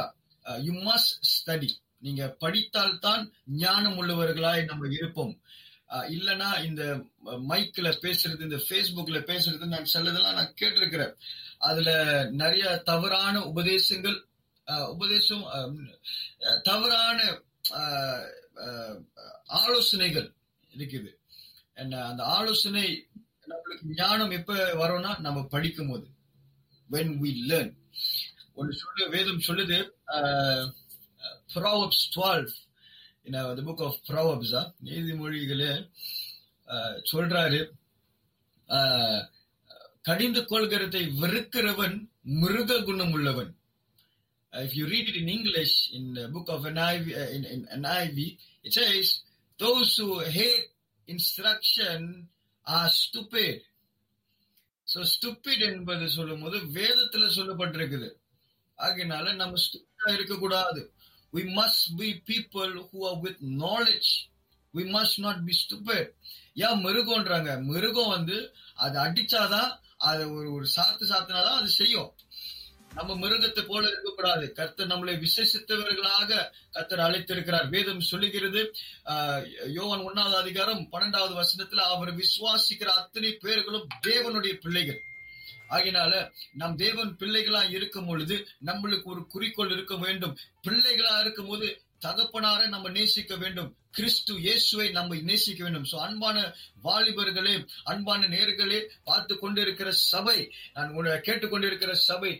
um, 0.45 0.77
must 0.87 1.15
study 1.33 1.69
நீங்க 1.99 2.23
படித்தால் 2.43 2.99
தான் 2.99 3.23
ஞானம் 3.63 3.97
உள்ளவர்களாய் 4.01 4.63
நம்ம 4.65 4.87
இருப்போம். 4.87 5.33
Uh, 5.89 6.05
இல்லனா 6.15 6.49
இந்த 6.65 6.83
uh, 7.25 7.39
மைக்ல 7.49 7.87
பேசுறது 8.03 8.45
இந்த 8.47 8.59
பேஸ்புக்ல 8.69 9.19
பேசுறது 9.31 9.65
நான் 9.65 9.91
சிலதெல்லாம் 9.93 10.37
நான் 10.39 10.55
கேட்டிருக்கிறேன். 10.61 11.13
அதுல 11.57 11.89
நிறைய 12.31 12.65
தவறான 12.91 13.35
உபதேசங்கள் 13.51 14.17
uh, 14.67 14.85
உபதேசம் 14.85 15.45
um, 15.57 15.75
தவறான 16.63 17.19
ஆலோசனைகள் 19.59 20.27
இருக்குது. 20.71 21.11
அந்த 21.77 22.21
ஆலோசனை 22.35 22.87
நம்மளுக்கு 23.47 23.95
ஞானம் 23.95 24.31
எப்ப 24.31 24.53
வரும்னா 24.81 25.11
நம்ம 25.19 25.39
படிக்கும் 25.45 25.89
போது 25.89 26.07
வென் 26.89 27.13
வி 27.21 27.31
லேர்ன் 27.49 27.73
ஒரு 28.53 28.71
சொல்லு 28.73 29.05
வேதம் 29.09 29.45
சொல்லுது 29.47 29.79
ப்ராவப்ஸ் 31.53 32.05
டுவெல் 32.15 32.47
இந்த 33.25 33.63
புக் 33.63 33.83
ஆஃப் 33.83 33.99
ப்ராவப்ஸா 34.09 34.61
நீதிமொழிகளே 34.79 35.71
சொல்றாரு 37.11 37.61
கடிந்து 40.01 40.41
கொள்கிறதை 40.43 41.03
வெறுக்கிறவன் 41.21 41.95
மிருக 42.41 42.79
குணம் 42.81 43.13
உள்ளவன் 43.13 43.51
if 44.53 44.75
you 44.75 44.85
read 44.85 45.09
it 45.09 45.19
in 45.23 45.33
English 45.37 45.77
in 45.91 46.09
book 46.33 46.51
of 46.55 46.65
NIV 46.71 47.11
in 47.35 47.45
it's 48.65 48.79
it 48.93 49.13
those 49.59 49.93
who 50.01 50.09
hate 50.29 50.63
instruction 51.07 52.07
are 52.67 52.91
stupid 52.99 53.63
so 54.87 55.01
stupid 55.13 55.63
என்பது 55.69 56.05
சொல்லும் 56.09 56.43
போது 56.43 56.57
வேதத்துல 56.75 57.29
சொல்லப்பட்டிருக்குது 57.37 58.09
ஆகினால 58.77 59.33
நம்ம 59.35 59.59
ஸ்டூபிடா 59.65 60.11
இருக்கக்கூடாது 60.13 60.81
we 61.33 61.43
must 61.55 61.87
be 61.99 62.09
people 62.27 62.73
who 62.87 62.99
are 63.09 63.19
with 63.21 63.41
knowledge 63.63 64.11
we 64.73 64.83
must 64.91 65.19
not 65.19 65.41
be 65.45 65.55
stupid 65.61 66.09
ஏன் 66.65 66.83
மிருகம்ன்றாங்க 66.85 67.51
மிருகம் 67.63 68.13
வந்து 68.17 68.37
அது 68.77 68.95
அடிச்சாதான் 68.99 69.71
அதை 70.03 70.23
ஒரு 70.37 70.47
ஒரு 70.51 70.67
சாத்து 70.75 71.03
சாத்தினாதான் 71.09 71.59
அது 71.59 71.69
செய்யும் 71.71 72.09
நம்ம 72.97 73.11
மிருகத்தை 73.21 73.63
போல 73.67 73.83
இருக்கக்கூடாது. 73.91 74.45
கர்த்தர் 74.57 74.91
நம்மளை 74.91 75.13
விசேஷித்தவர்களாக 75.23 76.29
கர்த்தர் 76.75 77.05
அழைத்திருக்கிறார். 77.07 77.67
வேதம் 77.69 78.07
சொல்லுகிறது 78.11 78.61
யோவன் 79.77 80.05
ஒன்னாவது 80.07 80.37
அதிகாரம் 80.43 80.83
பன்னெண்டாவது 80.93 81.35
வசனத்துல 81.41 81.83
அவர் 81.95 82.11
விசுவாசிக்கிற 82.21 82.89
அத்தனை 83.01 83.31
பேர்களும் 83.45 83.87
தேவனுடைய 84.07 84.53
பிள்ளைகள். 84.63 85.01
ஆகினால 85.75 86.13
நம் 86.61 86.75
தேவன் 86.83 87.11
பிள்ளைகளா 87.19 87.61
இருக்கும் 87.77 88.07
பொழுது 88.07 88.35
நம்மளுக்கு 88.65 89.07
ஒரு 89.13 89.21
குறிக்கோள் 89.33 89.73
இருக்க 89.75 89.95
வேண்டும். 90.03 90.35
பிள்ளைகளா 90.67 91.15
இருக்கும் 91.23 91.47
போது 91.47 91.67
தகப்பனாரை 92.05 92.67
நம்ம 92.75 92.89
நேசிக்க 92.97 93.35
வேண்டும். 93.43 93.69
கிறிஸ்து 93.97 94.33
இயேசுவை 94.45 94.87
நம்ம 94.97 95.19
நேசிக்க 95.29 95.61
வேண்டும். 95.63 95.87
சோ 95.91 95.97
அன்பான 96.07 96.37
வாலிபர்களே 96.87 97.53
அன்பான 97.91 98.27
நேர்களே 98.33 98.81
பார்த்து 99.09 99.35
கொண்டிருக்கிற 99.43 99.91
சபை 100.09 100.39
நான் 100.73 100.91
உங்களை 100.95 101.21
கேட்டுக்கொண்டிருக்கிற 101.29 101.93
சபை 102.09 102.33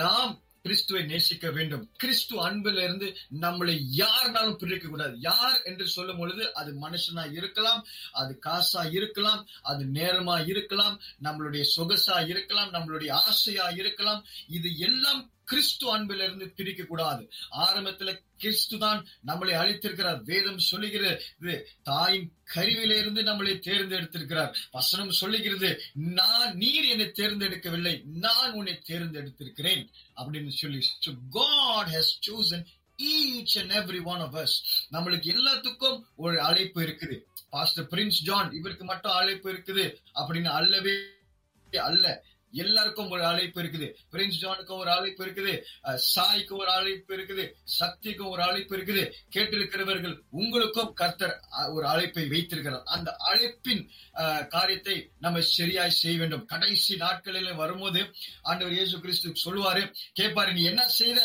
நாம் 0.00 0.34
கிறிஸ்துவை 0.64 1.02
நேசிக்க 1.10 1.46
வேண்டும். 1.56 1.84
கிறிஸ்து 2.02 2.34
அன்பில் 2.46 2.80
இருந்து 2.84 3.08
நம்மளை 3.44 3.74
யாருனாலும் 4.00 4.58
பிரிக்க 4.62 4.86
கூடாது. 4.88 5.14
யார் 5.28 5.58
என்று 5.70 5.84
சொல்லும் 5.94 6.20
பொழுது 6.20 6.42
அது 6.60 6.70
மனுஷனா 6.84 7.24
இருக்கலாம் 7.38 7.80
அது 8.20 8.32
காசா 8.46 8.82
இருக்கலாம் 8.98 9.40
அது 9.70 9.84
நேரமா 9.98 10.36
இருக்கலாம் 10.52 10.96
நம்மளுடைய 11.26 11.64
சொகசா 11.76 12.18
இருக்கலாம் 12.32 12.72
நம்மளுடைய 12.76 13.12
ஆசையா 13.26 13.68
இருக்கலாம். 13.80 14.20
இது 14.58 14.70
எல்லாம் 14.88 15.22
கிறிஸ்து 15.50 15.86
அன்பிலிருந்து 15.94 16.46
பிரிக்க 16.58 16.82
கூடாது 16.84 17.22
ஆரம்பத்துல 17.64 18.10
கிறிஸ்து 18.42 18.76
தான் 18.84 19.00
நம்மளை 19.26 19.54
அழைத்திருக்கிறார். 19.60 20.20
வேதம் 20.30 20.60
சொல்லுகிறது 20.70 21.54
தாயின் 21.82 22.28
கருவிலிருந்து 22.54 23.20
நம்மளை 23.28 23.54
தேர்ந்தெடுத்திருக்கிறார். 23.68 24.52
வசனம் 24.76 25.18
சொல்லுகிறது 25.20 25.70
நான் 26.18 26.50
நீர் 26.62 26.88
என்னை 26.94 27.06
தேர்ந்தெடுக்கவில்லை 27.20 27.94
நான் 28.26 28.52
உன்னை 28.52 28.74
தேர்ந்தெடுத்திருக்கிறேன் 28.90 29.84
அப்படின்னு 30.20 30.54
சொல்லி 30.62 30.82
God 31.38 31.92
has 31.96 32.12
chosen 32.26 32.66
each 33.08 33.56
and 33.60 33.74
every 33.80 34.00
one 34.12 34.22
of 34.26 34.38
us 34.44 34.56
நம்மளுக்கு 34.92 35.28
எல்லாத்துக்கும் 35.34 35.98
ஒரு 36.24 36.36
அழைப்பு 36.48 36.80
இருக்குது. 36.86 37.16
பாஸ்டர் 37.50 37.88
பிரின்ஸ் 37.92 38.22
ஜான் 38.28 38.50
இவருக்கு 38.52 38.84
மட்டும் 38.84 39.18
அழைப்பு 39.20 39.48
இருக்குது 39.52 39.84
அப்படின்னு 40.20 40.50
அல்லவே 40.60 40.94
அல்ல. 41.90 42.06
எல்லாருக்கும் 42.64 43.10
ஒரு 43.14 43.24
அழைப்பு 43.30 43.58
இருக்குது. 43.62 43.88
பிரின்ஸ் 44.12 44.40
ஜானுக்கும் 44.44 44.82
ஒரு 44.84 44.90
அழைப்பு 44.96 45.22
இருக்குது. 45.26 45.54
சாய்க்கும் 46.14 46.36
சாய்க்கு 46.38 46.54
ஒரு 46.62 46.70
அழைப்பு 46.78 47.12
இருக்குது. 47.16 47.44
சக்திக்கும் 47.78 48.32
ஒரு 48.34 48.42
அழைப்பு 48.48 48.74
இருக்குது. 48.76 49.02
கேட்டிருக்கிறவர்கள் 49.34 50.16
உங்களுக்கும் 50.40 50.92
கர்த்தர் 51.00 51.34
ஒரு 51.76 51.86
அழைப்பை 51.92 52.24
வைத்திருக்கிறார். 52.34 52.84
அந்த 52.96 53.16
அழைப்பின் 53.30 53.82
காரியத்தை 54.54 54.96
நம்ம 55.24 55.40
சரியாய் 55.40 55.98
செய்ய 56.00 56.16
வேண்டும். 56.22 56.46
கடைசி 56.52 56.96
நாட்களில் 57.04 57.60
வரும்போது 57.62 58.00
ஆண்டவர் 58.42 58.76
இயேசு 58.78 58.96
கிறிஸ்து 59.04 59.34
சொல்லுவாரு 59.44 59.84
கேட்பாரு 60.20 60.52
நீ 60.58 60.64
என்ன 60.72 60.82
செய்த? 61.00 61.20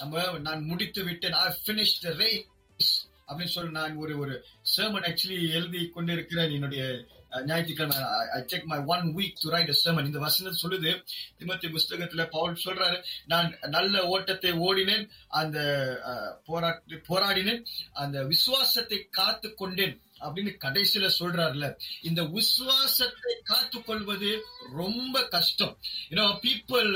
நம்ம 0.00 0.38
நான் 0.48 0.68
முடித்து 0.70 1.02
விட்டேன். 1.08 1.38
ஐ 1.44 1.46
பினிஷ் 1.68 1.98
த 2.06 2.14
ரேஸ் 2.22 2.92
அப்படின்னு 3.28 3.54
சொல்லி 3.54 3.72
நான் 3.80 3.96
ஒரு 4.04 4.14
ஒரு 4.22 4.34
sermon 4.74 5.02
ஆக்சுவலி 5.08 5.38
எழுதி 5.58 5.80
கொண்டிருக்கிறேன் 5.96 6.54
என்னுடைய 6.56 6.82
ஞாயிற்றுக்கிழமை 7.42 7.96
I 8.32 8.40
take 8.46 8.66
my 8.66 8.78
one 8.88 9.06
week 9.14 9.40
to 9.40 9.50
write 9.50 9.72
sermon 9.80 10.06
இந்த 10.06 10.20
வசனம் 10.20 10.60
சொல்லுது 10.60 10.92
திமத்தி 11.38 11.68
புஸ்தகத்துல 11.68 12.24
பவுல் 12.30 12.62
சொல்றாரு 12.64 12.98
நான் 13.26 13.48
நல்ல 13.70 14.04
ஓட்டத்தை 14.08 14.52
ஓடினேன் 14.66 15.04
அந்த 15.36 15.58
அஹ், 16.10 16.32
போராட்ட 16.46 16.76
போராடினேன் 17.08 17.62
அந்த 17.96 18.18
விசுவாசத்தை 18.26 19.00
காத்து 19.12 19.50
கொண்டேன் 19.54 19.96
அப்படின்னு 20.20 20.52
கடைசியில 20.58 21.08
சொல்றாருல. 21.18 21.66
இந்த 22.02 22.20
விசுவாசத்தை 22.32 23.34
காத்து 23.44 23.78
கொள்வது 23.82 24.30
ரொம்ப 24.74 25.16
கஷ்டம். 25.28 25.74
You know 26.10 26.24
people 26.42 26.88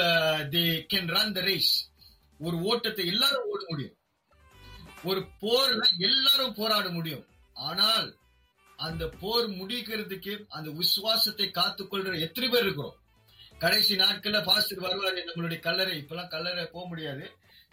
they 0.53 0.63
can 0.91 1.11
run 1.15 1.35
the 1.35 1.43
race 1.43 1.73
ஒரு 2.41 2.57
ஓட்டத்தை 2.65 3.05
எல்லாரும் 3.07 3.47
ஓட 3.49 3.61
முடியும். 3.69 3.97
ஒரு 5.05 5.21
போர்ல 5.41 5.85
எல்லாரும் 6.01 6.55
போராட 6.55 6.89
முடியும். 6.91 7.25
ஆனால் 7.63 8.09
அந்த 8.87 9.05
போர் 9.21 9.47
முடிக்கிறதுக்கு 9.61 10.33
அந்த 10.57 10.69
விசுவாசத்தை 10.81 11.47
காத்துக்கொள்ற 11.59 12.15
எத்தனை 12.27 12.49
பேர் 12.53 12.67
இருக்கிறோம்? 12.67 12.97
கடைசி 13.65 13.95
நாட்கள்ல 14.03 14.39
பாஸ்டர் 14.49 14.85
வருவாரு 14.87 15.21
நம்மளுடைய 15.29 15.59
கல்லறை. 15.67 15.95
இப்பெல்லாம் 16.03 16.33
கல்லறை 16.35 16.65
போக 16.75 16.85
முடியாது. 16.93 17.25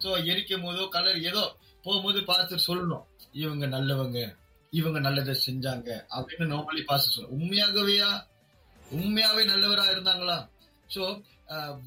சோ 0.04 0.10
எரிக்கும் 0.32 0.66
போதோ 0.66 0.84
கல்லறை 0.96 1.22
ஏதோ 1.32 1.44
போகும்போது 1.86 2.20
பாஸ்டர் 2.30 2.68
சொல்லணும் 2.68 3.06
இவங்க 3.44 3.66
நல்லவங்க 3.76 4.20
இவங்க 4.74 5.00
நல்லதை 5.08 5.34
செஞ்சாங்க 5.48 5.90
அப்படின்னு 6.18 6.46
நார்மலி 6.54 6.84
பாஸ்டர் 6.90 7.16
சொல்லணும் 7.16 7.36
உண்மையாகவேயா? 7.38 8.10
உண்மையாவே 9.00 9.44
நல்லவரா 9.52 9.86
இருந்தாங்களா? 9.94 10.38
சோ 10.96 11.04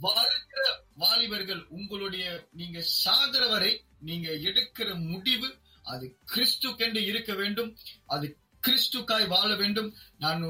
வாழ்கிற 0.05 0.63
வாலிபர்கள் 1.03 1.63
உங்களுடைய 1.77 2.25
நீங்க 2.61 2.79
சாகிற 3.03 3.43
வரை 3.53 3.73
நீங்க 4.09 4.29
எடுக்கிற 4.49 4.89
முடிவு 5.11 5.49
அது 5.93 6.07
கிறிஸ்துக்கென்று 6.33 7.01
இருக்க 7.11 7.33
வேண்டும். 7.41 7.71
அது 8.15 8.27
கிறிஸ்துக்காய் 8.67 9.27
வாழ 9.35 9.51
வேண்டும். 9.63 9.91
நான் 10.25 10.43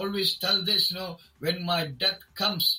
always 0.00 0.34
tell 0.44 0.64
this 0.70 0.88
no 0.98 1.06
when 1.46 1.62
my 1.70 1.80
death 2.02 2.24
comes 2.42 2.70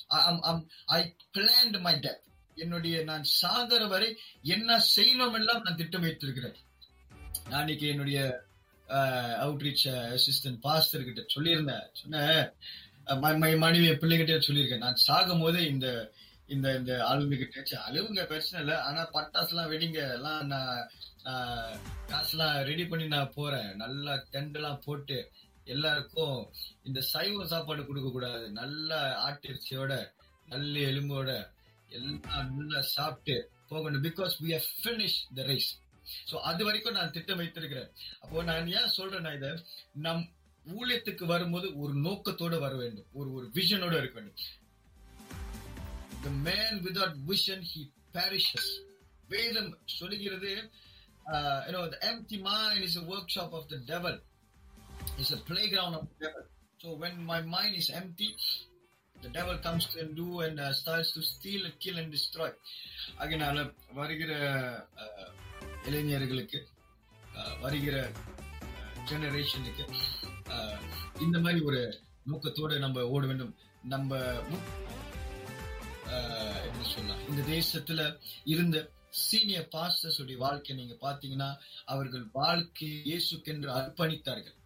I 0.98 1.00
planned 1.36 1.78
my 1.86 1.94
death 2.06 2.22
என்னுடைய 2.62 2.96
நான் 3.10 3.24
சாகர 3.40 3.82
வரை 3.92 4.08
என்ன 4.54 4.78
செய்யணும் 4.94 5.36
எல்லாம் 5.40 5.62
நான் 5.66 5.78
திட்டம் 5.82 6.06
வைத்திருக்கிறேன். 6.06 6.58
நான் 7.50 7.62
இன்னைக்கு 7.64 7.86
என்னுடைய 7.92 8.18
அவுட்ரீச் 9.44 9.84
அசிஸ்டன்ட் 10.16 10.58
பாஸ்டர் 10.66 11.06
கிட்ட 11.06 11.22
சொல்லியிருந்தேன். 11.34 11.86
சொன்னேன் 12.00 13.38
மை 13.44 13.54
மனைவி 13.62 13.88
பிள்ளைகிட்ட 14.02 14.34
சொல்லியிருக்கேன். 14.48 14.84
நான் 14.86 15.04
சாகும் 15.06 15.42
போது 15.44 15.60
இந்த 15.72 15.86
இந்த 16.54 16.68
இந்த 16.78 16.92
ஆளுமை 17.08 17.36
கிட்ட 17.38 17.76
அழுவுங்க 17.86 18.22
பிரச்சனை 18.30 18.58
இல்லை. 18.62 18.76
ஆனா 18.88 19.02
பட்டாசு 19.14 19.52
எல்லாம் 19.52 19.70
வெடிங்க 19.72 20.00
எல்லாம் 20.16 20.42
நான் 20.52 20.72
காசுலாம் 22.10 22.56
ரெடி 22.70 22.84
பண்ணி 22.90 23.06
நான் 23.06 23.34
போறேன். 23.34 23.70
நல்லா 23.82 24.14
டென்ட் 24.32 24.84
போட்டு 24.86 25.18
எல்லாருக்கும் 25.64 26.38
இந்த 26.82 27.00
சைவ 27.00 27.44
சாப்பாடு 27.46 27.86
கொடுக்க 27.86 28.08
கூடாது. 28.10 28.50
நல்ல 28.60 28.90
ஆட்டிறைச்சியோட 29.26 29.92
நல்ல 30.46 30.74
எலும்போட 30.90 31.30
எல்லாம் 31.88 32.50
நல்லா 32.58 32.80
சாப்பிட்டு 32.96 33.36
போகணும். 33.68 34.04
Because 34.08 34.34
we 34.42 34.50
have 34.56 34.68
finish 34.84 35.18
the 35.34 35.42
race 35.50 35.70
so 36.30 36.36
அது 36.50 36.62
வரைக்கும் 36.64 36.96
நான் 36.98 37.10
திட்டம் 37.10 37.40
வைத்திருக்கிறேன் 37.40 37.90
அப்போ 38.20 38.42
நான் 38.42 38.70
ஏன் 38.78 38.94
சொல்றேன்னா 38.96 39.32
இதை? 39.36 39.50
நம் 40.06 40.24
ஊழியத்துக்கு 40.66 41.24
வரும்போது 41.24 41.78
ஒரு 41.82 41.94
நோக்கத்தோட 42.06 42.58
வர 42.58 42.74
வேண்டும். 42.82 43.06
ஒரு 43.12 43.28
ஒரு 43.36 43.46
விஷனோட 43.54 43.94
இருக்க 43.98 44.16
வேண்டும். 44.20 44.40
The 46.24 46.30
man 46.48 46.78
without 46.86 47.14
vision 47.30 47.64
he 47.70 47.82
perishes 48.16 48.72
வேதம் 49.28 49.78
சொல்லுகிறது 49.84 50.52
uh, 51.26 51.62
you 51.66 51.72
know 51.72 51.84
the 51.88 52.00
empty 52.04 52.38
mind 52.42 52.82
is 52.82 52.96
a 52.96 53.04
workshop 53.04 53.52
of 53.52 53.68
the 53.68 53.78
devil 53.92 54.16
it's 55.18 55.32
a 55.32 55.42
playground 55.50 55.94
of 55.94 56.04
the 56.10 56.16
devil 56.26 56.44
so 56.78 56.94
when 56.94 57.14
my 57.24 57.40
mind 57.56 57.74
is 57.74 57.88
empty 57.90 58.30
the 59.16 59.28
devil 59.28 59.56
comes 59.58 59.86
to 59.86 60.00
and 60.00 60.16
do 60.16 60.40
and 60.40 60.58
uh, 60.58 60.72
starts 60.72 61.12
to 61.12 61.22
steal 61.22 61.64
kill 61.84 61.98
and 62.02 62.10
destroy 62.16 62.50
அதனால 63.16 63.56
வருகிற 63.94 64.32
இளைஞர்களுக்கு 65.88 66.60
வருகிற 67.60 67.96
ஜெனரேஷனுக்கு 69.10 69.84
இந்த 71.20 71.36
மாதிரி 71.38 71.60
ஒரு 71.68 71.80
நோக்கத்தோடு 72.22 72.74
நம்ம 72.78 73.04
ஓட 73.14 73.26
வேண்டும் 73.26 73.54
நம்ம 73.84 74.18
எப்படி 76.66 76.86
சொல்லலாம் 76.94 77.22
இந்த 77.28 77.42
தேசத்துல 77.54 78.00
இருந்த 78.54 78.78
சீனியர் 79.12 79.68
பாஸ்டர்ஸுடைய 79.74 80.36
வாழ்க்கை 80.44 80.74
நீங்க 80.80 80.94
பாத்தீங்கன்னா 81.06 81.50
அவர்கள் 81.92 82.24
வாழ்க்கை 82.40 82.88
இயேசுக்கென்று 83.10 83.70
அர்ப்பணித்தார்கள். 83.78 84.56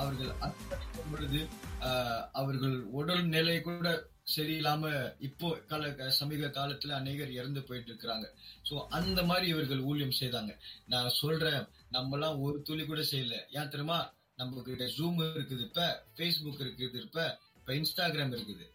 அவர்கள் 0.00 0.32
அர்ப்பணிக்கும் 0.44 1.10
பொழுது 1.12 1.40
ஆஹ் 1.88 2.24
அவர்கள் 2.40 2.76
உடல் 3.00 3.24
நிலை 3.34 3.56
கூட 3.60 3.88
சரியில்லாம 4.34 4.90
இப்போ 5.28 5.48
கால 5.70 6.10
சமீப 6.18 6.48
காலத்துல 6.58 6.96
அநேகர் 7.00 7.36
இறந்து 7.38 7.60
போயிட்டு 7.68 7.90
இருக்கிறாங்க 7.92 8.26
சோ 8.68 8.74
அந்த 8.98 9.20
மாதிரி 9.30 9.46
இவர்கள் 9.54 9.86
ஊழியம் 9.90 10.18
செய்தாங்க. 10.20 10.52
நான் 10.92 11.16
சொல்றேன் 11.20 11.62
நம்ம 11.96 12.16
எல்லாம் 12.16 12.38
ஒரு 12.46 12.58
துளி 12.68 12.84
கூட 12.90 13.02
செய்யல. 13.12 13.36
ஏன் 13.58 13.72
தெரியுமா? 13.72 13.98
நம்ம 14.40 14.62
கிட்ட 14.68 14.86
ஜூம் 14.98 15.18
இருக்குது 15.24 15.64
இப்ப 15.68 15.82
ஃபேஸ்புக் 16.16 16.62
இருக்குது 16.66 17.00
இப்ப 17.06 17.26
இப்ப 17.58 17.74
இன்ஸ்டாகிராம் 17.80 18.34
இருக்குது. 18.36 18.66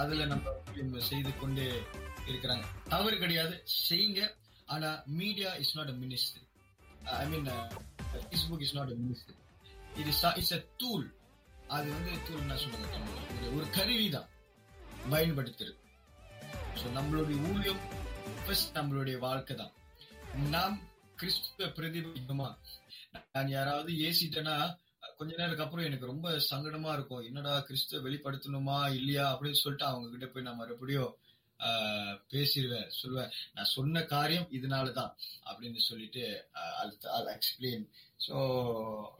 அதுல 0.00 0.24
நம்ம 0.32 1.00
செய்து 1.10 1.32
கொண்டே 1.40 1.66
இருக்கிறாங்க. 2.26 2.64
தவறு 2.88 3.18
கிடையாது. 3.18 3.64
செய்யுங்க. 3.88 4.30
ஆனா 4.66 5.02
media 5.06 5.54
is 5.54 5.76
not 5.76 5.88
a 5.88 5.92
ministry 5.92 6.42
I 7.04 7.26
mean 7.28 7.46
Facebook 8.12 8.60
is 8.60 8.74
not 8.74 8.88
a 8.88 8.94
ministry 8.94 9.36
இது 9.96 10.08
இட்ஸ் 10.08 10.52
அ 10.52 10.64
டூல் 10.76 11.14
அது 11.68 11.90
வந்து 11.90 12.10
டூல் 12.28 12.38
என்ன 12.38 12.56
சொல்லுங்க 12.56 12.86
ஒரு- 13.56 13.70
கருவி 13.70 14.08
தான். 14.08 14.28
பயன்படுத்துறது. 15.10 15.74
ஸோ 16.74 16.86
நம்மளுடைய 16.94 17.50
ஊழியம் 17.50 17.80
ஃபர்ஸ்ட் 18.46 18.76
நம்மளுடைய 18.76 19.18
வாழ்க்கை 19.18 19.56
தான். 19.56 19.72
நாம் 20.34 20.80
கிறிஸ்துவ 21.16 21.70
பிரதிபலிக்குமா 21.70 22.56
நான் 23.32 23.48
யாராவது 23.48 23.92
ஏசிட்டேன்னா 23.92 24.76
கொஞ்ச 25.16 25.34
நேரத்துக்கு 25.34 25.62
அப்புறம் 25.62 25.84
எனக்கு 25.84 26.06
ரொம்ப 26.06 26.40
சங்கடமா 26.50 26.92
இருக்கும். 26.92 27.24
என்னடா 27.24 27.60
கிறிஸ்துவ 27.60 28.08
வெளிப்படுத்தணுமா? 28.08 28.94
இல்லையா? 28.94 29.32
அப்படின்னு 29.32 29.52
சொல்லிட்டு 29.52 29.90
அவங்க 29.90 30.10
கிட்ட 30.10 30.26
போய் 30.26 30.42
நான் 30.42 30.56
மறுபடியும் 30.56 31.16
பேசிடுவேன் 32.30 32.90
சொல்லுவேன் 33.02 33.30
நான் 33.54 33.64
சொன்ன 33.64 34.02
காரியம் 34.02 34.48
இதனாலதான் 34.50 35.12
அப்படின்னு 35.44 35.76
சொல்லிட்டு 35.76 36.48
எக்ஸ்பிளைன் 37.36 37.84
ஸோ 38.28 38.36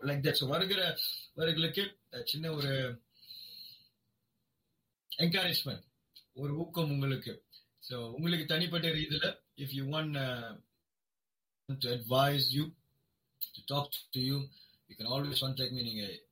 லைக் 0.02 0.24
தட் 0.24 0.46
வருகிற 0.46 0.98
வருகளுக்கு 1.34 2.00
சின்ன 2.24 2.52
ஒரு 2.52 3.00
என்கரேஜ்மெண்ட் 5.18 5.84
ஒரு 6.32 6.56
ஊக்கம் 6.56 6.90
உங்களுக்கு. 6.90 7.44
ஸோ 7.90 7.94
உங்களுக்கு 7.94 8.46
தனிப்பட்ட 8.46 8.88
ரீதியில 8.88 9.40
if 9.56 9.70
you 9.70 9.88
want 9.88 10.12
to 11.66 11.90
advise 11.90 12.46
you 12.50 12.64
to 13.54 13.62
talk 13.66 13.92
to 14.10 14.20
you 14.20 14.36
you 14.88 14.96
can 14.98 15.12
always 15.14 15.44
contact 15.44 15.70
me 15.70 15.82
நீங்க 15.82 16.22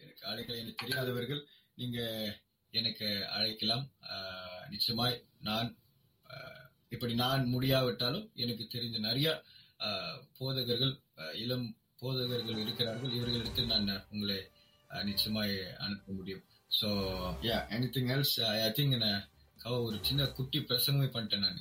எனக்கு 0.00 0.30
அழைக்கல 0.30 0.58
எனக்கு 0.58 0.86
தெரியாதவர்கள் 0.86 1.46
நீங்க 1.74 2.00
எனக்கு 2.70 3.26
அழைக்கலாம். 3.28 3.90
நிச்சயமாய் 4.70 5.16
நான் 5.48 5.70
இப்படி 6.94 7.14
நான் 7.14 7.42
முடியாவிட்டாலும் 7.54 8.26
எனக்கு 8.42 8.66
தெரிந்த 8.74 8.98
நிறைய 8.98 9.28
போதகர்கள் 10.38 10.94
இளம் 11.42 11.66
போதகர்கள் 12.02 12.60
இருக்கிறார்கள். 12.64 13.14
இவர்களிடத்தில் 13.18 13.72
நான் 13.72 14.04
உங்களை 14.10 14.38
நிச்சயமாய் 15.10 15.54
அனுப்ப 15.78 16.12
முடியும். 16.18 16.44
So 16.80 16.88
yeah 17.48 17.58
anything 17.96 18.12
else 18.16 18.36
I 18.66 18.70
think 18.78 18.96
ஒரு 19.86 19.96
சின்ன 20.08 20.26
குட்டி 20.38 20.58
பிரசங்கமே 20.68 21.08
பண்ணிட்டேன் 21.14 21.44
நான். 21.46 21.58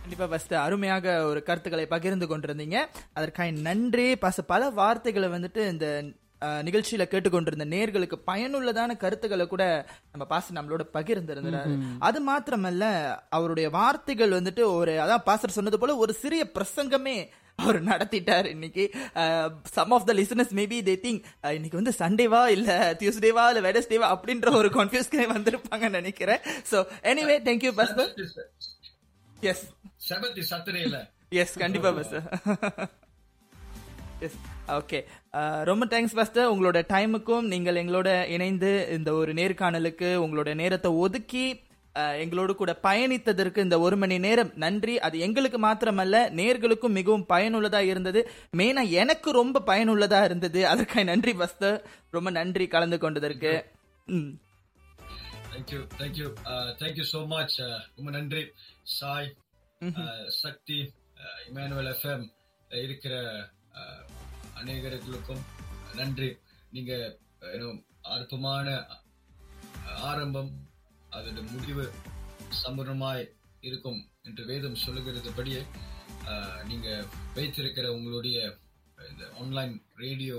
கண்டிப்பா 0.00 0.26
ஃபர்ஸ்ட் 0.30 0.54
அருமையாக 0.62 1.06
ஒரு 1.30 1.40
கருத்துக்களை 1.48 1.84
பகிர்ந்து 1.86 2.26
கொண்டிருந்தீங்க. 2.30 2.78
அதற்காக 3.18 3.50
நன்றி. 3.68 4.06
பச 4.24 4.42
பல 4.52 4.70
வார்த்தைகளை 4.80 5.28
வந்துட்டு 5.28 5.62
இந்த 5.72 5.86
நிகழ்ச்சியில 6.68 7.04
கேட்டுக்கொண்டிருந்த 7.12 7.66
நேர்களுக்கு 7.74 8.16
பயனுள்ளதான 8.30 8.96
கருத்துக்களை 9.02 9.46
கூட 9.52 9.64
நம்ம 10.12 10.24
பாஸ்டர் 10.32 10.58
நம்மளோட 10.58 10.84
பகிர்ந்திருந்தாரு. 10.96 11.74
அது 12.08 12.18
மாத்திரமல்ல 12.30 12.84
அவருடைய 13.36 13.68
வார்த்தைகள் 13.78 14.36
வந்துட்டு 14.38 14.64
ஒரு 14.78 14.94
அதான் 15.04 15.26
பாஸ்டர் 15.28 15.56
சொன்னது 15.58 15.80
போல 15.82 15.96
ஒரு 16.04 16.14
சிறிய 16.22 16.44
பிரசங்கமே 16.56 17.16
அவர் 17.58 17.78
நடத்திட்டார் 17.88 18.46
இன்னைக்கு. 18.52 18.84
Some 19.76 19.92
of 19.96 20.06
the 20.08 20.12
listeners 20.20 20.54
maybe 20.60 20.78
they 20.88 20.94
think 21.04 21.22
இன்னைக்கு 21.56 21.80
வந்து 21.80 21.94
சண்டேவா 22.02 22.42
இல்ல 22.56 22.70
டியூஸ்டேவா 23.00 23.44
இல்ல 23.52 23.62
வெனஸ்டேவா 23.68 24.08
அப்படின்ற 24.14 24.54
ஒரு 24.60 24.70
கன்ஃபியூஸ்க்கே 24.78 25.26
வந்திருப்பாங்கன்னு 25.34 26.00
நினைக்கிறேன். 26.00 26.40
So 26.70 26.78
anyway 27.12 27.36
thank you 27.48 27.72
pastor 27.80 28.10
yes 29.52 29.64
சத்துரே 30.52 30.82
இல்ல 30.88 30.98
எஸ் 31.42 31.56
கண்டிப்பா 31.64 31.92
பஸ் 32.00 32.14
எஸ் 34.22 34.38
ஓகே 34.74 34.98
ரொம்ப 35.64 35.84
தேங்க்ஸ் 35.86 36.14
பாஸ்டர் 36.14 36.50
உங்களோட 36.52 36.78
டைமுக்கும் 36.88 37.46
நீங்கள் 37.46 37.80
எங்களோட 37.82 38.08
இணைந்து 38.28 38.70
இந்த 38.92 39.12
ஒரு 39.14 39.32
நேர்காணலுக்கு 39.34 40.10
உங்களோட 40.24 40.50
நேரத்தை 40.54 40.90
ஒதுக்கி 41.00 41.44
அஹ், 41.94 42.16
எங்களோடு 42.20 42.52
கூட 42.54 42.72
பயணித்ததற்கு 42.82 43.58
இந்த 43.58 43.76
ஒரு 43.80 43.96
மணி 43.96 44.16
நேரம் 44.18 44.50
நன்றி. 44.56 44.94
அது 44.98 45.16
எங்களுக்கு 45.18 45.58
மாத்திரமல்ல 45.58 46.16
நேர்களுக்கும் 46.32 46.96
மிகவும் 46.98 47.26
பயனுள்ளதா 47.28 47.80
இருந்தது. 47.84 48.20
மெயினா 48.56 48.82
எனக்கு 48.94 49.30
ரொம்ப 49.32 49.62
பயனுள்ளதா 49.66 50.20
இருந்தது. 50.24 50.60
அதற்காக 50.66 51.04
நன்றி 51.04 51.32
பஸ்தர் 51.34 51.76
ரொம்ப 52.10 52.30
நன்றி 52.30 52.66
கலந்து 52.66 52.98
கொண்டதற்கு. 52.98 53.52
Thank you 55.52 55.80
thank you 55.98 56.28
thank you 56.80 57.06
so 57.12 57.20
much 57.28 57.58
ரொம்ப 57.96 58.10
நன்றி. 58.10 58.44
Sai 58.92 59.28
uh, 59.80 60.22
Shakti 60.40 60.78
Emmanuel 61.48 61.90
FM 61.92 62.24
இருக்கிற 62.70 63.14
uh, 63.74 63.98
அநேகர்களுக்கும் 64.62 65.42
நன்றி. 66.00 66.30
நீங்க 66.74 66.92
அற்பமான 68.14 68.68
ஆரம்பம் 70.10 70.52
அதோட 71.16 71.40
முடிவு 71.54 71.84
சம்பூர்ணமாய் 72.62 73.24
இருக்கும் 73.68 74.00
என்று 74.28 74.42
வேதம் 74.50 74.82
சொல்லுகிறதுபடியே 74.84 75.32
படியே 75.38 75.62
நீங்க 76.70 76.88
வைத்திருக்கிற 77.34 77.86
உங்களுடைய 77.96 78.38
இந்த 79.10 79.24
ஆன்லைன் 79.40 79.74
ரேடியோ 80.02 80.38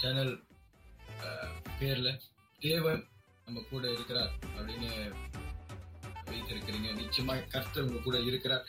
சேனல் 0.00 0.34
பேர்ல 1.80 2.08
தேவன் 2.60 3.02
நம்ம 3.44 3.62
கூட 3.70 3.84
இருக்கிறார் 3.96 4.32
அப்படின்னு 4.56 4.90
வைத்திருக்கிறீங்க. 6.30 6.88
நிச்சயமா 7.02 7.34
கர்த்தர் 7.54 7.86
உங்க 7.88 8.00
கூட 8.06 8.18
இருக்கிறார். 8.30 8.64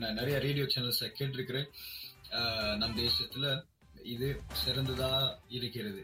நான் 0.00 0.18
நிறைய 0.20 0.36
ரேடியோ 0.46 0.66
சேனல்ஸை 0.74 1.08
கேட்டிருக்கிறேன். 1.18 1.68
நம் 2.82 2.98
தேசத்துல 3.02 3.46
இது 4.14 4.28
சிறந்ததா 4.62 5.10
இருக்கிறது. 5.56 6.02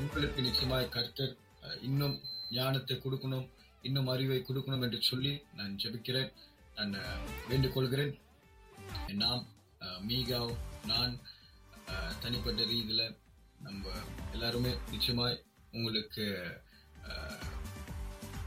உங்களுக்கு 0.00 0.40
நிச்சயமாய் 0.46 0.92
கர்த்தர் 0.96 1.32
இன்னும் 1.82 2.16
ஞானத்தை 2.50 2.94
கொடுக்கணும் 2.96 3.46
இன்னும் 3.82 4.10
அறிவை 4.14 4.38
கொடுக்கணும் 4.48 4.84
என்று 4.86 4.98
சொல்லி 5.10 5.32
நான் 5.56 5.78
ஜெபிக்கிறேன். 5.82 6.30
நான் 6.76 6.94
ஆஹ் 7.02 7.28
வேண்டிக் 7.48 7.74
கொள்கிறேன் 7.74 8.12
நாம் 9.22 9.42
மீகாவ் 10.08 10.52
நான் 10.86 11.12
தனிப்பட்ட 12.20 12.62
ரீதியில 12.72 13.02
நம்ம 13.62 13.92
எல்லாருமே 14.32 14.72
நிச்சயமாய் 14.90 15.42
உங்களுக்கு 15.70 16.24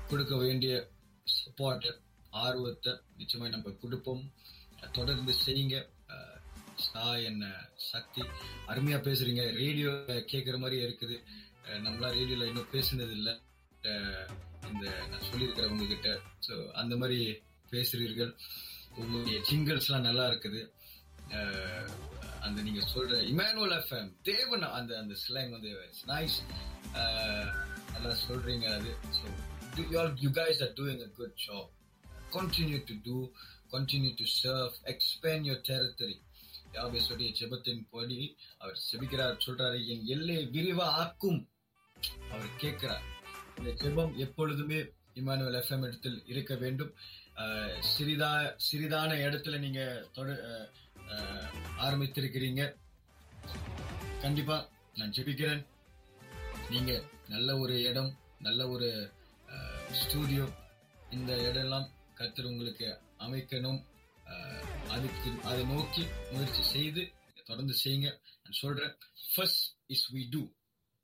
கொடுக்க 0.08 0.34
வேண்டிய 0.36 0.74
சப்போர்ட் 1.36 1.88
ஆர்வத்தை 2.43 2.93
நிச்சயமாய் 3.18 3.54
நம்ம 3.56 3.72
கொடுப்போம். 3.82 4.24
தொடர்ந்து 4.91 5.34
செய்யுங்க. 5.45 5.78
சா 6.86 7.04
என்ன 7.30 7.46
சக்தி. 7.92 8.22
அருமையா 8.72 8.98
பேசுறீங்க. 9.08 9.44
ரேடியோ 9.62 9.92
கேட்குற 10.32 10.56
மாதிரி 10.64 10.78
இருக்குது. 10.86 11.18
நம்மளா 11.86 12.10
ரேடியோல 12.18 12.48
இன்னும் 12.52 12.72
பேசுனது 12.76 13.14
இல்லை 13.20 13.34
இந்த 14.70 14.86
நான் 15.12 15.28
சொல்லியிருக்கிறேன் 15.30 15.72
உங்ககிட்ட 15.74 16.10
ஸோ 16.48 16.56
அந்த 16.82 16.94
மாதிரி 17.02 17.20
பேசுறீர்கள். 17.74 18.32
உங்களுடைய 19.02 19.38
ஜிங்கல்ஸ்லாம் 19.50 20.08
நல்லா 20.10 20.26
இருக்குது. 20.32 20.62
அந்த 22.46 22.60
நீங்க 22.68 22.82
சொல்ற 22.94 23.20
இமானுவல் 23.32 23.76
எஃப்எம் 23.80 24.10
தேவன் 24.32 24.66
அந்த 24.80 24.92
அந்த 25.02 25.14
ஸ்லாங் 25.24 25.54
வந்து 25.58 25.72
நைஸ் 26.12 26.38
நல்லா 27.94 28.12
சொல்றீங்க 28.28 28.68
அது. 28.78 28.92
So 29.18 29.26
you 30.26 30.30
guys 30.42 30.62
are 30.66 30.76
doing 30.80 31.02
a 31.08 31.10
good 31.20 31.40
job 31.46 31.72
continue 32.38 32.80
to 32.90 32.96
do 33.08 33.18
continue 33.76 34.14
to 34.22 34.28
serve 34.42 34.76
expand 34.94 35.48
your 35.50 35.66
territory 35.72 36.18
யாபேசுடைய 36.74 37.34
ஜெபத்தின் 37.40 37.88
படி 37.90 38.38
அவர் 38.58 38.80
செபிக்கிறார் 38.92 39.38
சொல்றாரு 39.46 39.86
என் 39.86 40.06
எல்லை 40.06 40.48
விரிவா 40.48 40.82
ஆக்கும். 40.82 41.50
அவர் 42.32 42.56
கேட்கிறார் 42.58 43.02
இந்த 43.58 43.72
ஜெபம் 43.72 44.16
எப்பொழுதுமே 44.16 44.78
இமானுவல் 45.14 45.64
எஃப்எம் 45.64 45.86
இடத்தில் 45.86 46.24
இருக்க 46.26 46.56
வேண்டும். 46.56 46.94
சிறிதா 47.98 48.58
சிறிதான 48.72 49.14
இடத்துல 49.16 49.60
நீங்க 49.60 50.10
தொட- 50.14 50.70
ஆரம்பித்திருக்கிறீங்க. 51.78 52.76
கண்டிப்பா 54.22 54.70
நான் 54.94 55.12
ஜெபிக்கிறேன். 55.12 55.66
நீங்க 56.70 57.04
நல்ல 57.28 57.58
ஒரு 57.58 57.84
இடம் 57.84 58.18
நல்ல 58.40 58.70
ஒரு 58.70 59.12
ஸ்டூடியோ 59.92 60.50
இந்த 61.10 61.52
இடம்லாம் 61.54 61.90
கர்த்தர் 62.14 62.46
உங்களுக்கு 62.46 63.00
அமைக்கணும். 63.20 63.86
அதுக்கு 64.94 65.30
அதை 65.50 65.62
நோக்கி 65.74 66.04
முயற்சி 66.34 66.64
செய்து 66.76 67.02
தொடர்ந்து 67.50 67.76
செய்யுங்க. 67.84 68.10
நான் 68.44 68.60
சொல்றேன் 68.64 68.94
first 69.32 69.66
is 69.96 70.06
we 70.16 70.22
do 70.36 70.41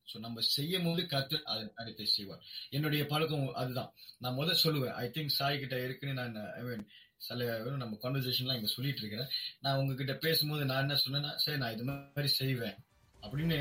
so 0.07 0.19
நம்ம 0.25 0.43
செய்யும் 0.55 0.85
போது 0.87 1.01
கத்து 1.11 1.37
அதை 1.51 1.63
அடுத்து 1.81 2.05
செய்வார். 2.13 2.43
என்னுடைய 2.75 3.01
பழக்கம் 3.11 3.43
அதுதான். 3.61 3.91
நான் 4.23 4.37
முதல் 4.39 4.61
சொல்லுவேன் 4.63 4.95
ஐ 5.03 5.05
திங்க் 5.15 5.35
சாய் 5.39 5.59
கிட்ட 5.63 5.75
இருக்குன்னு 5.87 6.15
நான் 6.21 6.37
ஐ 6.59 6.61
மீன் 6.67 6.85
சில 7.27 7.47
நம்ம 7.83 7.97
கான்வர்சேஷன்லாம் 8.03 8.57
இங்க 8.59 8.69
சொல்லிட்டு 8.75 9.01
இருக்கிறேன். 9.03 9.29
நான் 9.65 9.79
உங்ககிட்ட 9.81 10.13
பேசும்போது 10.25 10.63
நான் 10.71 10.83
என்ன 10.85 10.97
சொன்னேன்னா 11.03 11.33
சரி 11.43 11.59
நான் 11.63 11.75
இது 11.77 11.85
மாதிரி 11.89 12.31
செய்வேன் 12.39 12.77
அப்படின்னு 13.23 13.59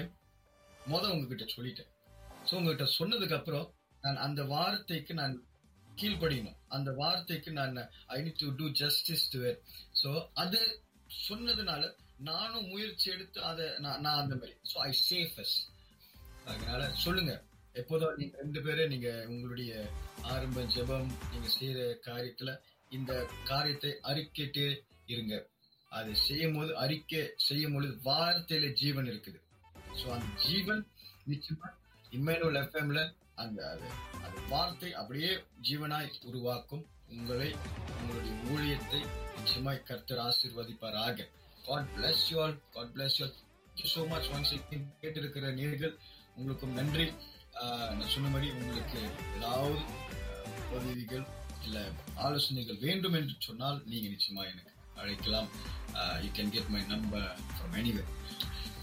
முதல் 0.95 1.13
உங்ககிட்ட 1.15 1.47
சொல்லிட்டேன். 1.57 1.91
ஸோ 2.49 2.55
உங்ககிட்ட 2.59 2.87
சொன்னதுக்கு 2.99 3.39
அப்புறம் 3.41 3.67
நான் 4.05 4.25
அந்த 4.27 4.41
வார்த்தைக்கு 4.55 5.15
நான் 5.21 5.37
கீழ்படியணும் 6.01 6.59
அந்த 6.77 6.91
வார்த்தைக்கு 6.99 7.51
நான் 7.61 7.79
I 8.17 8.19
need 8.25 8.43
to 8.43 8.49
do 8.59 8.67
justice 8.83 9.25
to 9.33 9.39
it 9.51 9.61
so 10.01 10.11
அது 10.43 10.61
சொன்னதுனால 11.27 11.83
நானும் 12.29 12.69
முயற்சி 12.73 13.07
எடுத்து 13.15 13.39
அதை 13.51 13.67
நான் 13.85 14.01
நான் 14.05 14.21
அந்த 14.23 14.35
மாதிரி. 14.41 14.55
ஸோ 14.71 14.77
ஐ 14.89 14.91
சேஃபஸ் 15.09 15.57
அதனால 16.51 16.81
சொல்லுங்க. 17.05 17.33
எப்போதும் 17.81 18.17
நீங்க 18.21 18.35
ரெண்டு 18.43 18.61
பேரும் 18.67 18.93
நீங்க 18.95 19.11
உங்களுடைய 19.33 19.73
ஆரம்ப 20.33 20.63
ஜெபம் 20.75 21.11
நீங்க 21.33 21.49
செய்யற 21.57 21.81
காரியத்துல 22.09 22.53
இந்த 22.97 23.13
காரியத்தை 23.51 23.93
அறிக்கிட்டே 24.11 24.69
இருங்க. 25.15 25.35
அது 25.99 26.11
செய்யும் 26.27 26.57
போது 26.57 26.73
அறிக்கை 26.85 27.23
செய்யும் 27.49 27.75
பொழுது 27.75 27.95
வார்த்தையில 28.09 28.67
ஜீவன் 28.83 29.09
இருக்குது. 29.13 29.39
ஸோ 30.01 30.07
அந்த 30.17 30.29
ஜீவன் 30.47 30.83
நிச்சயமா 31.33 31.69
இம்மேனுவல் 32.17 32.61
எஃப்எம்ல 32.63 33.01
அந்த 33.43 33.61
அது 34.27 34.39
வார்த்தை 34.53 34.91
அப்படியே 35.01 35.33
ஜீவனாய் 35.69 36.09
உருவாக்கும். 36.31 36.85
உங்களை 37.17 37.51
உங்களுடைய 37.99 38.35
ஊழியத்தை 38.53 39.01
நிச்சயமாய் 39.37 39.87
கர்த்தர் 39.89 40.23
ஆசிர்வதிப்பாராக. 40.29 41.27
God 41.67 41.89
bless 41.97 42.23
you 42.31 42.37
all 42.45 42.57
God 42.77 42.93
bless 42.97 43.17
you 43.21 43.25
all 43.27 44.09
much 44.13 44.29
you 44.31 44.45
so 44.51 44.57
கேட்டிருக்கிற 45.03 45.51
நேர்கள் 45.61 45.95
உங்களுக்கும் 46.37 46.77
நன்றி. 46.79 47.07
நான் 47.99 48.13
சொன்ன 48.15 48.29
மாதிரி 48.35 48.49
உங்களுக்கு 48.59 49.01
ஏதாவது 49.37 49.79
உதவிகள் 50.77 51.27
இல்ல 51.65 51.79
ஆலோசனைகள் 52.27 52.79
வேண்டும் 52.87 53.17
என்று 53.21 53.35
சொன்னால் 53.47 53.79
நீங்க 53.93 54.09
நிச்சயமா 54.15 54.43
எனக்கு 54.53 54.73
அழைக்கலாம். 55.03 55.49
You 56.25 56.31
can 56.39 56.53
get 56.57 56.73
my 56.75 56.83
number 56.93 57.29
from 57.55 57.77
anyway 57.81 58.05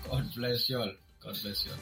God 0.08 0.30
bless 0.36 0.66
you 0.72 0.78
all 0.84 0.96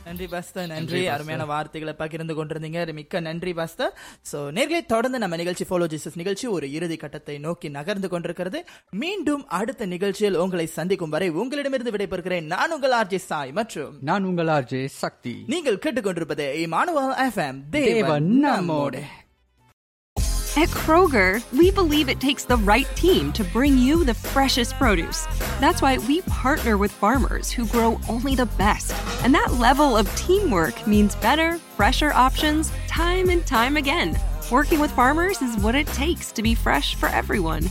நன்றி 0.05 0.25
பாஸ்தர் 0.33 0.67
நன்றி 0.73 1.01
அருமையான 1.13 1.45
வார்த்தைகளை 1.45 1.93
பகிர்ந்து 2.01 2.33
கொண்டிருந்தீங்க. 2.37 2.93
மிக்க 2.99 3.19
நன்றி 3.19 3.53
பாஸ்தர் 3.59 3.93
சோ 4.31 4.39
நேர்களை 4.57 4.81
தொடர்ந்து 4.85 5.21
நம்ம 5.23 5.35
நிகழ்ச்சி 5.41 5.65
ஃபாலோ 5.69 5.87
ஜீசஸ் 5.93 6.19
நிகழ்ச்சி 6.21 6.47
ஒரு 6.47 6.71
இறுதி 6.71 6.97
கட்டத்தை 6.97 7.37
நோக்கி 7.37 7.69
நகர்ந்து 7.69 8.09
கொண்டிருக்கிறது. 8.09 8.61
மீண்டும் 9.03 9.47
அடுத்த 9.47 9.85
நிகழ்ச்சியில் 9.85 10.39
உங்களை 10.43 10.65
சந்திக்கும் 10.65 11.13
வரை 11.15 11.29
உங்களிடமிருந்து 11.29 11.95
விடைபெறுகிறேன். 11.95 12.47
நான் 12.55 12.71
உங்கள் 12.71 12.95
ஆர்ஜே 12.99 13.21
சாய் 13.29 13.51
மற்றும் 13.51 13.97
நான் 14.01 14.23
உங்கள் 14.23 14.47
ஆர்ஜே 14.47 14.85
சக்தி 14.85 15.35
நீங்கள் 15.47 15.81
கேட்டுக்கொண்டிருப்பது 15.85 16.47
இமானுவல் 16.67 17.13
எஃப்எம் 17.27 17.59
தேவன் 17.69 18.31
நம்மோடு. 18.47 19.03
At 20.55 20.69
Kroger, 20.69 21.41
we 21.51 21.71
believe 21.71 22.09
it 22.09 22.19
takes 22.19 22.45
the 22.45 22.57
right 22.57 22.85
team 22.95 23.33
to 23.33 23.43
bring 23.43 23.75
you 23.75 24.03
the 24.03 24.13
freshest 24.13 24.75
produce. 24.75 25.25
That's 25.59 25.81
why 25.81 25.97
we 25.97 26.21
partner 26.21 26.77
with 26.77 26.91
farmers 26.91 27.49
who 27.49 27.65
grow 27.65 27.99
only 28.07 28.35
the 28.35 28.45
best. 28.45 28.93
And 29.23 29.33
that 29.33 29.53
level 29.53 29.97
of 29.97 30.15
teamwork 30.15 30.85
means 30.85 31.15
better, 31.15 31.57
fresher 31.75 32.11
options 32.13 32.71
time 32.87 33.29
and 33.29 33.43
time 33.47 33.77
again. 33.77 34.15
Working 34.51 34.79
with 34.79 34.91
farmers 34.91 35.41
is 35.41 35.57
what 35.57 35.73
it 35.73 35.87
takes 35.87 36.31
to 36.33 36.43
be 36.43 36.53
fresh 36.53 36.93
for 36.93 37.09
everyone. 37.09 37.63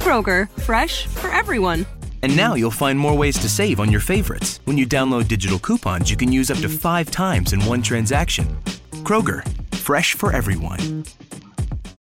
Kroger, 0.00 0.50
fresh 0.62 1.06
for 1.06 1.28
everyone. 1.28 1.86
And 2.24 2.36
now 2.36 2.54
you'll 2.56 2.72
find 2.72 2.98
more 2.98 3.16
ways 3.16 3.38
to 3.38 3.48
save 3.48 3.78
on 3.78 3.92
your 3.92 4.00
favorites. 4.00 4.58
When 4.64 4.76
you 4.76 4.88
download 4.88 5.28
digital 5.28 5.60
coupons, 5.60 6.10
you 6.10 6.16
can 6.16 6.32
use 6.32 6.50
up 6.50 6.58
to 6.58 6.68
five 6.68 7.12
times 7.12 7.52
in 7.52 7.64
one 7.64 7.80
transaction. 7.80 8.56
Kroger, 9.04 9.46
fresh 9.76 10.14
for 10.16 10.32
everyone. 10.32 11.04